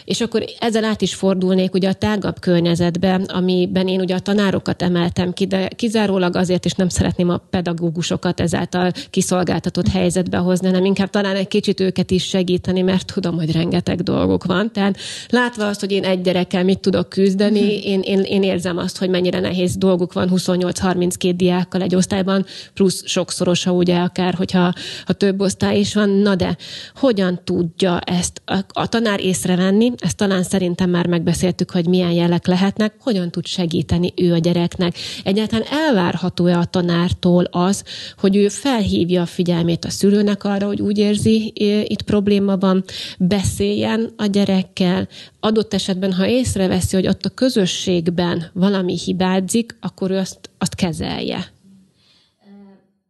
És 0.05 0.21
akkor 0.21 0.43
ezzel 0.59 0.83
át 0.83 1.01
is 1.01 1.15
fordulnék 1.15 1.73
ugye 1.73 1.89
a 1.89 1.93
tágabb 1.93 2.39
környezetbe, 2.39 3.21
amiben 3.27 3.87
én 3.87 3.99
ugye 3.99 4.15
a 4.15 4.19
tanárokat 4.25 4.81
emeltem 4.81 5.33
ki, 5.33 5.45
de 5.45 5.67
kizárólag 5.67 6.35
azért 6.35 6.65
is 6.65 6.73
nem 6.73 6.89
szeretném 6.89 7.29
a 7.29 7.41
pedagógusokat 7.49 8.39
ezáltal 8.39 8.91
kiszolgáltatott 9.09 9.87
helyzetbe 9.87 10.37
hozni, 10.37 10.67
hanem 10.67 10.85
inkább 10.85 11.09
talán 11.09 11.35
egy 11.35 11.47
kicsit 11.47 11.79
őket 11.79 12.11
is 12.11 12.23
segíteni, 12.23 12.81
mert 12.81 13.13
tudom, 13.13 13.35
hogy 13.35 13.51
rengeteg 13.51 14.01
dolguk 14.01 14.43
van. 14.43 14.71
Tehát 14.71 14.97
látva 15.29 15.67
azt, 15.67 15.79
hogy 15.79 15.91
én 15.91 16.03
egy 16.03 16.21
gyerekkel 16.21 16.63
mit 16.63 16.79
tudok 16.79 17.09
küzdeni, 17.09 17.59
uh-huh. 17.59 17.85
én, 17.85 17.99
én, 17.99 18.19
én 18.21 18.43
érzem 18.43 18.77
azt, 18.77 18.97
hogy 18.97 19.09
mennyire 19.09 19.39
nehéz 19.39 19.77
dolguk 19.77 20.13
van 20.13 20.29
28-32 20.35 21.33
diákkal 21.35 21.81
egy 21.81 21.95
osztályban, 21.95 22.45
plusz 22.73 23.03
sokszorosa 23.05 23.71
ugye 23.71 23.97
akár, 23.97 24.33
hogyha 24.33 24.73
ha 25.05 25.13
több 25.13 25.41
osztály 25.41 25.79
is 25.79 25.93
van. 25.93 26.09
Na 26.09 26.35
de 26.35 26.57
hogyan 26.95 27.41
tudja 27.43 27.99
ezt 27.99 28.41
a, 28.45 28.57
a 28.67 28.87
tanár 28.87 29.19
észrevenni? 29.19 29.91
Ezt 29.97 30.17
talán 30.17 30.43
szerintem 30.43 30.89
már 30.89 31.07
megbeszéltük, 31.07 31.71
hogy 31.71 31.87
milyen 31.87 32.11
jelek 32.11 32.47
lehetnek. 32.47 32.93
Hogyan 32.99 33.31
tud 33.31 33.45
segíteni 33.45 34.13
ő 34.15 34.33
a 34.33 34.37
gyereknek? 34.37 34.95
Egyáltalán 35.23 35.65
elvárható-e 35.71 36.57
a 36.57 36.65
tanártól 36.65 37.43
az, 37.43 37.83
hogy 38.17 38.35
ő 38.35 38.47
felhívja 38.47 39.21
a 39.21 39.25
figyelmét 39.25 39.85
a 39.85 39.89
szülőnek 39.89 40.43
arra, 40.43 40.67
hogy 40.67 40.81
úgy 40.81 40.97
érzi, 40.97 41.51
itt 41.87 42.01
probléma 42.01 42.57
van, 42.57 42.83
beszéljen 43.19 44.13
a 44.17 44.25
gyerekkel, 44.25 45.07
adott 45.39 45.73
esetben, 45.73 46.13
ha 46.13 46.27
észreveszi, 46.27 46.95
hogy 46.95 47.07
ott 47.07 47.25
a 47.25 47.29
közösségben 47.29 48.49
valami 48.53 48.97
hibázik, 48.97 49.77
akkor 49.81 50.11
ő 50.11 50.17
azt, 50.17 50.49
azt 50.57 50.75
kezelje. 50.75 51.53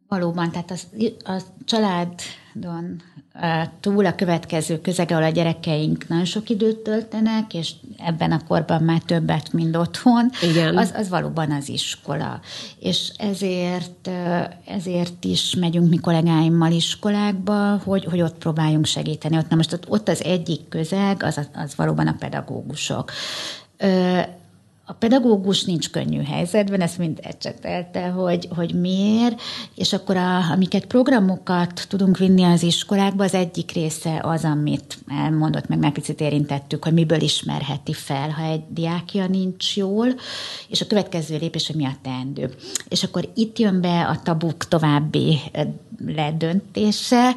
Valóban, 0.08 0.50
tehát 0.50 0.70
az, 0.70 0.86
a 1.24 1.42
családon 1.64 3.02
túl 3.80 4.06
a 4.06 4.14
következő 4.14 4.80
közeg, 4.80 5.10
ahol 5.10 5.22
a 5.22 5.28
gyerekeink 5.28 6.08
nagyon 6.08 6.24
sok 6.24 6.48
időt 6.48 6.76
töltenek, 6.76 7.54
és 7.54 7.72
ebben 7.98 8.32
a 8.32 8.40
korban 8.48 8.82
már 8.82 9.00
többet, 9.00 9.52
mint 9.52 9.76
otthon, 9.76 10.30
Igen. 10.50 10.76
Az, 10.76 10.92
az 10.96 11.08
valóban 11.08 11.50
az 11.50 11.68
iskola. 11.68 12.40
És 12.78 13.12
ezért, 13.18 14.10
ezért 14.66 15.24
is 15.24 15.54
megyünk 15.54 15.90
mi 15.90 15.96
kollégáimmal 15.96 16.72
iskolákba, 16.72 17.80
hogy, 17.84 18.04
hogy 18.04 18.22
ott 18.22 18.38
próbáljunk 18.38 18.86
segíteni. 18.86 19.36
Ott, 19.36 19.48
na 19.48 19.56
most 19.56 19.72
ott, 19.72 19.84
ott 19.88 20.08
az 20.08 20.24
egyik 20.24 20.68
közeg, 20.68 21.22
az, 21.22 21.40
az 21.54 21.76
valóban 21.76 22.06
a 22.06 22.16
pedagógusok 22.18 23.12
a 24.88 24.92
pedagógus 24.92 25.64
nincs 25.64 25.90
könnyű 25.90 26.22
helyzetben, 26.22 26.80
ezt 26.80 26.98
mind 26.98 27.18
ecsetelte, 27.22 28.06
hogy, 28.06 28.48
hogy 28.56 28.74
miért, 28.80 29.40
és 29.74 29.92
akkor 29.92 30.16
a, 30.16 30.50
amiket 30.50 30.84
programokat 30.84 31.86
tudunk 31.88 32.18
vinni 32.18 32.42
az 32.42 32.62
iskolákba, 32.62 33.24
az 33.24 33.34
egyik 33.34 33.72
része 33.72 34.20
az, 34.22 34.44
amit 34.44 34.98
elmondott, 35.08 35.68
meg 35.68 35.78
már 35.78 35.92
picit 35.92 36.20
érintettük, 36.20 36.84
hogy 36.84 36.92
miből 36.92 37.20
ismerheti 37.20 37.92
fel, 37.92 38.30
ha 38.30 38.42
egy 38.42 38.62
diákja 38.68 39.26
nincs 39.26 39.76
jól, 39.76 40.08
és 40.68 40.80
a 40.80 40.86
következő 40.86 41.36
lépés, 41.36 41.66
hogy 41.66 41.76
mi 41.76 41.84
a 41.84 41.96
teendő. 42.02 42.54
És 42.88 43.02
akkor 43.02 43.28
itt 43.34 43.58
jön 43.58 43.80
be 43.80 44.06
a 44.06 44.20
tabuk 44.22 44.68
további 44.68 45.38
ledöntése, 46.06 47.34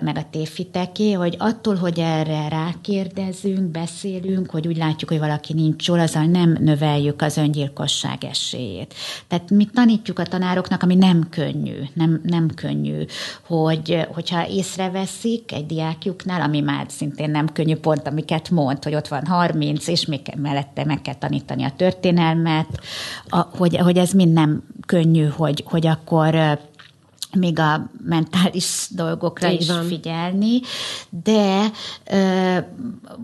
meg 0.00 0.16
a 0.16 0.26
tévhiteké, 0.30 1.12
hogy 1.12 1.34
attól, 1.38 1.74
hogy 1.74 1.98
erre 1.98 2.48
rákérdezünk, 2.48 3.70
beszélünk, 3.70 4.50
hogy 4.50 4.66
úgy 4.66 4.76
látjuk, 4.76 5.10
hogy 5.10 5.18
valaki 5.18 5.52
nincs 5.52 5.86
jól, 5.88 6.00
azzal 6.00 6.24
nem 6.24 6.55
növeljük 6.58 7.22
az 7.22 7.36
öngyilkosság 7.36 8.24
esélyét. 8.24 8.94
Tehát 9.28 9.50
mi 9.50 9.64
tanítjuk 9.64 10.18
a 10.18 10.22
tanároknak, 10.22 10.82
ami 10.82 10.94
nem 10.94 11.28
könnyű, 11.30 11.78
nem, 11.92 12.20
nem 12.22 12.50
könnyű, 12.54 13.04
hogy, 13.46 14.06
hogyha 14.14 14.48
észreveszik 14.48 15.52
egy 15.52 15.66
diákjuknál, 15.66 16.40
ami 16.40 16.60
már 16.60 16.86
szintén 16.88 17.30
nem 17.30 17.52
könnyű 17.52 17.76
pont, 17.76 18.06
amiket 18.06 18.50
mond, 18.50 18.84
hogy 18.84 18.94
ott 18.94 19.08
van 19.08 19.26
30, 19.26 19.86
és 19.86 20.06
még 20.06 20.20
mellette 20.36 20.84
meg 20.84 21.02
kell 21.02 21.14
tanítani 21.14 21.64
a 21.64 21.72
történelmet, 21.76 22.80
a, 23.28 23.38
hogy, 23.38 23.76
hogy 23.76 23.98
ez 23.98 24.12
mind 24.12 24.32
nem 24.32 24.62
könnyű, 24.86 25.24
hogy, 25.24 25.64
hogy 25.66 25.86
akkor 25.86 26.58
még 27.38 27.58
a 27.58 27.90
mentális 28.04 28.86
dolgokra 28.90 29.50
Így 29.50 29.60
is 29.60 29.68
van. 29.68 29.84
figyelni, 29.84 30.60
de 31.24 31.70
ö, 32.10 32.16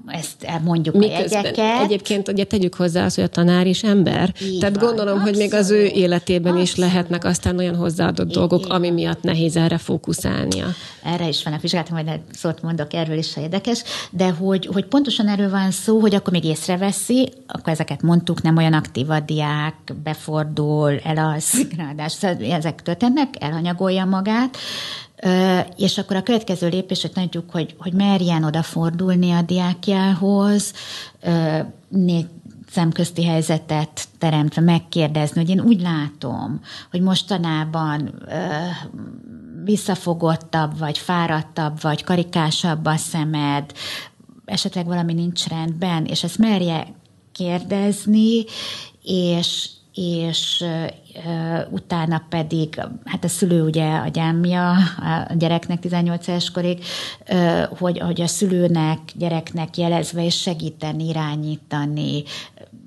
ezt 0.07 0.47
mondjuk 0.65 0.95
Miközben 0.95 1.41
a 1.41 1.45
jegyeket. 1.47 1.83
Egyébként 1.83 2.29
ugye 2.29 2.45
tegyük 2.45 2.75
hozzá 2.75 3.05
azt, 3.05 3.15
hogy 3.15 3.25
a 3.25 3.29
tanár 3.29 3.67
is 3.67 3.83
ember. 3.83 4.35
Így 4.43 4.59
Tehát 4.59 4.77
van, 4.77 4.85
gondolom, 4.85 5.15
abszolút, 5.15 5.37
hogy 5.37 5.49
még 5.49 5.55
az 5.55 5.71
ő 5.71 5.85
életében 5.85 6.53
abszolút. 6.53 6.69
is 6.69 6.77
lehetnek 6.77 7.25
aztán 7.25 7.59
olyan 7.59 7.77
hozzáadott 7.77 8.29
így, 8.29 8.35
dolgok, 8.35 8.61
így. 8.61 8.71
ami 8.71 8.91
miatt 8.91 9.23
nehéz 9.23 9.57
erre 9.57 9.79
fókuszálnia. 9.79 10.67
Erre 11.05 11.29
is 11.29 11.45
van 11.45 11.53
a 11.53 11.59
vizsgálatom, 11.61 11.95
majd 12.05 12.21
szót 12.33 12.63
mondok 12.63 12.93
erről 12.93 13.19
is, 13.19 13.35
ha 13.35 13.41
érdekes, 13.41 13.83
de 14.11 14.31
hogy, 14.31 14.67
hogy 14.67 14.85
pontosan 14.87 15.29
erről 15.29 15.51
van 15.51 15.71
szó, 15.71 16.01
hogy 16.01 16.15
akkor 16.15 16.33
még 16.33 16.45
észreveszi, 16.45 17.33
akkor 17.47 17.73
ezeket 17.73 18.03
mondtuk, 18.03 18.43
nem 18.43 18.57
olyan 18.57 18.73
aktív 18.73 19.11
a 19.11 19.21
diák, 19.21 19.75
befordul, 20.03 21.01
elalszik, 21.05 21.77
ráadásul 21.77 22.31
ezek 22.45 22.83
történnek, 22.83 23.29
elhanyagolja 23.39 24.01
gondolja 24.03 24.05
magát, 24.05 24.57
és 25.76 25.98
akkor 25.98 26.16
a 26.16 26.22
következő 26.22 26.68
lépés, 26.68 27.00
hogy 27.00 27.12
tanítjuk, 27.12 27.50
hogy, 27.50 27.74
hogy 27.78 27.92
merjen 27.92 28.44
odafordulni 28.44 29.30
a 29.32 29.42
diákjához, 29.42 30.72
négy 31.88 32.26
szemközti 32.70 33.24
helyzetet 33.24 34.09
teremtve 34.18 34.62
megkérdezni, 34.62 35.40
hogy 35.40 35.50
én 35.50 35.61
úgy 35.61 35.80
látom, 35.80 36.61
hogy 36.90 37.00
mostanában 37.00 38.24
visszafogottabb, 39.64 40.78
vagy 40.78 40.98
fáradtabb, 40.98 41.80
vagy 41.80 42.05
karikásabb 42.05 42.86
a 42.86 42.96
szemed, 42.96 43.72
esetleg 44.44 44.86
valami 44.86 45.12
nincs 45.12 45.46
rendben, 45.46 46.05
és 46.05 46.22
ezt 46.22 46.38
merje 46.38 46.94
kérdezni, 47.32 48.44
és, 49.03 49.68
és 49.94 50.64
utána 51.71 52.23
pedig, 52.29 52.81
hát 53.05 53.25
a 53.25 53.29
szülő 53.29 53.63
ugye 53.63 53.95
a 53.95 54.09
gyámja 54.09 54.71
a 55.29 55.35
gyereknek 55.35 55.81
18 55.81 56.27
éves 56.27 56.51
korig, 56.51 56.85
hogy, 57.79 57.99
hogy 57.99 58.21
a 58.21 58.27
szülőnek, 58.27 58.99
gyereknek 59.15 59.77
jelezve 59.77 60.25
és 60.25 60.41
segíteni, 60.41 61.09
irányítani 61.09 62.23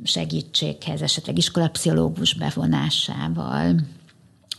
segítséghez, 0.03 1.01
esetleg 1.01 1.37
iskolapszichológus 1.37 2.33
bevonásával, 2.33 3.75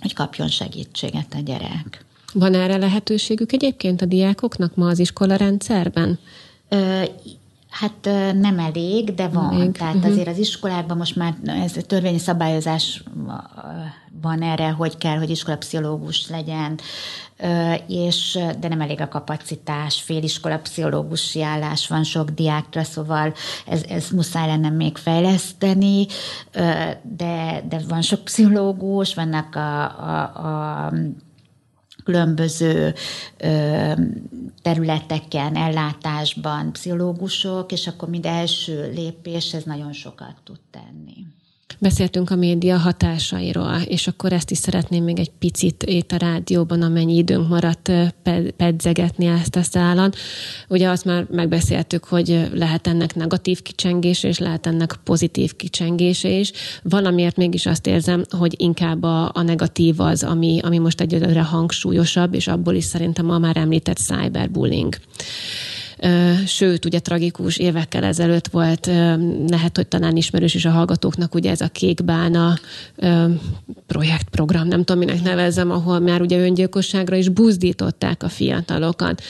hogy 0.00 0.14
kapjon 0.14 0.48
segítséget 0.48 1.34
a 1.34 1.40
gyerek. 1.40 2.04
Van 2.32 2.54
erre 2.54 2.76
lehetőségük 2.76 3.52
egyébként 3.52 4.02
a 4.02 4.06
diákoknak 4.06 4.74
ma 4.74 4.88
az 4.88 4.98
iskola 4.98 5.36
rendszerben? 5.36 6.18
Hát 7.70 8.04
nem 8.40 8.58
elég, 8.58 9.14
de 9.14 9.28
van. 9.28 9.54
Elég. 9.54 9.72
Tehát 9.72 9.94
uh-huh. 9.94 10.10
azért 10.10 10.28
az 10.28 10.38
iskolákban 10.38 10.96
most 10.96 11.16
már 11.16 11.34
ez 11.44 11.72
törvényi 11.86 12.18
szabályozás 12.18 13.02
van 14.22 14.42
erre, 14.42 14.70
hogy 14.70 14.96
kell, 14.98 15.18
hogy 15.18 15.30
iskolapszichológus 15.30 16.28
legyen, 16.28 16.78
és, 17.86 18.38
de 18.60 18.68
nem 18.68 18.80
elég 18.80 19.00
a 19.00 19.08
kapacitás, 19.08 20.00
féliskolapszichológusi 20.00 21.42
állás 21.42 21.88
van 21.88 22.02
sok 22.04 22.30
diákra, 22.30 22.82
szóval 22.82 23.34
ez, 23.66 23.82
ez 23.88 24.10
muszáj 24.10 24.46
lenne 24.46 24.70
még 24.70 24.96
fejleszteni, 24.96 26.06
de, 27.02 27.64
de 27.68 27.80
van 27.88 28.02
sok 28.02 28.24
pszichológus, 28.24 29.14
vannak 29.14 29.54
a, 29.54 29.82
a, 29.84 30.22
a 30.22 30.92
különböző 32.06 32.94
területeken, 34.62 35.56
ellátásban 35.56 36.72
pszichológusok, 36.72 37.72
és 37.72 37.86
akkor 37.86 38.08
mind 38.08 38.26
első 38.26 38.90
lépés, 38.94 39.54
ez 39.54 39.62
nagyon 39.62 39.92
sokat 39.92 40.34
tud 40.44 40.60
tenni. 40.70 41.26
Beszéltünk 41.78 42.30
a 42.30 42.36
média 42.36 42.76
hatásairól, 42.76 43.80
és 43.84 44.06
akkor 44.06 44.32
ezt 44.32 44.50
is 44.50 44.58
szeretném 44.58 45.04
még 45.04 45.18
egy 45.18 45.30
picit 45.38 45.82
itt 45.82 46.12
a 46.12 46.16
rádióban, 46.16 46.82
amennyi 46.82 47.16
időnk 47.16 47.48
maradt 47.48 47.92
pedzegetni 48.56 49.26
ezt 49.26 49.56
a 49.56 49.62
szálon. 49.62 50.12
Ugye 50.68 50.88
azt 50.88 51.04
már 51.04 51.26
megbeszéltük, 51.30 52.04
hogy 52.04 52.48
lehet 52.52 52.86
ennek 52.86 53.14
negatív 53.14 53.62
kicsengése, 53.62 54.28
és 54.28 54.38
lehet 54.38 54.66
ennek 54.66 54.94
pozitív 55.04 55.56
kicsengése 55.56 56.28
is. 56.28 56.52
Valamiért 56.82 57.36
mégis 57.36 57.66
azt 57.66 57.86
érzem, 57.86 58.24
hogy 58.30 58.54
inkább 58.56 59.02
a, 59.02 59.30
a 59.34 59.42
negatív 59.42 60.00
az, 60.00 60.22
ami, 60.22 60.60
ami 60.62 60.78
most 60.78 61.00
egyelőre 61.00 61.42
hangsúlyosabb, 61.42 62.34
és 62.34 62.46
abból 62.46 62.74
is 62.74 62.84
szerintem 62.84 63.30
a 63.30 63.38
már 63.38 63.56
említett 63.56 63.98
cyberbullying. 63.98 64.96
Sőt, 66.46 66.84
ugye 66.84 66.98
tragikus 66.98 67.56
évekkel 67.56 68.04
ezelőtt 68.04 68.48
volt, 68.48 68.86
lehet, 69.48 69.76
hogy 69.76 69.86
talán 69.86 70.16
ismerős 70.16 70.54
is 70.54 70.64
a 70.64 70.70
hallgatóknak, 70.70 71.34
ugye 71.34 71.50
ez 71.50 71.60
a 71.60 71.68
kékbána 71.68 72.58
projektprogram, 73.86 74.68
nem 74.68 74.84
tudom, 74.84 75.04
minek 75.04 75.22
nevezzem, 75.22 75.70
ahol 75.70 75.98
már 75.98 76.20
ugye 76.20 76.38
öngyilkosságra 76.38 77.16
is 77.16 77.28
buzdították 77.28 78.22
a 78.22 78.28
fiatalokat 78.28 79.22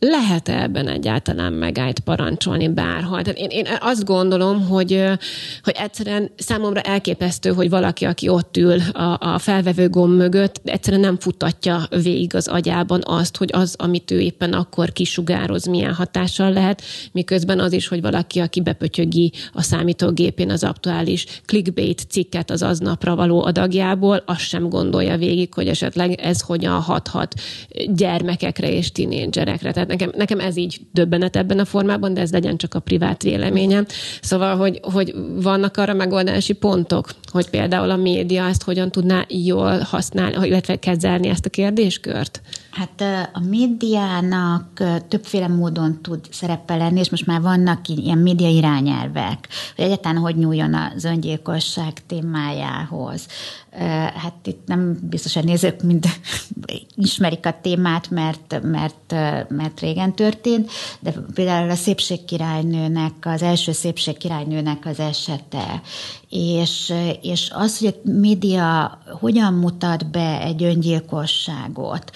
lehet 0.00 0.48
-e 0.48 0.62
ebben 0.62 0.88
egyáltalán 0.88 1.52
megállt 1.52 2.00
parancsolni 2.00 2.68
bárhol? 2.68 3.22
Tehát 3.22 3.38
én, 3.38 3.48
én 3.50 3.66
azt 3.80 4.04
gondolom, 4.04 4.66
hogy, 4.66 5.04
hogy 5.62 5.74
egyszerűen 5.78 6.30
számomra 6.36 6.80
elképesztő, 6.80 7.50
hogy 7.50 7.70
valaki, 7.70 8.04
aki 8.04 8.28
ott 8.28 8.56
ül 8.56 8.80
a, 8.80 9.16
a 9.20 9.38
felvevő 9.38 9.88
gomb 9.88 10.16
mögött, 10.16 10.60
egyszerűen 10.64 11.02
nem 11.02 11.18
futatja 11.18 11.86
végig 12.02 12.34
az 12.34 12.48
agyában 12.48 13.00
azt, 13.04 13.36
hogy 13.36 13.50
az, 13.52 13.74
amit 13.78 14.10
ő 14.10 14.20
éppen 14.20 14.52
akkor 14.52 14.92
kisugároz, 14.92 15.66
milyen 15.66 15.94
hatással 15.94 16.52
lehet, 16.52 16.82
miközben 17.12 17.60
az 17.60 17.72
is, 17.72 17.88
hogy 17.88 18.00
valaki, 18.00 18.40
aki 18.40 18.60
bepötyögi 18.60 19.32
a 19.52 19.62
számítógépén 19.62 20.50
az 20.50 20.64
aktuális 20.64 21.26
clickbait 21.44 22.06
cikket 22.08 22.50
az 22.50 22.62
aznapra 22.62 23.16
való 23.16 23.44
adagjából, 23.44 24.22
azt 24.26 24.40
sem 24.40 24.68
gondolja 24.68 25.16
végig, 25.16 25.54
hogy 25.54 25.68
esetleg 25.68 26.12
ez 26.20 26.40
hogyan 26.40 26.80
hathat 26.80 27.34
gyermekekre 27.86 28.72
és 28.72 28.92
tinédzserekre. 28.92 29.72
Tehát 29.72 29.89
nekem, 29.90 30.12
nekem 30.16 30.40
ez 30.40 30.56
így 30.56 30.80
döbbenet 30.92 31.36
ebben 31.36 31.58
a 31.58 31.64
formában, 31.64 32.14
de 32.14 32.20
ez 32.20 32.32
legyen 32.32 32.56
csak 32.56 32.74
a 32.74 32.80
privát 32.80 33.22
véleményem. 33.22 33.86
Szóval, 34.20 34.56
hogy, 34.56 34.80
hogy 34.82 35.14
vannak 35.42 35.76
arra 35.76 35.94
megoldási 35.94 36.52
pontok, 36.52 37.10
hogy 37.32 37.50
például 37.50 37.90
a 37.90 37.96
média 37.96 38.44
ezt 38.44 38.62
hogyan 38.62 38.90
tudná 38.90 39.24
jól 39.28 39.78
használni, 39.78 40.46
illetve 40.46 40.76
kezelni 40.76 41.28
ezt 41.28 41.46
a 41.46 41.50
kérdéskört? 41.50 42.40
Hát 42.70 43.00
a 43.32 43.40
médiának 43.48 44.82
többféle 45.08 45.48
módon 45.48 45.98
tud 46.02 46.20
szerepe 46.30 46.76
lenni, 46.76 47.00
és 47.00 47.10
most 47.10 47.26
már 47.26 47.40
vannak 47.40 47.88
ilyen 47.88 48.18
média 48.18 48.48
irányelvek, 48.48 49.48
hogy 49.76 49.84
egyáltalán 49.84 50.16
hogy 50.16 50.36
nyúljon 50.36 50.74
az 50.74 51.04
öngyilkosság 51.04 51.92
témájához. 52.06 53.26
Hát 54.14 54.34
itt 54.44 54.66
nem 54.66 54.98
biztos, 55.02 55.34
hogy 55.34 55.44
nézők 55.44 55.82
mind 55.82 56.06
ismerik 56.96 57.46
a 57.46 57.58
témát, 57.62 58.10
mert, 58.10 58.60
mert, 58.62 59.14
mert 59.48 59.80
régen 59.80 60.14
történt, 60.14 60.70
de 61.00 61.12
például 61.34 61.70
a 61.70 61.74
szépségkirálynőnek, 61.74 63.12
az 63.20 63.42
első 63.42 63.72
szépségkirálynőnek 63.72 64.86
az 64.86 65.00
esete, 65.00 65.82
és, 66.28 66.92
és 67.22 67.50
az, 67.54 67.78
hogy 67.78 67.88
a 68.04 68.10
média 68.10 68.98
hogyan 69.20 69.54
mutat 69.54 70.10
be 70.10 70.40
egy 70.40 70.62
öngyilkosságot, 70.62 72.10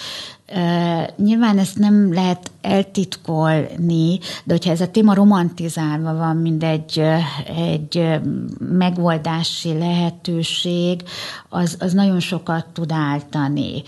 Nyilván 1.16 1.58
ezt 1.58 1.78
nem 1.78 2.12
lehet 2.12 2.50
eltitkolni, 2.60 4.18
de 4.44 4.52
hogyha 4.52 4.70
ez 4.70 4.80
a 4.80 4.90
téma 4.90 5.14
romantizálva 5.14 6.14
van, 6.14 6.36
mint 6.36 6.64
egy, 6.64 7.02
egy 7.56 8.20
megoldási 8.58 9.78
lehetőség, 9.78 11.02
az, 11.48 11.76
az 11.80 11.92
nagyon 11.92 12.20
sokat 12.20 12.66
tud 12.72 12.92
áltani. 12.92 13.82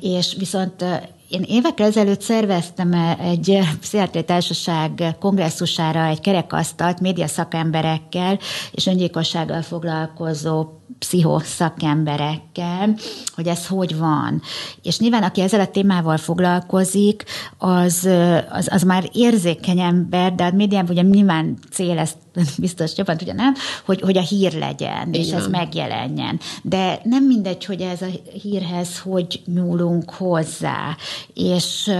És 0.00 0.34
viszont 0.38 0.84
én 1.28 1.42
évekkel 1.46 1.86
ezelőtt 1.86 2.20
szerveztem 2.20 2.92
egy 3.20 3.58
pszichiátriai 3.80 4.24
társaság 4.24 5.16
kongresszusára 5.18 6.04
egy 6.04 6.20
kerekasztalt 6.20 7.00
média 7.00 7.26
szakemberekkel 7.26 8.38
és 8.72 8.86
öngyilkossággal 8.86 9.62
foglalkozó 9.62 10.79
pszichoszakemberekkel, 10.98 12.96
hogy 13.34 13.46
ez 13.46 13.66
hogy 13.66 13.98
van. 13.98 14.42
És 14.82 14.98
nyilván, 14.98 15.22
aki 15.22 15.40
ezzel 15.40 15.60
a 15.60 15.66
témával 15.66 16.16
foglalkozik, 16.16 17.24
az, 17.58 18.08
az, 18.50 18.68
az 18.70 18.82
már 18.82 19.08
érzékeny 19.12 19.80
ember, 19.80 20.34
de 20.34 20.44
a 20.44 20.50
médiában 20.50 20.90
ugye 20.90 21.02
nyilván 21.02 21.58
cél, 21.70 21.98
ezt 21.98 22.16
biztos 22.58 22.96
jobban 22.96 23.16
tudja, 23.16 23.34
nem? 23.34 23.54
Hogy, 23.84 24.00
hogy 24.00 24.18
a 24.18 24.20
hír 24.20 24.52
legyen, 24.52 25.08
Igen. 25.08 25.20
és 25.20 25.30
ez 25.30 25.46
megjelenjen. 25.46 26.40
De 26.62 27.00
nem 27.04 27.24
mindegy, 27.24 27.64
hogy 27.64 27.80
ez 27.80 28.02
a 28.02 28.06
hírhez 28.42 28.98
hogy 28.98 29.42
nyúlunk 29.54 30.10
hozzá. 30.10 30.96
És, 31.34 31.90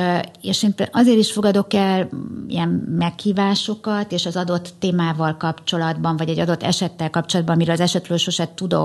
és 0.40 0.62
én 0.62 0.74
azért 0.92 1.18
is 1.18 1.32
fogadok 1.32 1.74
el 1.74 2.08
ilyen 2.48 2.68
meghívásokat, 2.98 4.12
és 4.12 4.26
az 4.26 4.36
adott 4.36 4.74
témával 4.78 5.36
kapcsolatban, 5.36 6.16
vagy 6.16 6.28
egy 6.28 6.38
adott 6.38 6.62
esettel 6.62 7.10
kapcsolatban, 7.10 7.54
amiről 7.54 7.74
az 7.74 7.80
esetről 7.80 8.18
sose 8.18 8.48
tudok, 8.54 8.79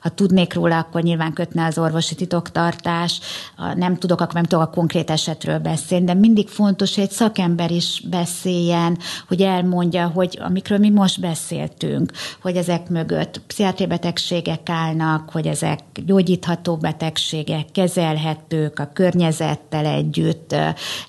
ha 0.00 0.08
tudnék 0.08 0.54
róla, 0.54 0.78
akkor 0.78 1.02
nyilván 1.02 1.32
kötne 1.32 1.64
az 1.64 1.78
orvosi 1.78 2.14
titoktartás, 2.14 3.20
ha 3.56 3.74
nem 3.74 3.96
tudok, 3.96 4.20
akkor 4.20 4.34
nem 4.34 4.44
tudok 4.44 4.64
a 4.64 4.70
konkrét 4.70 5.10
esetről 5.10 5.58
beszélni, 5.58 6.04
de 6.04 6.14
mindig 6.14 6.48
fontos, 6.48 6.94
hogy 6.94 7.04
egy 7.04 7.10
szakember 7.10 7.70
is 7.70 8.02
beszéljen, 8.10 8.98
hogy 9.28 9.42
elmondja, 9.42 10.06
hogy 10.06 10.38
amikről 10.42 10.78
mi 10.78 10.90
most 10.90 11.20
beszéltünk, 11.20 12.12
hogy 12.42 12.56
ezek 12.56 12.88
mögött 12.88 13.40
pszichiátriai 13.46 13.88
betegségek 13.88 14.68
állnak, 14.68 15.30
hogy 15.30 15.46
ezek 15.46 15.80
gyógyítható 16.06 16.76
betegségek, 16.76 17.70
kezelhetők, 17.72 18.78
a 18.78 18.90
környezettel 18.92 19.86
együtt 19.86 20.54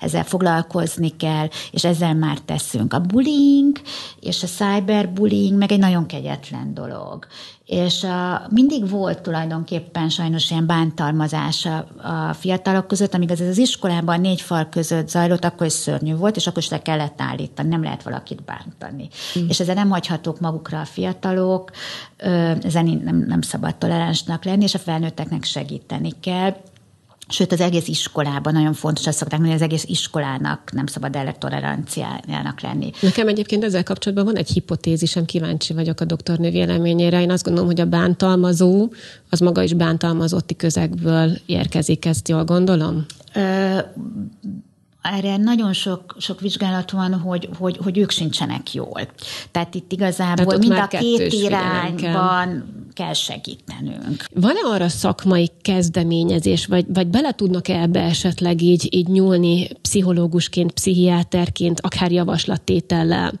ezzel 0.00 0.24
foglalkozni 0.24 1.16
kell, 1.16 1.48
és 1.70 1.84
ezzel 1.84 2.14
már 2.14 2.38
teszünk. 2.38 2.92
A 2.92 3.00
bullying 3.00 3.80
és 4.20 4.42
a 4.42 4.46
cyberbullying 4.46 5.58
meg 5.58 5.72
egy 5.72 5.78
nagyon 5.78 6.06
kegyetlen 6.06 6.74
dolog 6.74 7.26
és 7.66 8.04
a, 8.04 8.46
mindig 8.50 8.90
volt 8.90 9.20
tulajdonképpen 9.20 10.08
sajnos 10.08 10.50
ilyen 10.50 10.66
bántalmazás 10.66 11.66
a, 11.66 11.86
a 12.28 12.32
fiatalok 12.32 12.86
között, 12.86 13.14
amíg 13.14 13.30
az, 13.30 13.40
az 13.40 13.58
iskolában 13.58 14.20
négy 14.20 14.40
fal 14.40 14.68
között 14.68 15.08
zajlott, 15.08 15.44
akkor 15.44 15.66
is 15.66 15.72
szörnyű 15.72 16.14
volt, 16.14 16.36
és 16.36 16.46
akkor 16.46 16.62
is 16.62 16.68
le 16.68 16.82
kellett 16.82 17.20
állítani, 17.20 17.68
nem 17.68 17.82
lehet 17.82 18.02
valakit 18.02 18.44
bántani. 18.44 19.08
Mm. 19.38 19.48
És 19.48 19.60
ezzel 19.60 19.74
nem 19.74 19.90
hagyhatók 19.90 20.40
magukra 20.40 20.80
a 20.80 20.84
fiatalok, 20.84 21.70
ezen 22.62 23.00
nem, 23.04 23.24
nem 23.26 23.40
szabad 23.40 23.76
toleránsnak 23.76 24.44
lenni, 24.44 24.62
és 24.62 24.74
a 24.74 24.78
felnőtteknek 24.78 25.44
segíteni 25.44 26.10
kell. 26.20 26.56
Sőt, 27.28 27.52
az 27.52 27.60
egész 27.60 27.88
iskolában 27.88 28.52
nagyon 28.52 28.72
fontos, 28.72 29.06
azt 29.06 29.18
szokták 29.18 29.38
mondani, 29.38 29.58
hogy 29.58 29.68
az 29.68 29.74
egész 29.74 29.98
iskolának 29.98 30.72
nem 30.72 30.86
szabad 30.86 31.16
elektoleranciájának 31.16 32.60
lenni. 32.60 32.90
Nekem 33.00 33.28
egyébként 33.28 33.64
ezzel 33.64 33.82
kapcsolatban 33.82 34.26
van 34.26 34.36
egy 34.36 34.48
hipotézisem, 34.48 35.24
kíváncsi 35.24 35.72
vagyok 35.72 36.00
a 36.00 36.04
doktornő 36.04 36.50
véleményére. 36.50 37.20
Én 37.20 37.30
azt 37.30 37.44
gondolom, 37.44 37.68
hogy 37.68 37.80
a 37.80 37.84
bántalmazó 37.84 38.92
az 39.30 39.40
maga 39.40 39.62
is 39.62 39.72
bántalmazotti 39.72 40.56
közegből 40.56 41.38
érkezik, 41.46 42.04
ezt 42.04 42.28
jól 42.28 42.44
gondolom? 42.44 43.06
Ö, 43.34 43.78
erre 45.02 45.36
nagyon 45.36 45.72
sok, 45.72 46.16
sok 46.18 46.40
vizsgálat 46.40 46.90
van, 46.90 47.14
hogy, 47.14 47.48
hogy, 47.58 47.78
hogy 47.82 47.98
ők 47.98 48.10
sincsenek 48.10 48.74
jól. 48.74 49.00
Tehát 49.50 49.74
itt 49.74 49.92
igazából 49.92 50.44
Tehát 50.44 50.60
mind 50.60 50.72
a 50.72 50.86
két 50.86 51.32
irányban 51.32 52.64
kell 52.96 53.12
segítenünk. 53.12 54.24
Van-e 54.34 54.60
arra 54.64 54.88
szakmai 54.88 55.50
kezdeményezés, 55.62 56.66
vagy, 56.66 56.84
vagy 56.88 57.06
bele 57.06 57.32
tudnak 57.32 57.68
ebbe 57.68 58.00
esetleg 58.00 58.62
így, 58.62 58.88
így 58.90 59.08
nyúlni 59.08 59.68
pszichológusként, 59.82 60.72
pszichiáterként, 60.72 61.80
akár 61.80 62.12
javaslattétellel, 62.12 63.32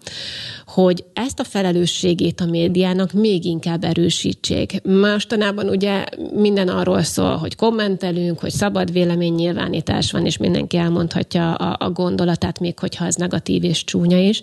hogy 0.66 1.04
ezt 1.12 1.40
a 1.40 1.44
felelősségét 1.44 2.40
a 2.40 2.46
médiának 2.46 3.12
még 3.12 3.44
inkább 3.44 3.84
erősítsék. 3.84 4.80
Mostanában 4.82 5.68
ugye 5.68 6.04
minden 6.34 6.68
arról 6.68 7.02
szól, 7.02 7.36
hogy 7.36 7.56
kommentelünk, 7.56 8.38
hogy 8.38 8.50
szabad 8.50 8.92
véleménynyilvánítás 8.92 10.10
van, 10.10 10.26
és 10.26 10.36
mindenki 10.36 10.76
elmondhatja 10.76 11.54
a, 11.54 11.86
a 11.86 11.90
gondolatát, 11.90 12.60
még 12.60 12.78
hogyha 12.78 13.06
ez 13.06 13.14
negatív 13.14 13.64
és 13.64 13.84
csúnya 13.84 14.18
is. 14.18 14.42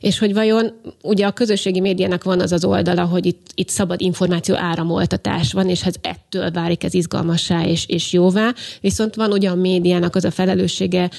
És 0.00 0.18
hogy 0.18 0.34
vajon 0.34 0.72
ugye 1.02 1.26
a 1.26 1.32
közösségi 1.32 1.80
médiának 1.80 2.24
van 2.24 2.40
az 2.40 2.52
az 2.52 2.64
oldala, 2.64 3.04
hogy 3.04 3.26
itt, 3.26 3.46
itt 3.54 3.68
szabad 3.68 4.00
információ 4.00 4.35
áramoltatás 4.54 5.52
van, 5.52 5.68
és 5.68 5.84
ez 5.84 5.94
ettől 6.00 6.50
válik 6.50 6.84
ez 6.84 6.94
izgalmassá 6.94 7.64
és, 7.64 7.86
és 7.86 8.12
jóvá. 8.12 8.54
Viszont 8.80 9.14
van 9.14 9.32
ugye 9.32 9.50
a 9.50 9.54
médiának 9.54 10.16
az 10.16 10.24
a 10.24 10.30
felelőssége, 10.30 11.10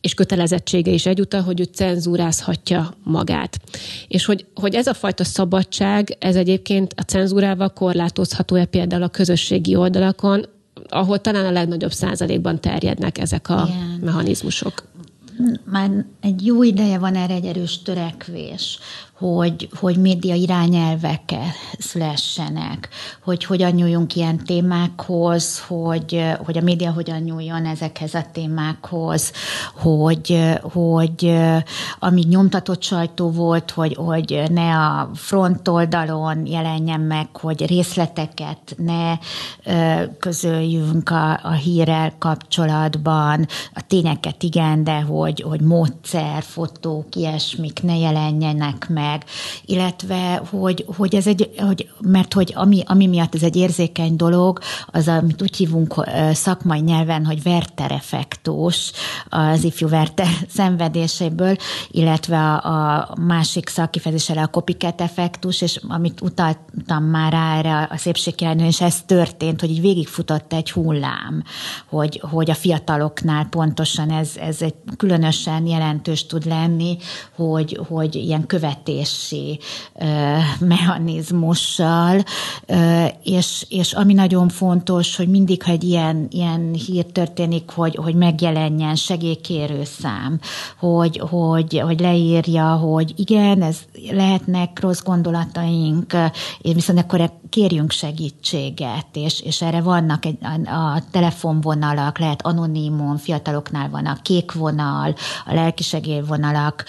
és 0.00 0.14
kötelezettsége 0.14 0.90
is 0.90 1.06
egyúttal, 1.06 1.40
hogy 1.42 1.60
ő 1.60 1.62
cenzúrázhatja 1.62 2.94
magát. 3.04 3.60
És 4.08 4.24
hogy, 4.24 4.46
hogy 4.54 4.74
ez 4.74 4.86
a 4.86 4.94
fajta 4.94 5.24
szabadság, 5.24 6.16
ez 6.18 6.36
egyébként 6.36 6.94
a 6.96 7.02
cenzúrával 7.02 7.68
korlátozható-e 7.68 8.64
például 8.64 9.02
a 9.02 9.08
közösségi 9.08 9.74
oldalakon, 9.74 10.46
ahol 10.88 11.20
talán 11.20 11.44
a 11.46 11.50
legnagyobb 11.50 11.92
százalékban 11.92 12.60
terjednek 12.60 13.18
ezek 13.18 13.48
a 13.48 13.68
Igen. 13.68 13.98
mechanizmusok. 14.04 14.84
Már 15.64 16.06
egy 16.20 16.46
jó 16.46 16.62
ideje 16.62 16.98
van 16.98 17.14
erre 17.14 17.34
egy 17.34 17.44
erős 17.44 17.82
törekvés, 17.82 18.78
hogy, 19.18 19.68
hogy 19.80 19.96
média 19.96 20.34
irányelvek 20.34 21.34
szülessenek, 21.78 22.88
hogy 23.24 23.44
hogyan 23.44 23.70
nyúljunk 23.70 24.14
ilyen 24.14 24.44
témákhoz, 24.44 25.60
hogy, 25.60 26.24
hogy 26.44 26.58
a 26.58 26.62
média 26.62 26.92
hogyan 26.92 27.20
nyúljon 27.20 27.66
ezekhez 27.66 28.14
a 28.14 28.24
témákhoz, 28.32 29.32
hogy, 29.74 30.38
hogy 30.62 31.36
amíg 31.98 32.28
nyomtatott 32.28 32.82
sajtó 32.82 33.30
volt, 33.30 33.70
hogy, 33.70 33.94
hogy 33.94 34.42
ne 34.50 34.76
a 34.76 35.10
front 35.14 35.68
oldalon 35.68 36.46
jelenjen 36.46 37.00
meg, 37.00 37.36
hogy 37.36 37.66
részleteket 37.66 38.74
ne 38.76 39.18
közöljünk 40.18 41.10
a, 41.10 41.40
a 41.42 41.52
hírrel 41.52 42.12
kapcsolatban, 42.18 43.46
a 43.74 43.84
tényeket 43.86 44.42
igen, 44.42 44.84
de 44.84 45.00
hogy, 45.00 45.40
hogy 45.40 45.60
mód 45.60 45.92
egyszer 46.12 46.42
fotók, 46.42 47.14
ilyesmik 47.14 47.82
ne 47.82 47.96
jelenjenek 47.96 48.88
meg, 48.88 49.24
illetve 49.64 50.42
hogy, 50.50 50.84
hogy 50.96 51.14
ez 51.14 51.26
egy, 51.26 51.50
hogy, 51.56 51.88
mert 52.00 52.32
hogy 52.32 52.52
ami, 52.56 52.82
ami 52.86 53.06
miatt 53.06 53.34
ez 53.34 53.42
egy 53.42 53.56
érzékeny 53.56 54.16
dolog, 54.16 54.58
az, 54.86 55.08
amit 55.08 55.42
úgy 55.42 55.56
hívunk 55.56 55.94
szakmai 56.32 56.80
nyelven, 56.80 57.24
hogy 57.24 57.42
effektus, 57.88 58.92
az 59.28 59.64
ifjú 59.64 59.88
Werter 59.88 60.26
szenvedéséből, 60.56 61.56
illetve 61.90 62.38
a, 62.38 63.00
a 63.10 63.16
másik 63.20 63.68
szakifejezésre 63.68 64.42
a 64.42 64.46
copycat 64.46 65.00
effektus, 65.00 65.60
és 65.60 65.80
amit 65.88 66.20
utaltam 66.20 67.04
már 67.04 67.32
rá 67.32 67.58
erre 67.58 67.88
a 67.90 67.96
szépségkirálynő, 67.96 68.66
és 68.66 68.80
ez 68.80 69.02
történt, 69.06 69.60
hogy 69.60 69.70
így 69.70 69.80
végigfutott 69.80 70.52
egy 70.52 70.70
hullám, 70.70 71.42
hogy, 71.88 72.22
hogy 72.30 72.50
a 72.50 72.54
fiataloknál 72.54 73.44
pontosan 73.44 74.10
ez, 74.10 74.30
ez 74.36 74.62
egy 74.62 74.74
különösen 74.96 75.66
jelentős 75.98 76.26
tud 76.26 76.46
lenni, 76.46 76.96
hogy, 77.36 77.80
hogy 77.88 78.14
ilyen 78.14 78.46
követési 78.46 79.58
mechanizmussal, 80.60 82.24
és, 83.22 83.66
és 83.68 83.92
ami 83.92 84.12
nagyon 84.12 84.48
fontos, 84.48 85.16
hogy 85.16 85.28
mindig, 85.28 85.62
ha 85.62 85.70
egy 85.70 85.84
ilyen, 85.84 86.26
ilyen 86.30 86.74
hír 86.86 87.04
történik, 87.04 87.70
hogy, 87.70 87.94
hogy 87.94 88.14
megjelenjen 88.14 88.94
segélykérő 88.94 89.84
szám, 89.84 90.40
hogy, 90.78 91.18
hogy, 91.18 91.78
hogy 91.78 92.00
leírja, 92.00 92.74
hogy 92.74 93.12
igen, 93.16 93.62
ez 93.62 93.78
lehetnek 94.10 94.80
rossz 94.80 95.02
gondolataink, 95.02 96.12
és 96.60 96.74
viszont 96.74 96.98
akkor 96.98 97.32
kérjünk 97.48 97.90
segítséget, 97.90 99.06
és, 99.12 99.40
és 99.40 99.62
erre 99.62 99.80
vannak 99.80 100.24
egy, 100.24 100.38
a, 100.40 100.70
a 100.70 101.02
telefonvonalak, 101.10 102.18
lehet 102.18 102.46
anonimon, 102.46 103.16
fiataloknál 103.16 103.88
van 103.90 104.06
a 104.06 104.18
kék 104.22 104.52
vonal, 104.52 105.14
a 105.46 105.52
lelkisegélyvonalak, 105.92 106.84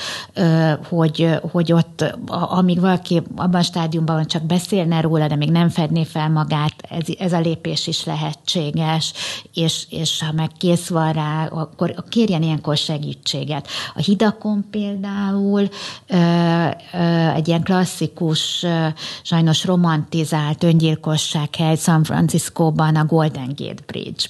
hogy, 0.89 1.39
hogy 1.51 1.71
ott, 1.71 2.15
amíg 2.27 2.79
valaki 2.79 3.21
abban 3.35 3.59
a 3.59 3.63
stádiumban 3.63 4.25
csak 4.25 4.43
beszélne 4.43 5.01
róla, 5.01 5.27
de 5.27 5.35
még 5.35 5.51
nem 5.51 5.69
fedné 5.69 6.03
fel 6.03 6.29
magát, 6.29 6.73
ez, 6.89 7.05
ez 7.19 7.33
a 7.33 7.39
lépés 7.39 7.87
is 7.87 8.03
lehetséges, 8.03 9.13
és, 9.53 9.85
és 9.89 10.23
ha 10.23 10.31
meg 10.31 10.49
kész 10.57 10.87
van 10.87 11.13
rá, 11.13 11.45
akkor 11.45 11.93
kérjen 12.09 12.41
ilyenkor 12.41 12.77
segítséget. 12.77 13.67
A 13.95 14.01
hidakon 14.01 14.65
például 14.71 15.69
egy 17.35 17.47
ilyen 17.47 17.63
klasszikus, 17.63 18.65
sajnos 19.23 19.65
romantizált 19.65 20.63
öngyilkosság 20.63 21.55
hely 21.55 21.75
San 21.75 22.03
Franciscóban 22.03 22.95
a 22.95 23.05
Golden 23.05 23.53
Gate 23.55 23.83
Bridge 23.85 24.23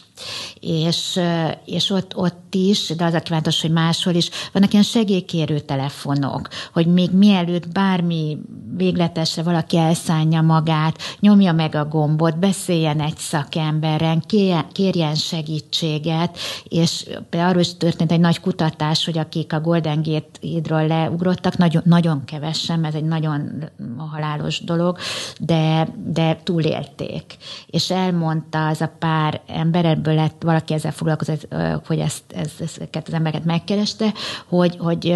és, 0.60 1.20
és 1.66 1.90
ott, 1.90 2.16
ott 2.16 2.54
is, 2.56 2.88
de 2.98 3.06
az 3.06 3.14
a 3.14 3.20
kívánatos, 3.20 3.62
hogy 3.62 3.72
máshol 3.72 4.14
is, 4.14 4.30
vannak 4.60 4.74
ilyen 4.74 4.86
segélykérő 4.86 5.60
telefonok, 5.60 6.48
hogy 6.74 6.88
még 6.88 7.12
mielőtt 7.12 7.68
bármi 7.68 8.38
végletesre 8.76 9.44
valaki 9.44 9.78
elszánja 9.78 10.42
magát, 10.42 10.98
nyomja 11.20 11.54
meg 11.54 11.76
a 11.76 11.86
gombot, 11.86 12.40
beszéljen 12.40 13.02
egy 13.02 13.18
szakemberren, 13.18 14.24
kérjen 14.72 15.16
segítséget, 15.16 16.38
és 16.64 17.06
arról 17.32 17.62
is 17.62 17.78
történt 17.78 18.12
egy 18.12 18.20
nagy 18.20 18.40
kutatás, 18.40 19.06
hogy 19.06 19.18
akik 19.18 19.54
a 19.54 19.60
Golden 19.60 20.02
Gate 20.04 20.40
hídról 20.40 20.88
leugrottak, 20.88 21.58
nagyon, 21.58 21.82
nagyon 21.86 22.24
kevesen, 22.26 22.86
ez 22.86 22.94
egy 22.94 23.04
nagyon 23.04 23.70
halálos 23.98 24.64
dolog, 24.64 24.98
de, 25.40 25.88
de 26.06 26.40
túlélték. 26.44 27.38
És 27.68 27.92
elmondta 27.92 28.68
az 28.68 28.82
a 28.82 28.92
pár 29.00 29.42
ember, 29.48 29.86
ebből 29.86 30.14
lett 30.14 30.42
valaki 30.42 30.74
ezzel 30.74 30.92
foglalkozott, 30.92 31.48
hogy 31.86 32.00
ezt, 32.00 32.24
ezt, 32.28 32.62
ezeket 32.62 33.08
az 33.08 33.14
embereket 33.14 33.46
megkereste, 33.46 34.14
hogy, 34.50 34.78
hogy, 34.80 35.16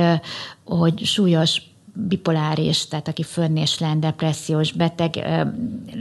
hogy 0.66 1.06
súlyos 1.06 1.62
bipoláris, 1.96 2.88
tehát 2.88 3.08
aki 3.08 3.24
fönnéslen, 3.24 4.00
depressziós 4.00 4.72
beteg, 4.72 5.26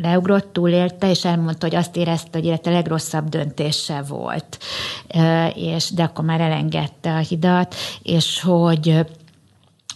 leugrott, 0.03 0.53
túlélte, 0.53 1.11
és 1.11 1.25
elmondta, 1.25 1.67
hogy 1.67 1.77
azt 1.77 1.97
érezte, 1.97 2.39
hogy 2.39 2.45
élete 2.45 2.71
legrosszabb 2.71 3.29
döntése 3.29 4.03
volt, 4.03 4.59
és, 5.55 5.91
de 5.91 6.03
akkor 6.03 6.25
már 6.25 6.41
elengedte 6.41 7.15
a 7.15 7.19
hidat, 7.19 7.75
és 8.03 8.41
hogy 8.41 9.07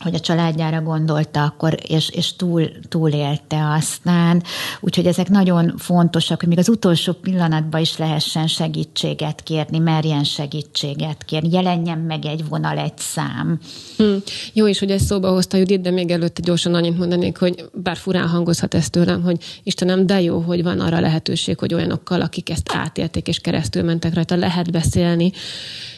hogy 0.01 0.15
a 0.15 0.21
családjára 0.21 0.81
gondolta 0.81 1.43
akkor, 1.43 1.77
és, 1.89 2.09
és 2.09 2.37
túl, 2.37 2.69
túlélte 2.89 3.73
aztán. 3.73 4.43
Úgyhogy 4.81 5.07
ezek 5.07 5.29
nagyon 5.29 5.75
fontosak, 5.77 6.41
hogy 6.41 6.49
még 6.49 6.59
az 6.59 6.69
utolsó 6.69 7.13
pillanatban 7.13 7.81
is 7.81 7.97
lehessen 7.97 8.47
segítséget 8.47 9.43
kérni, 9.43 9.79
merjen 9.79 10.25
segítséget 10.25 11.25
kérni, 11.25 11.49
jelenjen 11.53 11.99
meg 11.99 12.25
egy 12.25 12.49
vonal, 12.49 12.79
egy 12.79 12.99
szám. 12.99 13.59
Hmm. 13.97 14.23
Jó 14.53 14.67
is, 14.67 14.79
hogy 14.79 14.91
ezt 14.91 15.05
szóba 15.05 15.31
hozta 15.31 15.57
Judit, 15.57 15.81
de 15.81 15.91
még 15.91 16.11
előtte 16.11 16.41
gyorsan 16.41 16.75
annyit 16.75 16.99
mondanék, 16.99 17.39
hogy 17.39 17.65
bár 17.73 17.97
furán 17.97 18.29
hangozhat 18.29 18.75
ez 18.75 18.91
tőlem, 18.91 19.23
hogy 19.23 19.37
Istenem, 19.63 20.07
de 20.07 20.21
jó, 20.21 20.39
hogy 20.39 20.63
van 20.63 20.81
arra 20.81 21.01
lehetőség, 21.01 21.59
hogy 21.59 21.75
olyanokkal, 21.75 22.21
akik 22.21 22.51
ezt 22.51 22.71
átélték 22.73 23.29
és 23.29 23.39
keresztül 23.39 23.83
mentek 23.83 24.15
rajta, 24.15 24.37
lehet 24.37 24.71
beszélni, 24.71 25.33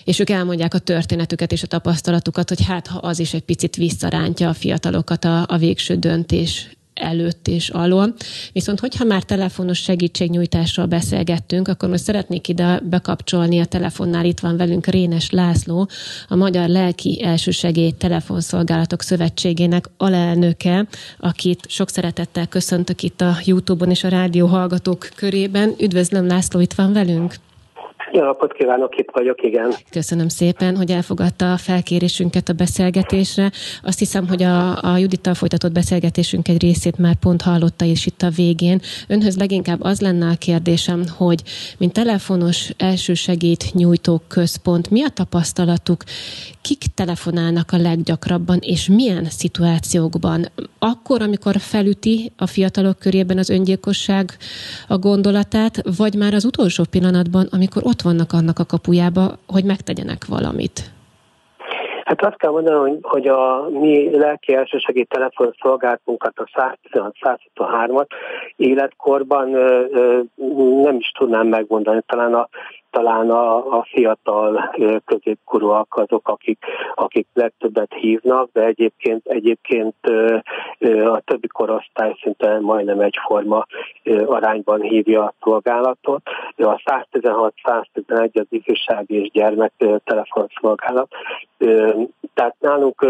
és 0.09 0.19
ők 0.19 0.31
elmondják 0.31 0.75
a 0.75 0.79
történetüket 0.79 1.53
és 1.53 1.63
a 1.63 1.67
tapasztalatukat, 1.67 2.49
hogy 2.49 2.65
hát 2.67 2.87
ha 2.87 2.99
az 2.99 3.19
is 3.19 3.35
egy 3.35 3.43
picit 3.43 3.77
visszarántja 3.77 4.49
a 4.49 4.55
fiatalokat 4.55 5.25
a, 5.25 5.45
a 5.49 5.57
végső 5.57 5.95
döntés 5.95 6.69
előtt 6.95 7.49
és 7.49 7.69
alól. 7.69 8.15
Viszont 8.53 8.81
hogyha 8.81 9.05
már 9.05 9.23
telefonos 9.23 9.79
segítségnyújtásról 9.79 10.87
beszélgettünk, 10.87 11.69
akkor 11.69 11.89
most 11.89 12.03
szeretnék 12.03 12.49
ide 12.49 12.81
bekapcsolni 12.83 13.61
a 13.61 13.65
telefonnál. 13.65 14.25
Itt 14.25 14.41
van 14.41 14.57
velünk 14.57 14.87
Rénes 14.87 15.31
László, 15.31 15.89
a 16.29 16.37
Magyar 16.37 16.69
Lelki 16.69 17.23
Elsősegély 17.25 17.91
Telefonszolgálatok 17.91 19.03
Szövetségének 19.03 19.91
alelnöke, 19.97 20.87
akit 21.19 21.65
sok 21.69 21.89
szeretettel 21.89 22.47
köszöntök 22.47 23.03
itt 23.03 23.21
a 23.21 23.37
YouTube-on 23.45 23.91
és 23.91 24.05
a 24.05 24.09
rádió 24.09 24.47
hallgatók 24.47 25.09
körében. 25.15 25.75
Üdvözlöm 25.81 26.27
László, 26.27 26.61
itt 26.61 26.73
van 26.73 26.93
velünk! 26.93 27.35
Jó 28.13 28.23
napot 28.23 28.53
kívánok, 28.53 28.99
itt 28.99 29.09
vagyok, 29.13 29.43
igen. 29.43 29.75
Köszönöm 29.91 30.29
szépen, 30.29 30.77
hogy 30.77 30.91
elfogadta 30.91 31.53
a 31.53 31.57
felkérésünket 31.57 32.49
a 32.49 32.53
beszélgetésre. 32.53 33.51
Azt 33.83 33.99
hiszem, 33.99 34.29
hogy 34.29 34.43
a, 34.43 34.83
a 34.83 34.97
Judittal 34.97 35.35
folytatott 35.35 35.73
beszélgetésünk 35.73 36.49
egy 36.49 36.63
részét 36.63 36.99
már 36.99 37.15
pont 37.15 37.43
hallotta 37.43 37.85
is 37.85 38.07
itt 38.07 38.23
a 38.23 38.31
végén. 38.37 38.81
Önhöz 39.09 39.37
leginkább 39.37 39.81
az 39.83 40.01
lenne 40.01 40.29
a 40.29 40.37
kérdésem, 40.39 41.05
hogy 41.17 41.43
mint 41.79 41.93
telefonos 41.93 42.71
elsősegít 42.77 43.75
nyújtó 43.75 44.23
központ, 44.29 44.91
mi 44.91 45.03
a 45.03 45.09
tapasztalatuk, 45.09 46.03
kik 46.63 46.85
telefonálnak 46.95 47.73
a 47.73 47.77
leggyakrabban, 47.77 48.59
és 48.61 48.89
milyen 48.89 49.25
szituációkban? 49.25 50.47
Akkor, 50.79 51.23
amikor 51.23 51.57
felüti 51.59 52.33
a 52.37 52.47
fiatalok 52.47 52.99
körében 52.99 53.39
az 53.39 53.51
öngyilkosság 53.51 54.37
a 54.89 54.99
gondolatát, 54.99 55.97
vagy 55.97 56.15
már 56.15 56.35
az 56.35 56.45
utolsó 56.45 56.85
pillanatban, 56.91 57.49
amikor 57.51 57.83
ott 57.85 57.98
vannak 58.03 58.33
annak 58.33 58.59
a 58.59 58.65
kapujába, 58.65 59.39
hogy 59.47 59.65
megtegyenek 59.65 60.27
valamit? 60.29 60.97
Hát 62.09 62.25
azt 62.25 62.37
kell 62.37 62.51
mondanom, 62.51 62.81
hogy, 62.81 62.99
hogy 63.03 63.29
a 63.29 63.69
mi 63.71 64.17
lelki 64.17 64.55
elsősegély 64.55 65.05
telefonszolgáltunkat, 65.05 66.33
a 66.37 66.77
116-123-at 66.93 68.07
életkorban 68.57 69.55
ö, 69.55 69.85
ö, 69.91 70.21
nem 70.83 70.97
is 70.97 71.11
tudnám 71.19 71.47
megmondani. 71.47 72.01
Talán 72.07 72.35
a 72.35 72.49
talán 72.91 73.31
a, 73.31 73.77
a 73.79 73.87
fiatal 73.91 74.75
középkorúak 75.05 75.97
azok, 75.97 76.29
akik, 76.29 76.65
akik 76.95 77.27
legtöbbet 77.33 77.93
hívnak, 77.95 78.51
de 78.53 78.65
egyébként, 78.65 79.27
egyébként 79.27 79.95
a 81.05 81.21
többi 81.21 81.47
korosztály 81.47 82.17
szinte 82.23 82.61
majdnem 82.61 83.01
egyforma 83.01 83.67
arányban 84.27 84.81
hívja 84.81 85.23
a 85.23 85.35
szolgálatot. 85.41 86.23
A 86.57 86.83
116-111 87.13 88.33
az 88.33 88.47
ifjúsági 88.49 89.21
és 89.21 89.31
gyermek 89.31 89.73
telefonszolgálat. 90.05 91.09
Tehát 92.35 92.57
nálunk 92.59 93.07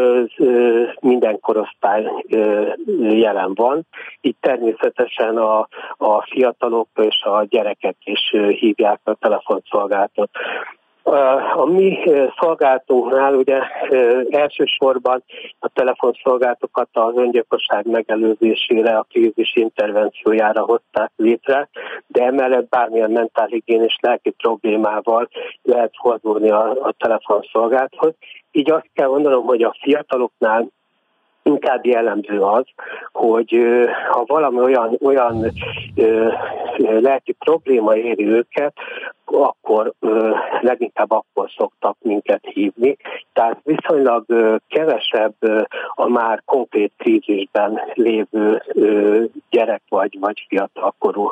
minden 1.01 1.41
korosztály 1.41 2.13
jelen 2.99 3.55
van. 3.55 3.87
Itt 4.21 4.37
természetesen 4.41 5.37
a, 5.37 5.69
a 5.97 6.23
fiatalok 6.23 6.89
és 6.95 7.23
a 7.23 7.45
gyerekek 7.49 7.97
is 8.05 8.35
hívják 8.59 9.01
a 9.05 9.15
telefon 9.15 9.61
szolgáltat. 9.71 10.31
A 11.57 11.65
mi 11.65 11.99
szolgáltunknál 12.41 13.35
ugye 13.35 13.61
elsősorban 14.31 15.25
a 15.59 15.69
telefonszolgáltokat 15.69 16.89
az 16.93 17.17
öngyilkosság 17.17 17.87
megelőzésére, 17.87 18.97
a 18.97 19.07
krízis 19.11 19.57
intervenciójára 19.57 20.63
hozták 20.63 21.11
létre, 21.17 21.69
de 22.07 22.25
emellett 22.25 22.69
bármilyen 22.69 23.11
mentálhigiénés 23.11 23.99
lelki 24.01 24.31
problémával 24.31 25.29
lehet 25.63 25.93
fordulni 26.01 26.51
a, 26.51 26.71
a 26.71 26.95
telefonszolgálathoz. 26.99 28.15
Így 28.51 28.71
azt 28.71 28.91
kell 28.95 29.09
mondanom, 29.09 29.45
hogy 29.45 29.63
a 29.63 29.77
fiataloknál 29.81 30.69
inkább 31.49 31.87
jellemző 31.87 32.41
az, 32.41 32.65
hogy 33.13 33.61
ha 34.11 34.25
valami 34.27 34.61
olyan, 34.61 34.99
olyan 35.03 35.53
lelki 36.79 37.33
probléma 37.33 37.97
éri 37.97 38.27
őket, 38.27 38.73
akkor 39.25 39.93
leginkább 40.61 41.11
akkor 41.11 41.51
szoktak 41.57 41.97
minket 42.01 42.41
hívni. 42.43 42.97
Tehát 43.33 43.61
viszonylag 43.65 44.25
kevesebb 44.69 45.35
a 45.95 46.09
már 46.09 46.43
konkrét 46.45 46.93
krízisben 46.97 47.81
lévő 47.95 48.63
gyerek 49.51 49.83
vagy, 49.89 50.17
vagy 50.21 50.47
fiatalkorú. 50.49 51.31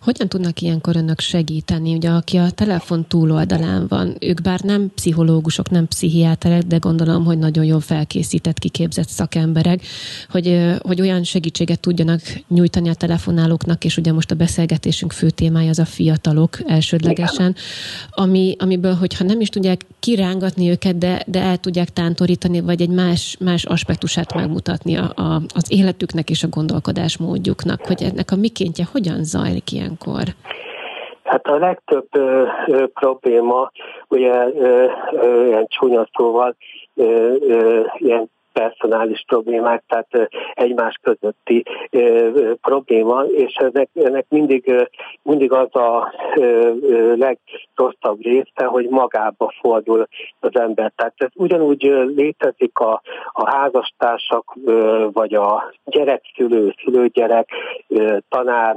Hogyan 0.00 0.28
tudnak 0.28 0.60
ilyenkor 0.60 0.96
önök 0.96 1.20
segíteni? 1.20 1.94
Ugye 1.94 2.10
aki 2.10 2.36
a 2.36 2.50
telefon 2.50 3.04
túloldalán 3.08 3.86
van, 3.88 4.16
ők 4.20 4.40
bár 4.40 4.60
nem 4.60 4.90
pszichológusok, 4.94 5.70
nem 5.70 5.88
pszichiáterek, 5.88 6.62
de 6.62 6.76
gondolom, 6.76 7.24
hogy 7.24 7.38
nagyon 7.38 7.64
jól 7.64 7.80
felkészített, 7.80 8.58
kiképzett 8.58 9.08
szakemberek, 9.08 9.82
hogy, 10.28 10.60
hogy 10.78 11.00
olyan 11.00 11.22
segítséget 11.22 11.80
tudjanak 11.80 12.20
nyújtani 12.48 12.88
a 12.88 12.94
telefonálóknak, 12.94 13.84
és 13.84 13.96
ugye 13.96 14.12
most 14.12 14.30
a 14.30 14.34
beszélgetésünk 14.34 15.12
fő 15.12 15.30
témája 15.30 15.68
az 15.68 15.78
a 15.78 15.84
fiatalok 15.84 16.58
elsődlegesen, 16.66 17.54
ami, 18.10 18.56
amiből, 18.58 18.94
hogyha 18.94 19.24
nem 19.24 19.40
is 19.40 19.48
tudják 19.48 19.86
kirángatni 19.98 20.70
őket, 20.70 20.98
de, 20.98 21.22
de 21.26 21.40
el 21.40 21.56
tudják 21.56 21.92
tántorítani, 21.92 22.60
vagy 22.60 22.80
egy 22.80 22.90
más, 22.90 23.36
más 23.40 23.64
aspektusát 23.64 24.34
megmutatni 24.34 24.96
a, 24.96 25.12
a, 25.14 25.42
az 25.54 25.64
életüknek 25.68 26.30
és 26.30 26.42
a 26.42 26.48
gondolkodásmódjuknak, 26.48 27.86
hogy 27.86 28.02
ennek 28.02 28.30
a 28.30 28.36
mikéntje 28.36 28.88
hogyan 28.92 29.24
zajlik 29.24 29.72
ilyen 29.72 29.89
ilyenkor? 29.90 30.34
Hát 31.24 31.46
a 31.46 31.56
legtöbb 31.56 32.06
ö, 32.10 32.46
ö, 32.66 32.86
probléma, 32.86 33.70
ugye 34.08 34.32
ö, 34.32 34.86
ö, 35.12 35.46
ilyen 35.46 35.66
csúnya 35.68 36.08
szóval, 36.12 36.56
ö, 36.94 37.34
ö, 37.40 37.82
ilyen 37.96 38.30
personális 38.52 39.24
problémák, 39.26 39.82
tehát 39.88 40.30
egymás 40.54 40.98
közötti 41.02 41.62
probléma, 42.60 43.22
és 43.22 43.54
ennek, 43.54 43.88
ennek 43.94 44.26
mindig, 44.28 44.88
mindig 45.22 45.52
az 45.52 45.74
a 45.74 46.12
legrosszabb 47.16 48.22
része, 48.22 48.64
hogy 48.64 48.88
magába 48.88 49.52
fordul 49.60 50.06
az 50.40 50.50
ember. 50.52 50.92
Tehát 50.96 51.14
ez 51.16 51.28
ugyanúgy 51.34 51.82
létezik 52.14 52.78
a, 52.78 53.02
a 53.32 53.50
házastársak, 53.50 54.54
vagy 55.12 55.34
a 55.34 55.72
gyerekszülő, 55.84 56.74
szülőgyerek, 56.84 57.48
tanár, 58.28 58.76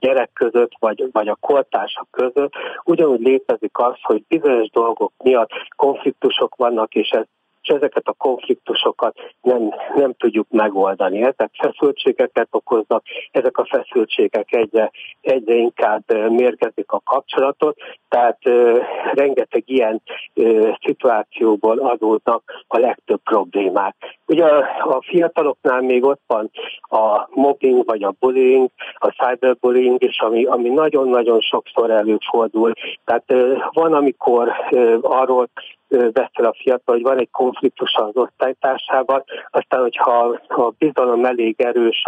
gyerek 0.00 0.30
között, 0.32 0.72
vagy, 0.78 1.08
vagy 1.12 1.28
a 1.28 1.36
kortársak 1.40 2.06
között, 2.10 2.52
ugyanúgy 2.84 3.20
létezik 3.20 3.78
az, 3.78 3.94
hogy 4.02 4.22
bizonyos 4.28 4.70
dolgok 4.70 5.12
miatt 5.24 5.50
konfliktusok 5.76 6.56
vannak, 6.56 6.94
és 6.94 7.08
ez 7.08 7.24
és 7.62 7.68
ezeket 7.68 8.06
a 8.06 8.12
konfliktusokat 8.12 9.14
nem, 9.42 9.74
nem 9.94 10.12
tudjuk 10.12 10.46
megoldani. 10.50 11.22
Ezek 11.22 11.50
feszültségeket 11.58 12.48
okoznak, 12.50 13.02
ezek 13.30 13.58
a 13.58 13.66
feszültségek 13.70 14.52
egyre, 14.52 14.90
egyre 15.20 15.54
inkább 15.54 16.02
mérgezik 16.30 16.92
a 16.92 17.00
kapcsolatot, 17.04 17.76
tehát 18.08 18.38
ö, 18.44 18.78
rengeteg 19.12 19.62
ilyen 19.66 20.02
ö, 20.34 20.70
szituációból 20.84 21.78
adódnak 21.78 22.64
a 22.66 22.78
legtöbb 22.78 23.20
problémák. 23.22 23.96
Ugye 24.26 24.44
a, 24.44 24.58
a 24.96 25.02
fiataloknál 25.02 25.80
még 25.80 26.04
ott 26.04 26.22
van 26.26 26.50
a 26.80 27.28
mobbing 27.30 27.84
vagy 27.84 28.02
a 28.02 28.14
bullying, 28.20 28.68
a 28.94 29.08
cyberbullying 29.08 30.04
is, 30.04 30.20
ami, 30.20 30.44
ami 30.44 30.68
nagyon-nagyon 30.68 31.40
sokszor 31.40 31.90
előfordul. 31.90 32.72
Tehát 33.04 33.24
ö, 33.26 33.56
van, 33.72 33.92
amikor 33.92 34.52
ö, 34.70 34.98
arról 35.02 35.48
beszél 35.90 36.44
a 36.46 36.54
fiatal, 36.62 36.94
hogy 36.94 37.02
van 37.02 37.18
egy 37.18 37.30
konfliktus 37.30 37.94
az 37.94 38.10
osztálytársával, 38.12 39.24
aztán, 39.50 39.80
hogyha 39.80 40.38
a 40.48 40.72
bizalom 40.78 41.24
elég 41.24 41.60
erős 41.60 42.04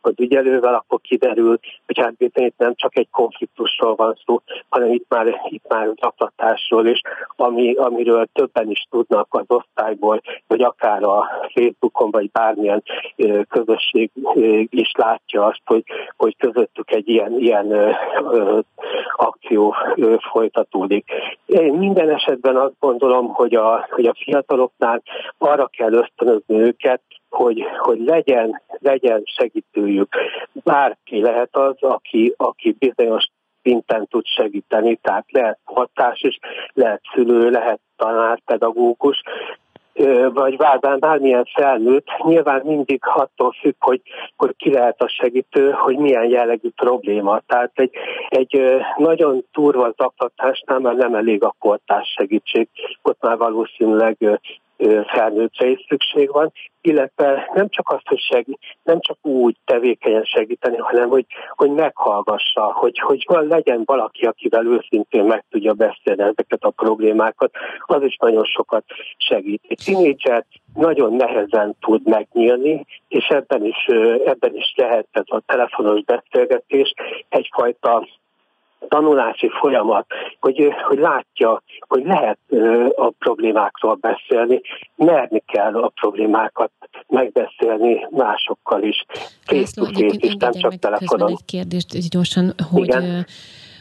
az 0.00 0.12
ügyelővel, 0.16 0.74
akkor 0.74 1.00
kiderül, 1.00 1.58
hogy 1.86 1.98
hát 1.98 2.16
bizony 2.16 2.44
itt 2.44 2.58
nem 2.58 2.74
csak 2.74 2.96
egy 2.96 3.08
konfliktusról 3.10 3.94
van 3.94 4.18
szó, 4.26 4.40
hanem 4.68 4.92
itt 4.92 5.06
már, 5.08 5.40
itt 5.48 5.68
már 5.68 5.90
zaklatásról 6.00 6.86
is, 6.86 7.00
ami, 7.36 7.74
amiről 7.74 8.26
többen 8.32 8.70
is 8.70 8.86
tudnak 8.90 9.26
az 9.30 9.44
osztályból, 9.46 10.20
vagy 10.46 10.62
akár 10.62 11.02
a 11.02 11.28
Facebookon, 11.54 12.10
vagy 12.10 12.30
bármilyen 12.30 12.82
közösség 13.48 14.10
is 14.68 14.92
látja 14.96 15.44
azt, 15.44 15.62
hogy, 15.64 15.84
hogy 16.16 16.36
közöttük 16.36 16.90
egy 16.90 17.08
ilyen, 17.08 17.38
ilyen 17.38 17.96
akció 19.16 19.74
folytatódik. 20.32 21.04
Én 21.46 21.74
minden 21.74 22.10
esetben 22.10 22.56
azt 22.56 22.74
gondolom, 22.80 23.23
gondolom, 23.26 23.34
hogy 23.34 23.54
a, 23.54 23.86
hogy 23.90 24.06
a 24.06 24.14
fiataloknál 24.24 25.02
arra 25.38 25.66
kell 25.66 25.92
ösztönözni 25.92 26.60
őket, 26.60 27.02
hogy, 27.28 27.64
hogy 27.78 28.00
legyen, 28.00 28.62
legyen 28.78 29.22
segítőjük. 29.24 30.16
Bárki 30.52 31.20
lehet 31.20 31.56
az, 31.56 31.76
aki, 31.80 32.34
aki 32.36 32.76
bizonyos 32.78 33.24
szinten 33.62 34.06
tud 34.06 34.26
segíteni, 34.26 34.96
tehát 34.96 35.24
lehet 35.30 35.58
hatás 35.64 36.22
is, 36.22 36.38
lehet 36.72 37.00
szülő, 37.14 37.50
lehet 37.50 37.80
tanár, 37.96 38.40
pedagógus, 38.44 39.22
vagy 40.32 40.56
bármilyen, 40.56 40.98
bármilyen 40.98 41.44
felnőtt, 41.54 42.06
nyilván 42.24 42.62
mindig 42.64 43.00
attól 43.04 43.52
függ, 43.60 43.74
hogy, 43.78 44.00
hogy 44.36 44.54
ki 44.56 44.72
lehet 44.72 45.00
a 45.00 45.08
segítő, 45.08 45.70
hogy 45.70 45.96
milyen 45.96 46.28
jellegű 46.28 46.68
probléma. 46.76 47.40
Tehát 47.46 47.72
egy, 47.74 47.90
egy 48.28 48.60
nagyon 48.96 49.44
turva 49.52 49.94
zaklatásnál 49.96 50.78
már 50.78 50.94
nem 50.94 51.14
elég 51.14 51.42
a 51.42 51.54
kortás 51.58 52.14
segítség, 52.18 52.68
ott 53.02 53.20
már 53.20 53.36
valószínűleg 53.36 54.16
felnőttre 55.06 55.66
is 55.66 55.84
szükség 55.88 56.32
van, 56.32 56.52
illetve 56.80 57.50
nem 57.54 57.68
csak 57.68 57.88
azt, 57.88 58.08
hogy 58.08 58.18
segít, 58.18 58.58
nem 58.82 59.00
csak 59.00 59.18
úgy 59.22 59.56
tevékenyen 59.64 60.24
segíteni, 60.24 60.76
hanem 60.76 61.08
hogy, 61.08 61.26
hogy 61.54 61.70
meghallgassa, 61.70 62.72
hogy, 62.72 62.98
hogy 62.98 63.24
van, 63.26 63.46
legyen 63.46 63.82
valaki, 63.84 64.24
akivel 64.24 64.66
őszintén 64.66 65.24
meg 65.24 65.44
tudja 65.50 65.72
beszélni 65.72 66.22
ezeket 66.22 66.62
a 66.62 66.70
problémákat, 66.70 67.50
az 67.86 68.02
is 68.02 68.16
nagyon 68.16 68.44
sokat 68.44 68.84
segít. 69.16 69.62
Egy 69.68 69.80
tínédzser 69.84 70.44
nagyon 70.74 71.12
nehezen 71.12 71.76
tud 71.80 72.08
megnyílni, 72.08 72.84
és 73.08 73.26
ebben 73.26 73.64
is, 73.64 73.86
ebben 74.24 74.56
is 74.56 74.74
lehet 74.76 75.06
ez 75.10 75.24
a 75.26 75.42
telefonos 75.46 76.02
beszélgetés 76.02 76.94
egyfajta 77.28 78.06
tanulási 78.88 79.50
folyamat, 79.60 80.06
hogy, 80.40 80.74
hogy 80.88 80.98
látja, 80.98 81.62
hogy 81.88 82.04
lehet 82.04 82.38
a 82.96 83.10
problémákról 83.18 83.94
beszélni, 83.94 84.60
merni 84.96 85.42
kell 85.46 85.74
a 85.74 85.88
problémákat 85.88 86.70
megbeszélni 87.08 88.06
másokkal 88.10 88.82
is, 88.82 89.04
face 89.44 89.82
is, 90.16 90.34
nem 90.38 90.52
csak 90.52 90.74
telefonon. 90.74 91.30
egy 91.30 91.44
kérdést 91.44 92.10
gyorsan, 92.10 92.52
hogy, 92.70 92.82
Igen? 92.82 93.26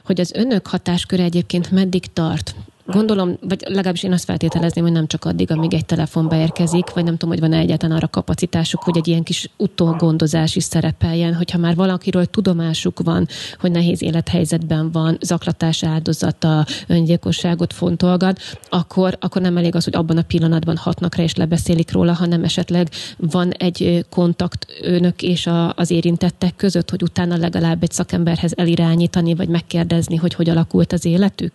hogy 0.05 0.19
az 0.19 0.33
önök 0.35 0.67
hatásköre 0.67 1.23
egyébként 1.23 1.71
meddig 1.71 2.13
tart? 2.13 2.55
Gondolom, 2.85 3.37
vagy 3.41 3.63
legalábbis 3.67 4.03
én 4.03 4.11
azt 4.11 4.23
feltételezném, 4.23 4.83
hogy 4.83 4.93
nem 4.93 5.07
csak 5.07 5.25
addig, 5.25 5.51
amíg 5.51 5.73
egy 5.73 5.85
telefon 5.85 6.27
beérkezik, 6.27 6.89
vagy 6.89 7.03
nem 7.03 7.13
tudom, 7.13 7.29
hogy 7.29 7.39
van-e 7.39 7.57
egyáltalán 7.57 7.97
arra 7.97 8.07
kapacitásuk, 8.07 8.83
hogy 8.83 8.97
egy 8.97 9.07
ilyen 9.07 9.23
kis 9.23 9.49
utógondozás 9.57 10.55
is 10.55 10.63
szerepeljen, 10.63 11.33
hogyha 11.33 11.57
már 11.57 11.75
valakiről 11.75 12.25
tudomásuk 12.25 12.99
van, 13.03 13.27
hogy 13.59 13.71
nehéz 13.71 14.01
élethelyzetben 14.01 14.91
van, 14.91 15.17
zaklatás 15.21 15.83
áldozata, 15.83 16.65
öngyilkosságot 16.87 17.73
fontolgat, 17.73 18.39
akkor, 18.69 19.17
akkor 19.19 19.41
nem 19.41 19.57
elég 19.57 19.75
az, 19.75 19.83
hogy 19.83 19.95
abban 19.95 20.17
a 20.17 20.21
pillanatban 20.21 20.77
hatnak 20.77 21.15
rá 21.15 21.23
és 21.23 21.35
lebeszélik 21.35 21.91
róla, 21.91 22.13
hanem 22.13 22.43
esetleg 22.43 22.89
van 23.17 23.51
egy 23.51 24.05
kontakt 24.09 24.65
önök 24.81 25.21
és 25.21 25.47
a, 25.47 25.73
az 25.75 25.91
érintettek 25.91 26.55
között, 26.55 26.89
hogy 26.89 27.03
utána 27.03 27.37
legalább 27.37 27.83
egy 27.83 27.91
szakemberhez 27.91 28.53
elirányítani, 28.55 29.35
vagy 29.35 29.47
megkérdezni, 29.47 30.15
hogy 30.15 30.33
hogy 30.33 30.49
alakult 30.49 30.93
az 30.93 31.05
életük? 31.05 31.53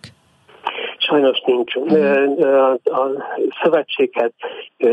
Sajnos 1.09 1.41
nincs. 1.45 1.75
A 2.83 3.09
szövetséghez 3.63 4.31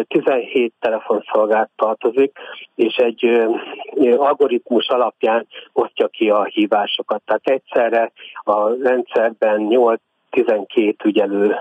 17 0.09 0.73
telefonszolgált 0.81 1.71
tartozik, 1.77 2.39
és 2.75 2.97
egy 2.97 3.47
algoritmus 4.17 4.89
alapján 4.89 5.47
osztja 5.73 6.07
ki 6.09 6.31
a 6.31 6.45
hívásokat. 6.45 7.23
Tehát 7.25 7.47
egyszerre 7.47 8.13
a 8.43 8.69
rendszerben 8.83 9.61
8 9.61 10.01
12 10.31 10.97
ügyelő 11.05 11.57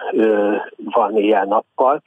van 0.78 1.18
ilyen-nappal. 1.18 2.01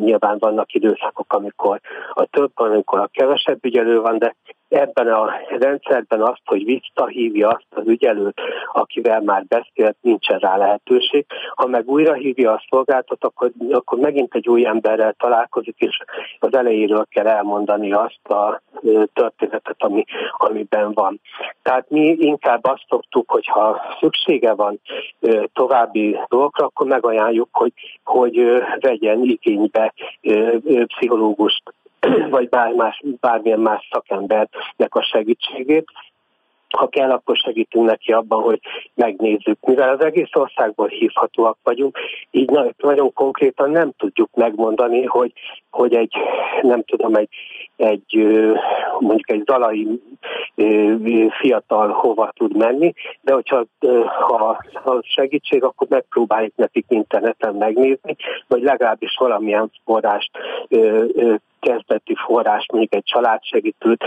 Nyilván 0.00 0.38
vannak 0.38 0.72
időszakok, 0.72 1.32
amikor 1.32 1.80
a 2.14 2.24
több 2.24 2.50
amikor 2.54 2.98
a 2.98 3.10
kevesebb 3.12 3.64
ügyelő 3.64 4.00
van, 4.00 4.18
de 4.18 4.34
ebben 4.68 5.08
a 5.08 5.30
rendszerben 5.58 6.22
azt, 6.22 6.42
hogy 6.44 6.64
visszahívja 6.64 7.48
azt 7.48 7.66
az 7.70 7.86
ügyelőt, 7.86 8.40
akivel 8.72 9.20
már 9.20 9.44
beszélt, 9.44 9.96
nincsen 10.00 10.38
rá 10.38 10.56
lehetőség. 10.56 11.26
Ha 11.54 11.66
meg 11.66 11.88
újra 11.88 12.12
hívja 12.12 12.52
a 12.52 12.64
szolgáltat, 12.68 13.24
akkor, 13.24 13.50
akkor 13.70 13.98
megint 13.98 14.34
egy 14.34 14.48
új 14.48 14.66
emberrel 14.66 15.14
találkozik, 15.18 15.74
és 15.78 15.98
az 16.38 16.54
elejéről 16.54 17.06
kell 17.10 17.26
elmondani 17.26 17.92
azt 17.92 18.28
a 18.28 18.62
történetet, 19.12 19.76
ami, 19.78 20.04
amiben 20.36 20.92
van. 20.92 21.20
Tehát 21.62 21.90
mi 21.90 22.16
inkább 22.18 22.64
azt 22.64 22.84
szoktuk, 22.88 23.30
hogy 23.30 23.46
ha 23.46 23.80
szüksége 24.00 24.54
van 24.54 24.80
további 25.52 26.18
dolgokra, 26.28 26.64
akkor 26.64 26.86
megajánljuk, 26.86 27.48
hogy, 27.52 27.72
hogy 28.04 28.40
vegyen 28.80 29.22
igénybe 29.22 29.94
pszichológust 30.86 31.62
vagy 32.30 32.48
bár 32.48 32.72
más, 32.72 33.02
bármilyen 33.20 33.60
más 33.60 33.88
szakembernek 33.90 34.94
a 34.94 35.02
segítségét. 35.02 35.86
Ha 36.68 36.88
kell, 36.88 37.10
akkor 37.10 37.36
segítünk 37.36 37.86
neki 37.86 38.12
abban, 38.12 38.42
hogy 38.42 38.60
megnézzük. 38.94 39.58
Mivel 39.60 39.88
az 39.88 40.04
egész 40.04 40.30
országból 40.32 40.88
hívhatóak 40.88 41.58
vagyunk, 41.62 41.98
így 42.30 42.50
nagyon 42.76 43.12
konkrétan 43.12 43.70
nem 43.70 43.92
tudjuk 43.96 44.28
megmondani, 44.34 45.04
hogy, 45.04 45.32
hogy 45.70 45.94
egy, 45.94 46.12
nem 46.62 46.82
tudom, 46.84 47.14
egy, 47.14 47.28
egy 47.78 48.14
mondjuk 48.98 49.30
egy 49.30 49.42
zalai 49.46 50.00
fiatal 51.40 51.88
hova 51.88 52.32
tud 52.36 52.56
menni, 52.56 52.92
de 53.20 53.32
hogyha 53.32 53.64
ha, 54.28 54.64
ha 54.72 54.98
segítség, 55.02 55.62
akkor 55.64 55.86
megpróbáljuk 55.90 56.52
nekik 56.56 56.84
interneten 56.88 57.54
megnézni, 57.54 58.16
vagy 58.46 58.62
legalábbis 58.62 59.16
valamilyen 59.18 59.70
forrást 59.84 60.30
kezdeti 61.60 62.14
forrás, 62.26 62.66
mondjuk 62.72 62.94
egy 62.94 63.04
családsegítőt 63.04 64.04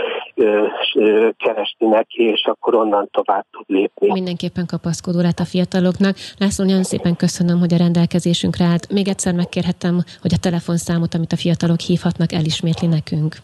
keresni 1.36 1.86
neki, 1.86 2.22
és 2.22 2.44
akkor 2.44 2.74
onnan 2.74 3.08
tovább 3.10 3.44
tud 3.50 3.64
lépni. 3.66 4.12
Mindenképpen 4.12 4.66
kapaszkodórát 4.66 5.38
a 5.38 5.44
fiataloknak. 5.44 6.16
László, 6.38 6.64
nagyon 6.64 6.82
szépen 6.82 7.16
köszönöm, 7.16 7.58
hogy 7.58 7.74
a 7.74 7.76
rendelkezésünkre 7.76 8.64
állt. 8.64 8.92
Még 8.92 9.08
egyszer 9.08 9.34
megkérhettem, 9.34 9.94
hogy 10.20 10.32
a 10.34 10.40
telefonszámot, 10.40 11.14
amit 11.14 11.32
a 11.32 11.36
fiatalok 11.36 11.80
hívhatnak, 11.80 12.32
elismétli 12.32 12.86
nekünk. 12.86 13.36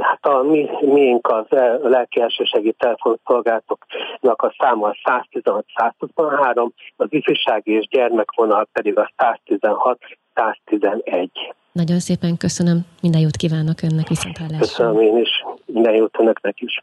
Hát 0.00 0.26
a 0.26 0.42
mi, 0.42 0.68
miénk 0.80 1.28
az 1.28 1.46
lelki 1.82 2.20
elsősegi 2.20 2.74
telefonszolgálatoknak 2.78 4.42
a 4.42 4.54
száma 4.58 4.88
a 4.88 4.96
116-123, 5.34 6.68
az 6.96 7.06
ifjúsági 7.10 7.72
és 7.72 7.88
gyermekvonal 7.88 8.68
pedig 8.72 8.98
a 8.98 9.12
116-111. 9.16 11.28
Nagyon 11.72 11.98
szépen 11.98 12.36
köszönöm, 12.36 12.86
minden 13.02 13.20
jót 13.20 13.36
kívánok 13.36 13.82
önnek 13.82 14.08
viszont 14.08 14.38
hallásra. 14.38 14.58
Köszönöm 14.58 15.00
én 15.00 15.18
is, 15.18 15.44
minden 15.64 15.94
jót 15.94 16.18
önöknek 16.18 16.60
is. 16.60 16.82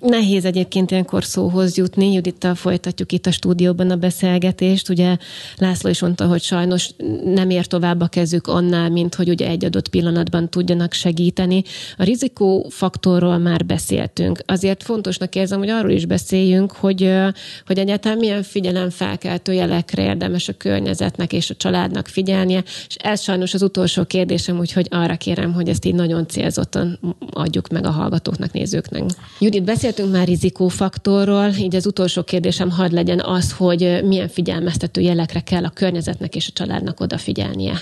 Nehéz 0.00 0.44
egyébként 0.44 0.90
ilyenkor 0.90 1.24
szóhoz 1.24 1.76
jutni. 1.76 2.12
Judittal 2.12 2.54
folytatjuk 2.54 3.12
itt 3.12 3.26
a 3.26 3.30
stúdióban 3.30 3.90
a 3.90 3.96
beszélgetést. 3.96 4.88
Ugye 4.88 5.16
László 5.56 5.90
is 5.90 6.00
mondta, 6.00 6.26
hogy 6.26 6.42
sajnos 6.42 6.90
nem 7.24 7.50
ér 7.50 7.66
tovább 7.66 8.00
a 8.00 8.06
kezük 8.06 8.46
annál, 8.46 8.90
mint 8.90 9.14
hogy 9.14 9.28
ugye 9.28 9.48
egy 9.48 9.64
adott 9.64 9.88
pillanatban 9.88 10.48
tudjanak 10.48 10.92
segíteni. 10.92 11.62
A 11.96 12.04
rizikófaktorról 12.04 13.38
már 13.38 13.66
beszéltünk. 13.66 14.40
Azért 14.46 14.82
fontosnak 14.82 15.34
érzem, 15.34 15.58
hogy 15.58 15.68
arról 15.68 15.90
is 15.90 16.06
beszéljünk, 16.06 16.72
hogy, 16.72 17.12
hogy 17.66 17.78
egyáltalán 17.78 18.18
milyen 18.18 18.42
figyelemfelkeltő 18.42 19.52
jelekre 19.52 20.02
érdemes 20.02 20.48
a 20.48 20.52
környezetnek 20.52 21.32
és 21.32 21.50
a 21.50 21.54
családnak 21.54 22.06
figyelnie. 22.06 22.62
És 22.88 22.96
ez 22.98 23.20
sajnos 23.20 23.54
az 23.54 23.62
utolsó 23.62 24.04
kérdésem, 24.04 24.58
úgyhogy 24.58 24.86
arra 24.90 25.16
kérem, 25.16 25.52
hogy 25.52 25.68
ezt 25.68 25.84
így 25.84 25.94
nagyon 25.94 26.28
célzottan 26.28 26.98
adjuk 27.30 27.68
meg 27.68 27.86
a 27.86 27.90
hallgatóknak, 27.90 28.52
nézőknek. 28.52 29.02
Judit, 29.40 29.64
beszél 29.64 29.92
Beszéltünk 29.96 30.18
már 30.18 30.28
rizikófaktorról, 30.28 31.48
így 31.58 31.74
az 31.74 31.86
utolsó 31.86 32.22
kérdésem 32.22 32.70
hadd 32.70 32.94
legyen 32.94 33.20
az, 33.20 33.52
hogy 33.52 34.00
milyen 34.04 34.28
figyelmeztető 34.28 35.00
jelekre 35.00 35.40
kell 35.40 35.64
a 35.64 35.70
környezetnek 35.70 36.34
és 36.34 36.48
a 36.48 36.52
családnak 36.54 37.00
odafigyelnie. 37.00 37.80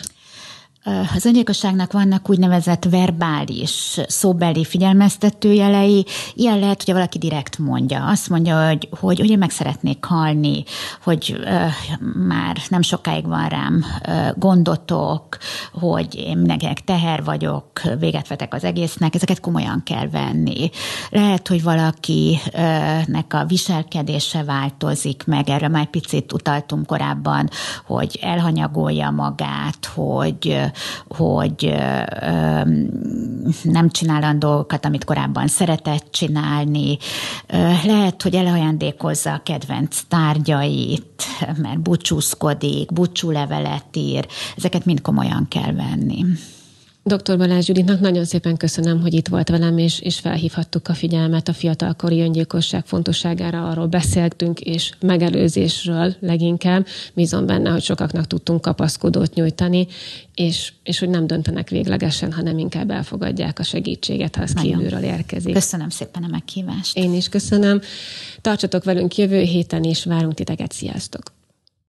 Az 1.14 1.24
öngyilkosságnak 1.24 1.92
vannak 1.92 2.30
úgynevezett 2.30 2.84
verbális, 2.84 4.00
szóbeli 4.06 4.64
figyelmeztetőjelei. 4.64 6.06
Ilyen 6.34 6.58
lehet, 6.58 6.82
hogy 6.84 6.94
valaki 6.94 7.18
direkt 7.18 7.58
mondja. 7.58 8.06
Azt 8.06 8.28
mondja, 8.28 8.66
hogy, 8.66 8.88
hogy, 9.00 9.18
hogy 9.18 9.30
én 9.30 9.38
meg 9.38 9.50
szeretnék 9.50 10.04
halni, 10.04 10.64
hogy 11.02 11.36
uh, 11.38 11.70
már 12.26 12.56
nem 12.68 12.82
sokáig 12.82 13.26
van 13.26 13.48
rám 13.48 13.84
uh, 14.08 14.38
gondotok, 14.38 15.38
hogy 15.72 16.14
én 16.14 16.36
mindenkinek 16.36 16.84
teher 16.84 17.24
vagyok, 17.24 17.80
véget 17.98 18.28
vetek 18.28 18.54
az 18.54 18.64
egésznek. 18.64 19.14
Ezeket 19.14 19.40
komolyan 19.40 19.82
kell 19.84 20.08
venni. 20.08 20.70
Lehet, 21.10 21.48
hogy 21.48 21.62
valakinek 21.62 23.34
a 23.34 23.44
viselkedése 23.46 24.42
változik 24.42 25.24
meg. 25.26 25.48
Erre 25.48 25.68
már 25.68 25.86
picit 25.86 26.32
utaltunk 26.32 26.86
korábban, 26.86 27.50
hogy 27.86 28.18
elhanyagolja 28.22 29.10
magát, 29.10 29.90
hogy 29.94 30.72
hogy 31.08 31.74
nem 33.62 33.90
csinál 33.90 34.22
olyan 34.22 34.38
dolgokat, 34.38 34.84
amit 34.84 35.04
korábban 35.04 35.46
szeretett 35.46 36.06
csinálni. 36.10 36.98
Lehet, 37.84 38.22
hogy 38.22 38.34
elajándékozza 38.34 39.32
a 39.32 39.42
kedvenc 39.44 40.00
tárgyait, 40.08 41.24
mert 41.56 41.80
búcsúzkodik, 41.80 42.92
búcsúlevelet 42.92 43.96
ír. 43.96 44.26
Ezeket 44.56 44.84
mind 44.84 45.00
komolyan 45.00 45.46
kell 45.48 45.72
venni. 45.72 46.24
Dr. 47.06 47.38
Balázs 47.38 47.68
Juditnak 47.68 48.00
nagyon 48.00 48.24
szépen 48.24 48.56
köszönöm, 48.56 49.00
hogy 49.00 49.14
itt 49.14 49.28
volt 49.28 49.48
velem, 49.48 49.78
és, 49.78 50.00
és 50.00 50.18
felhívhattuk 50.18 50.88
a 50.88 50.94
figyelmet 50.94 51.48
a 51.48 51.52
fiatalkori 51.52 52.20
öngyilkosság 52.20 52.86
fontosságára, 52.86 53.68
arról 53.68 53.86
beszéltünk, 53.86 54.60
és 54.60 54.92
megelőzésről 55.00 56.14
leginkább. 56.20 56.86
Bízom 57.14 57.46
benne, 57.46 57.70
hogy 57.70 57.82
sokaknak 57.82 58.26
tudtunk 58.26 58.60
kapaszkodót 58.60 59.34
nyújtani, 59.34 59.86
és, 60.34 60.72
és 60.82 60.98
hogy 60.98 61.08
nem 61.08 61.26
döntenek 61.26 61.68
véglegesen, 61.68 62.32
hanem 62.32 62.58
inkább 62.58 62.90
elfogadják 62.90 63.58
a 63.58 63.62
segítséget, 63.62 64.36
ha 64.36 64.42
az 64.42 64.52
nagyon. 64.52 64.72
kívülről 64.72 65.02
érkezik. 65.02 65.52
Köszönöm 65.52 65.88
szépen 65.88 66.22
a 66.22 66.28
meghívást. 66.28 66.96
Én 66.96 67.14
is 67.14 67.28
köszönöm. 67.28 67.80
Tartsatok 68.40 68.84
velünk 68.84 69.16
jövő 69.16 69.40
héten, 69.40 69.84
és 69.84 70.04
várunk 70.04 70.34
titeket. 70.34 70.72
Sziasztok! 70.72 71.22